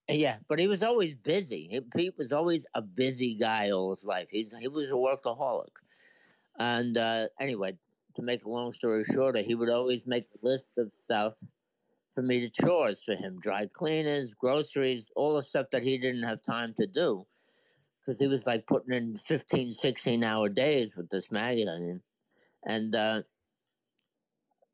Yeah, 0.09 0.37
but 0.49 0.59
he 0.59 0.67
was 0.67 0.83
always 0.83 1.13
busy. 1.15 1.67
He, 1.71 1.79
Pete 1.79 2.17
was 2.17 2.33
always 2.33 2.65
a 2.73 2.81
busy 2.81 3.35
guy 3.35 3.69
all 3.69 3.95
his 3.95 4.03
life. 4.03 4.27
He's 4.31 4.53
he 4.57 4.67
was 4.67 4.89
a 4.89 4.95
workaholic. 4.95 5.69
And 6.59 6.97
uh, 6.97 7.27
anyway, 7.39 7.77
to 8.15 8.21
make 8.21 8.43
a 8.45 8.49
long 8.49 8.73
story 8.73 9.05
shorter, 9.13 9.41
he 9.41 9.55
would 9.55 9.69
always 9.69 10.01
make 10.05 10.25
a 10.33 10.45
list 10.45 10.65
of 10.77 10.91
stuff 11.03 11.33
for 12.13 12.21
me 12.21 12.41
to 12.41 12.49
chores 12.49 13.01
for 13.03 13.15
him 13.15 13.39
dry 13.39 13.67
cleaners, 13.73 14.33
groceries, 14.33 15.11
all 15.15 15.35
the 15.35 15.43
stuff 15.43 15.67
that 15.71 15.83
he 15.83 15.97
didn't 15.97 16.23
have 16.23 16.43
time 16.43 16.73
to 16.77 16.87
do 16.87 17.25
because 18.05 18.19
he 18.19 18.27
was 18.27 18.45
like 18.45 18.65
putting 18.67 18.93
in 18.93 19.17
15, 19.17 19.73
16 19.73 20.23
hour 20.23 20.49
days 20.49 20.91
with 20.95 21.09
this 21.09 21.31
magazine. 21.31 22.01
And, 22.63 22.95
uh, 22.95 23.21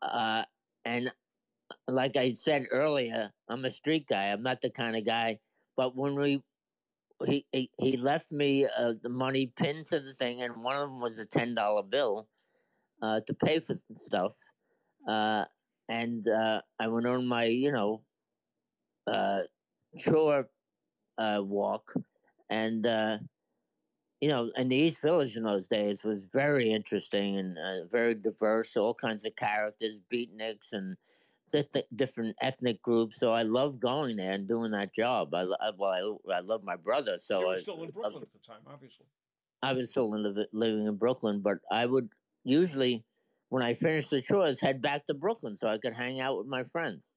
uh, 0.01 0.43
and 0.85 1.11
like 1.87 2.15
I 2.15 2.33
said 2.33 2.65
earlier, 2.71 3.31
I'm 3.49 3.65
a 3.65 3.71
street 3.71 4.07
guy. 4.07 4.25
I'm 4.25 4.43
not 4.43 4.61
the 4.61 4.69
kind 4.69 4.95
of 4.95 5.05
guy. 5.05 5.39
But 5.75 5.95
when 5.95 6.15
we, 6.15 6.41
he 7.25 7.45
he, 7.51 7.71
he 7.79 7.97
left 7.97 8.31
me 8.31 8.65
uh, 8.65 8.93
the 9.01 9.09
money 9.09 9.51
pinned 9.55 9.87
to 9.87 9.99
the 9.99 10.13
thing, 10.13 10.41
and 10.43 10.63
one 10.63 10.75
of 10.75 10.89
them 10.89 11.01
was 11.01 11.17
a 11.17 11.25
ten 11.25 11.55
dollar 11.55 11.81
bill 11.81 12.27
uh, 13.01 13.19
to 13.27 13.33
pay 13.33 13.59
for 13.59 13.75
stuff. 14.01 14.33
Uh, 15.07 15.45
and 15.89 16.27
uh, 16.27 16.61
I 16.79 16.87
went 16.87 17.05
on 17.05 17.25
my, 17.27 17.45
you 17.45 17.71
know, 17.71 18.01
uh, 19.07 19.41
chore 19.97 20.49
uh, 21.17 21.39
walk, 21.41 21.93
and 22.49 22.85
uh, 22.85 23.17
you 24.19 24.29
know, 24.29 24.49
and 24.55 24.71
the 24.71 24.75
East 24.75 25.01
Village 25.01 25.37
in 25.37 25.43
those 25.43 25.67
days 25.67 26.03
was 26.03 26.25
very 26.31 26.71
interesting 26.71 27.37
and 27.37 27.57
uh, 27.57 27.85
very 27.91 28.15
diverse. 28.15 28.75
All 28.75 28.93
kinds 28.93 29.25
of 29.25 29.35
characters, 29.35 29.97
beatniks, 30.11 30.73
and 30.73 30.97
di- 31.51 31.83
different 31.95 32.35
ethnic 32.41 32.81
groups. 32.81 33.19
So 33.19 33.31
I 33.31 33.43
loved 33.43 33.79
going 33.79 34.17
there 34.17 34.33
and 34.33 34.47
doing 34.47 34.71
that 34.71 34.93
job. 34.93 35.33
I, 35.33 35.43
I 35.61 35.71
well, 35.77 36.19
I, 36.29 36.35
I 36.35 36.39
love 36.41 36.63
my 36.63 36.75
brother, 36.75 37.17
so 37.17 37.39
you 37.39 37.47
were 37.47 37.53
I, 37.53 37.57
still 37.57 37.83
in 37.83 37.91
Brooklyn 37.91 38.23
at 38.23 38.33
the 38.33 38.39
time, 38.39 38.61
obviously. 38.67 39.05
I 39.63 39.73
was 39.73 39.89
still 39.89 40.13
in 40.13 40.45
living 40.53 40.85
in 40.85 40.95
Brooklyn, 40.95 41.39
but 41.39 41.57
I 41.71 41.85
would 41.85 42.09
usually, 42.47 43.03
when 43.49 43.63
I 43.63 43.73
finished 43.73 44.09
the 44.09 44.21
chores, 44.21 44.59
head 44.59 44.81
back 44.81 45.05
to 45.07 45.13
Brooklyn 45.13 45.57
so 45.57 45.67
I 45.67 45.77
could 45.77 45.93
hang 45.93 46.19
out 46.19 46.37
with 46.37 46.47
my 46.47 46.63
friends. 46.65 47.07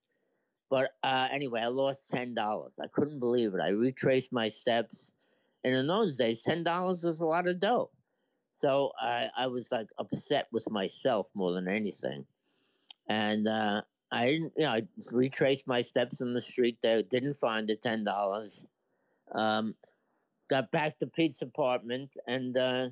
But 0.69 0.91
uh, 1.03 1.29
anyway, 1.33 1.61
I 1.61 1.67
lost 1.67 2.11
ten 2.11 2.35
dollars. 2.35 2.73
I 2.81 2.87
couldn't 2.87 3.19
believe 3.19 3.55
it. 3.55 3.61
I 3.61 3.71
retraced 3.71 4.33
my 4.33 4.49
steps, 4.49 5.11
and 5.65 5.75
in 5.75 5.87
those 5.87 6.17
days, 6.17 6.43
ten 6.43 6.63
dollars 6.63 7.03
was 7.03 7.21
a 7.21 7.25
lot 7.25 7.49
of 7.49 7.61
dough. 7.61 7.91
So 8.59 8.93
I, 9.01 9.29
I 9.37 9.47
was 9.49 9.73
like 9.73 9.89
upset 9.99 10.47
with 10.53 10.71
myself 10.71 11.27
more 11.35 11.53
than 11.53 11.67
anything, 11.67 12.25
and 13.09 13.49
uh, 13.49 13.83
I 14.13 14.27
didn't. 14.27 14.53
You 14.57 14.65
know, 14.65 14.71
I 14.71 14.83
retraced 15.11 15.67
my 15.67 15.83
steps 15.83 16.21
in 16.21 16.35
the 16.35 16.43
street 16.43 16.79
there. 16.83 17.03
Didn't 17.03 17.41
find 17.41 17.69
the 17.69 17.75
ten 17.75 18.05
dollars. 18.05 18.63
Um, 19.33 19.75
got 20.51 20.71
back 20.73 20.99
to 20.99 21.07
Pete's 21.07 21.43
apartment 21.43 22.17
and 22.27 22.57
uh 22.57 22.89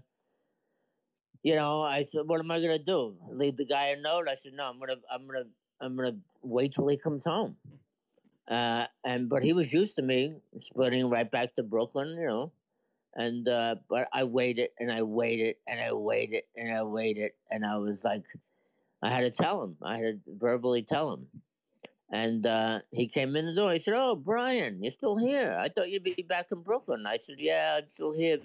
you 1.43 1.55
know, 1.55 1.83
I 1.83 2.03
said, 2.03 2.23
What 2.27 2.41
am 2.41 2.51
I 2.51 2.61
gonna 2.61 2.79
do? 2.79 3.15
Leave 3.31 3.57
the 3.57 3.65
guy 3.65 3.89
a 3.89 4.01
note? 4.01 4.29
I 4.29 4.35
said, 4.35 4.53
No, 4.55 4.65
I'm 4.65 4.79
gonna 4.79 4.97
I'm 5.11 5.27
gonna 5.27 5.45
I'm 5.81 5.97
gonna 5.97 6.17
wait 6.43 6.75
till 6.75 6.89
he 6.89 6.97
comes 6.97 7.25
home. 7.25 7.57
Uh 8.49 8.87
and 9.05 9.29
but 9.29 9.43
he 9.43 9.53
was 9.53 9.73
used 9.73 9.97
to 9.97 10.03
me 10.03 10.37
splitting 10.59 11.11
right 11.11 11.31
back 11.31 11.55
to 11.57 11.63
Brooklyn, 11.63 12.17
you 12.19 12.27
know. 12.27 12.53
And 13.15 13.49
uh 13.49 13.77
but 13.89 14.09
I 14.13 14.25
waited 14.25 14.71
and 14.79 14.91
I 14.91 15.03
waited 15.03 15.57
and 15.67 15.81
I 15.81 15.93
waited 15.93 16.45
and 16.57 16.73
I 16.73 16.83
waited 16.83 17.33
and 17.51 17.65
I 17.65 17.77
was 17.77 17.99
like 18.05 18.25
I 19.03 19.11
had 19.11 19.21
to 19.21 19.31
tell 19.31 19.63
him. 19.63 19.77
I 19.83 19.99
had 19.99 20.25
to 20.25 20.33
verbally 20.39 20.83
tell 20.83 21.13
him. 21.13 21.27
And 22.11 22.47
uh, 22.47 22.81
he 22.91 23.07
came 23.07 23.37
in 23.37 23.47
the 23.47 23.55
door. 23.55 23.73
He 23.73 23.81
said, 23.81 23.95
"Oh, 23.95 24.17
Brian, 24.17 24.83
you're 24.83 24.93
still 24.93 25.19
here. 25.19 25.57
I 25.61 25.69
thought 25.69 25.91
you'd 25.91 26.05
be 26.05 26.25
back 26.27 26.47
in 26.51 26.63
Brooklyn." 26.63 27.07
I 27.07 27.19
said, 27.19 27.37
"Yeah, 27.39 27.81
I'm 27.83 27.85
still 27.93 28.13
here." 28.13 28.39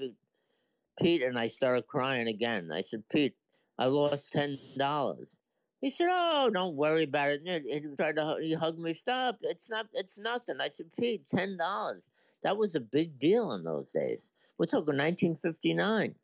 Pete 1.00 1.24
and 1.24 1.38
I 1.38 1.48
started 1.48 1.88
crying 1.88 2.28
again. 2.28 2.72
I 2.72 2.82
said, 2.82 3.04
"Pete, 3.10 3.36
I 3.78 3.86
lost 3.86 4.32
ten 4.32 4.60
dollars." 4.78 5.38
He 5.82 5.90
said, 5.90 6.08
"Oh, 6.10 6.50
don't 6.50 6.76
worry 6.76 7.04
about 7.04 7.32
it." 7.32 7.42
And 7.46 7.66
He 7.66 7.96
tried 7.96 8.16
to 8.16 8.38
he 8.42 8.54
hugged 8.54 8.80
me. 8.80 8.94
Stop! 8.94 9.40
It's 9.42 9.70
not. 9.70 9.88
It's 9.94 10.18
nothing. 10.18 10.62
I 10.62 10.70
said, 10.70 10.88
"Pete, 10.98 11.24
ten 11.30 11.58
dollars. 11.58 12.04
That 12.44 12.58
was 12.58 12.76
a 12.76 12.80
big 12.80 13.20
deal 13.20 13.54
in 13.54 13.64
those 13.64 13.92
days. 13.92 14.20
We're 14.58 14.66
talking 14.68 14.98
1959." 14.98 16.16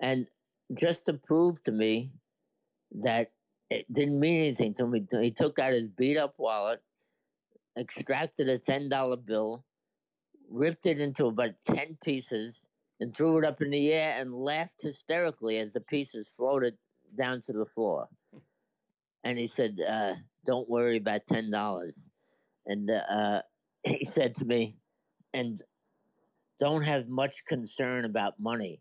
And 0.00 0.26
just 0.74 1.06
to 1.06 1.14
prove 1.14 1.62
to 1.64 1.72
me 1.72 2.10
that 2.92 3.30
it 3.70 3.92
didn't 3.92 4.20
mean 4.20 4.40
anything 4.40 4.74
to 4.74 4.86
me. 4.86 5.06
He 5.10 5.30
took 5.30 5.58
out 5.58 5.72
his 5.72 5.88
beat 5.88 6.16
up 6.16 6.34
wallet, 6.38 6.82
extracted 7.78 8.48
a 8.48 8.58
ten 8.58 8.88
dollar 8.88 9.16
bill, 9.16 9.64
ripped 10.50 10.86
it 10.86 11.00
into 11.00 11.26
about 11.26 11.54
ten 11.64 11.96
pieces, 12.04 12.60
and 13.00 13.14
threw 13.14 13.38
it 13.38 13.44
up 13.44 13.60
in 13.60 13.70
the 13.70 13.92
air 13.92 14.16
and 14.18 14.34
laughed 14.34 14.82
hysterically 14.82 15.58
as 15.58 15.72
the 15.72 15.80
pieces 15.80 16.28
floated 16.36 16.74
down 17.16 17.42
to 17.42 17.52
the 17.52 17.66
floor. 17.66 18.08
And 19.24 19.38
he 19.38 19.48
said, 19.48 19.78
uh, 19.80 20.14
"Don't 20.46 20.68
worry 20.68 20.98
about 20.98 21.26
ten 21.26 21.50
dollars." 21.50 21.98
And 22.66 22.90
uh, 22.90 23.42
he 23.84 24.04
said 24.04 24.34
to 24.36 24.44
me, 24.44 24.76
"And 25.32 25.62
don't 26.60 26.82
have 26.82 27.08
much 27.08 27.44
concern 27.46 28.04
about 28.04 28.34
money. 28.38 28.80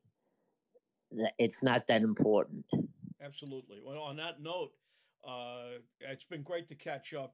It's 1.37 1.63
not 1.63 1.87
that 1.87 2.01
important." 2.01 2.65
Absolutely. 3.23 3.79
Well, 3.83 4.01
on 4.01 4.17
that 4.17 4.41
note, 4.41 4.71
uh, 5.25 5.79
it's 6.01 6.25
been 6.25 6.43
great 6.43 6.67
to 6.67 6.75
catch 6.75 7.13
up. 7.13 7.33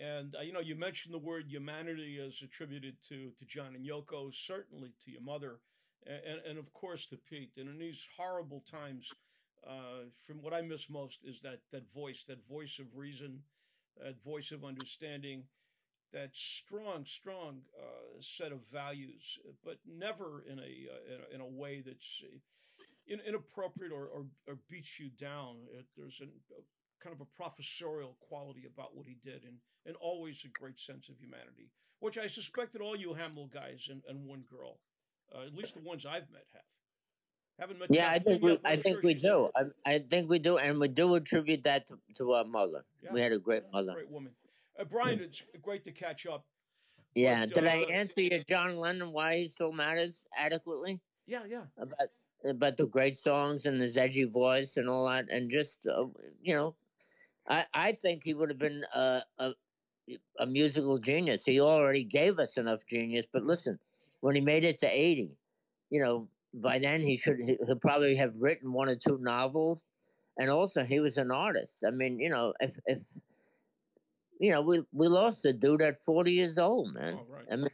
And 0.00 0.34
uh, 0.36 0.42
you 0.42 0.52
know, 0.52 0.60
you 0.60 0.76
mentioned 0.76 1.14
the 1.14 1.18
word 1.18 1.46
humanity 1.48 2.18
as 2.24 2.40
attributed 2.42 2.96
to 3.08 3.30
to 3.38 3.44
John 3.46 3.74
and 3.74 3.84
Yoko, 3.84 4.32
certainly 4.32 4.92
to 5.04 5.10
your 5.10 5.22
mother, 5.22 5.58
and, 6.06 6.40
and 6.48 6.58
of 6.58 6.72
course 6.72 7.06
to 7.06 7.16
Pete. 7.16 7.52
And 7.56 7.68
in 7.68 7.78
these 7.78 8.06
horrible 8.16 8.62
times, 8.70 9.10
uh, 9.66 10.08
from 10.26 10.42
what 10.42 10.52
I 10.54 10.60
miss 10.62 10.90
most 10.90 11.24
is 11.24 11.40
that 11.40 11.60
that 11.72 11.90
voice, 11.90 12.24
that 12.24 12.46
voice 12.48 12.78
of 12.78 12.86
reason, 12.96 13.42
that 14.02 14.22
voice 14.22 14.52
of 14.52 14.64
understanding, 14.64 15.44
that 16.12 16.30
strong, 16.34 17.04
strong 17.06 17.60
uh, 17.78 18.20
set 18.20 18.52
of 18.52 18.66
values, 18.70 19.38
but 19.64 19.78
never 19.86 20.44
in 20.48 20.58
a 20.58 20.62
uh, 20.62 21.14
in 21.14 21.20
a, 21.20 21.34
in 21.34 21.40
a 21.40 21.58
way 21.60 21.82
that's 21.84 22.22
uh, 22.24 22.38
in, 23.06 23.20
inappropriate 23.26 23.92
or, 23.92 24.06
or, 24.06 24.26
or 24.46 24.58
beats 24.70 25.00
you 25.00 25.10
down. 25.18 25.56
It, 25.78 25.86
there's 25.96 26.20
an, 26.20 26.30
a 26.52 26.62
kind 27.02 27.14
of 27.14 27.20
a 27.20 27.36
professorial 27.36 28.16
quality 28.28 28.64
about 28.66 28.96
what 28.96 29.06
he 29.06 29.16
did, 29.24 29.44
and 29.44 29.56
and 29.86 29.96
always 29.96 30.44
a 30.44 30.58
great 30.58 30.78
sense 30.78 31.08
of 31.08 31.18
humanity, 31.18 31.70
which 32.00 32.18
I 32.18 32.26
suspect 32.26 32.72
that 32.72 32.82
all 32.82 32.96
you 32.96 33.14
Hamill 33.14 33.48
guys 33.52 33.88
and, 33.90 34.02
and 34.08 34.24
one 34.24 34.44
girl, 34.48 34.78
uh, 35.34 35.46
at 35.46 35.54
least 35.54 35.74
the 35.74 35.82
ones 35.82 36.06
I've 36.06 36.30
met, 36.30 36.46
have. 36.52 36.62
Haven't 37.58 37.78
met. 37.78 37.88
Yeah, 37.90 38.10
I 38.10 38.18
think 38.18 38.42
we, 38.42 38.58
I 38.64 38.76
think 38.76 39.02
we 39.02 39.14
do. 39.14 39.48
I, 39.54 39.62
I 39.86 39.98
think 40.00 40.28
we 40.28 40.40
do, 40.40 40.58
and 40.58 40.80
we 40.80 40.88
do 40.88 41.14
attribute 41.14 41.62
that 41.64 41.86
to, 41.86 41.98
to 42.16 42.32
our 42.32 42.44
mother. 42.44 42.84
Yeah. 43.02 43.12
We 43.12 43.20
had 43.20 43.32
a 43.32 43.38
great 43.38 43.62
mother. 43.72 43.92
Great 43.92 44.10
woman, 44.10 44.32
uh, 44.78 44.84
Brian. 44.84 45.20
It's 45.20 45.44
great 45.62 45.84
to 45.84 45.92
catch 45.92 46.26
up. 46.26 46.44
Yeah. 47.14 47.46
But, 47.46 47.54
Did 47.54 47.66
I 47.66 47.82
uh, 47.82 47.86
answer 47.86 48.22
your 48.22 48.40
John 48.48 48.76
Lennon 48.76 49.12
why 49.12 49.38
he 49.38 49.48
still 49.48 49.72
matters 49.72 50.26
adequately 50.36 51.00
Yeah, 51.26 51.42
yeah. 51.48 51.62
about 51.78 52.08
about 52.44 52.76
the 52.76 52.86
great 52.86 53.14
songs 53.14 53.66
and 53.66 53.80
his 53.80 53.96
edgy 53.96 54.24
voice 54.24 54.76
and 54.76 54.88
all 54.88 55.06
that, 55.08 55.26
and 55.30 55.48
just 55.50 55.86
uh, 55.86 56.06
you 56.42 56.54
know, 56.54 56.74
I 57.48 57.64
I 57.72 57.92
think 57.92 58.24
he 58.24 58.34
would 58.34 58.48
have 58.50 58.58
been 58.58 58.84
a, 58.92 59.22
a 59.38 59.52
a 60.40 60.46
musical 60.46 60.98
genius. 60.98 61.44
He 61.44 61.60
already 61.60 62.02
gave 62.04 62.38
us 62.38 62.58
enough 62.58 62.84
genius, 62.86 63.26
but 63.32 63.44
listen, 63.44 63.78
when 64.24 64.34
he 64.34 64.40
made 64.40 64.64
it 64.64 64.78
to 64.78 64.86
eighty, 64.86 65.36
you 65.90 66.02
know, 66.02 66.26
by 66.54 66.78
then 66.78 67.02
he 67.02 67.18
should 67.18 67.36
he, 67.40 67.58
he'll 67.66 67.76
probably 67.76 68.16
have 68.16 68.32
written 68.38 68.72
one 68.72 68.88
or 68.88 68.96
two 68.96 69.18
novels, 69.20 69.84
and 70.38 70.48
also 70.48 70.82
he 70.82 70.98
was 70.98 71.18
an 71.18 71.30
artist. 71.30 71.76
I 71.86 71.90
mean, 71.90 72.18
you 72.18 72.30
know, 72.30 72.54
if 72.58 72.70
if 72.86 73.00
you 74.40 74.50
know, 74.50 74.62
we 74.62 74.82
we 74.94 75.08
lost 75.08 75.44
a 75.44 75.52
dude 75.52 75.82
at 75.82 76.02
forty 76.02 76.32
years 76.32 76.56
old, 76.56 76.94
man. 76.94 77.18
Oh, 77.20 77.26
right. 77.28 77.44
I 77.52 77.56
mean, 77.56 77.68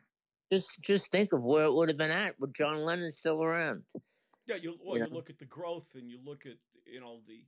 just 0.51 0.83
just 0.83 1.13
think 1.13 1.33
of 1.33 1.41
where 1.41 1.67
it 1.67 1.73
would 1.73 1.89
have 1.89 1.99
been 1.99 2.11
at 2.11 2.35
with 2.41 2.53
John 2.53 2.85
Lennon 2.85 3.13
still 3.13 3.41
around. 3.45 3.85
Yeah, 4.49 4.57
you 4.57 4.77
well, 4.85 4.99
You 4.99 5.05
you 5.05 5.11
know? 5.11 5.15
look 5.15 5.31
at 5.31 5.39
the 5.39 5.45
growth, 5.45 5.87
and 5.95 6.11
you 6.11 6.19
look 6.25 6.47
at 6.47 6.57
you 6.85 7.01
know 7.01 7.21
the 7.29 7.45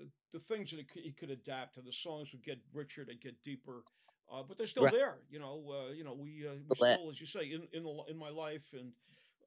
uh, 0.00 0.06
the 0.32 0.38
things 0.38 0.70
that 0.70 0.86
he 0.94 1.12
could, 1.12 1.28
adapt, 1.28 1.76
and 1.76 1.86
the 1.86 1.92
songs 1.92 2.32
would 2.32 2.42
get 2.42 2.60
richer, 2.72 3.04
they 3.04 3.16
get 3.16 3.42
deeper, 3.42 3.84
uh, 4.32 4.42
but 4.46 4.56
they're 4.56 4.66
still 4.66 4.84
Right. 4.84 4.92
there. 4.92 5.18
You 5.30 5.38
know, 5.40 5.62
uh, 5.70 5.92
you 5.92 6.04
know, 6.04 6.14
we, 6.14 6.46
uh, 6.46 6.52
we 6.68 6.76
still, 6.76 7.10
as 7.10 7.20
you 7.20 7.26
say, 7.26 7.44
in 7.52 7.66
in 7.72 7.82
the, 7.84 8.02
in 8.08 8.16
my 8.16 8.30
life 8.30 8.72
and 8.72 8.92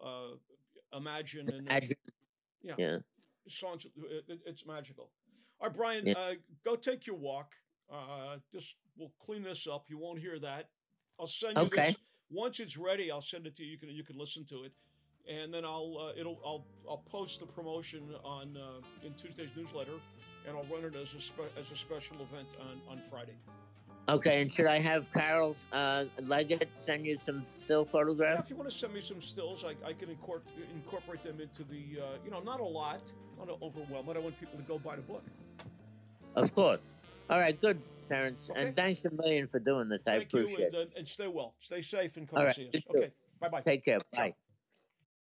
uh, 0.04 0.36
imagine 0.96 1.50
and 1.50 1.68
Imagine, 1.68 1.96
Yeah. 2.62 2.76
Yeah. 2.78 2.98
songs. 3.48 3.86
It, 3.86 4.26
it- 4.28 4.42
it's 4.46 4.66
magical. 4.66 5.10
All 5.60 5.68
right, 5.68 5.78
Brian, 5.78 6.06
Yeah. 6.08 6.14
uh, 6.18 6.36
go 6.64 6.76
take 6.76 7.06
your 7.08 7.16
walk. 7.16 7.54
Uh, 7.90 8.38
just 8.52 8.78
we'll 8.98 9.14
clean 9.20 9.44
this 9.44 9.68
up. 9.68 9.90
You 9.90 9.98
won't 9.98 10.20
hear 10.20 10.40
that. 10.40 10.70
I'll 11.20 11.28
send 11.28 11.58
you 11.58 11.64
Okay. 11.64 11.88
this 11.92 11.98
once 12.30 12.60
it's 12.60 12.78
ready. 12.78 13.12
I'll 13.12 13.22
send 13.22 13.46
it 13.48 13.56
to 13.58 13.64
you. 13.64 13.72
You 13.72 13.78
can 13.78 13.90
you 13.90 14.04
can 14.04 14.18
listen 14.18 14.46
to 14.46 14.64
it, 14.64 14.74
and 15.28 15.54
then 15.54 15.64
I'll 15.64 15.98
uh, 16.00 16.20
it'll 16.20 16.40
I'll 16.46 16.66
I'll 16.90 17.04
post 17.06 17.40
the 17.40 17.46
promotion 17.46 18.14
on 18.24 18.58
uh, 18.58 19.06
in 19.06 19.14
Tuesday's 19.14 19.56
newsletter, 19.56 19.98
and 20.48 20.58
I'll 20.58 20.64
run 20.66 20.84
it 20.86 20.96
as 20.96 21.14
a 21.14 21.22
spe- 21.22 21.54
as 21.58 21.72
a 21.72 21.76
special 21.76 22.18
event 22.22 22.48
on 22.62 22.82
on 22.90 22.98
Friday. 23.02 23.36
Okay, 24.10 24.42
and 24.42 24.52
should 24.52 24.66
I 24.66 24.80
have 24.80 25.12
Carol's 25.14 25.66
uh, 25.72 26.06
Leggett 26.24 26.68
send 26.74 27.06
you 27.06 27.16
some 27.16 27.46
still 27.58 27.86
Yeah, 27.86 27.92
photographs? 27.92 28.44
if 28.44 28.50
you 28.50 28.58
want 28.58 28.70
to 28.70 28.76
send 28.76 28.94
me 28.94 29.00
some 29.00 29.22
stills, 29.22 29.64
I, 29.64 29.76
I 29.88 29.94
can 29.94 30.10
incorporate 30.10 30.68
incorporate 30.74 31.24
them 31.24 31.40
into 31.40 31.64
the 31.64 32.02
uh, 32.02 32.06
you 32.26 32.32
know 32.32 32.42
not 32.42 32.60
a 32.60 32.66
lot, 32.66 33.02
not 33.38 33.48
to 33.48 33.66
overwhelm 33.66 34.10
it. 34.10 34.18
I 34.18 34.20
want 34.20 34.38
people 34.40 34.58
to 34.58 34.64
go 34.64 34.78
buy 34.78 34.98
the 34.98 35.02
book. 35.04 35.24
Of 36.36 36.54
course. 36.54 36.98
All 37.30 37.40
right, 37.40 37.60
good, 37.60 37.80
Terrance. 38.10 38.50
Okay. 38.50 38.62
And 38.62 38.76
thanks 38.76 39.06
a 39.06 39.10
million 39.12 39.48
for 39.48 39.60
doing 39.60 39.88
this. 39.88 40.02
I 40.06 40.18
Thank 40.18 40.34
you, 40.34 40.40
appreciate 40.42 40.66
and, 40.68 40.76
it. 40.76 40.92
uh, 40.96 41.00
and 41.00 41.08
stay 41.08 41.28
well. 41.28 41.54
Stay 41.60 41.82
safe 41.82 42.18
and 42.18 42.28
come 42.28 42.40
All 42.40 42.46
and 42.48 42.56
see 42.56 42.70
us. 42.74 42.82
Okay, 42.94 43.12
bye 43.40 43.48
bye. 43.48 43.62
Take 43.62 43.86
care. 43.86 44.00
Bye. 44.12 44.34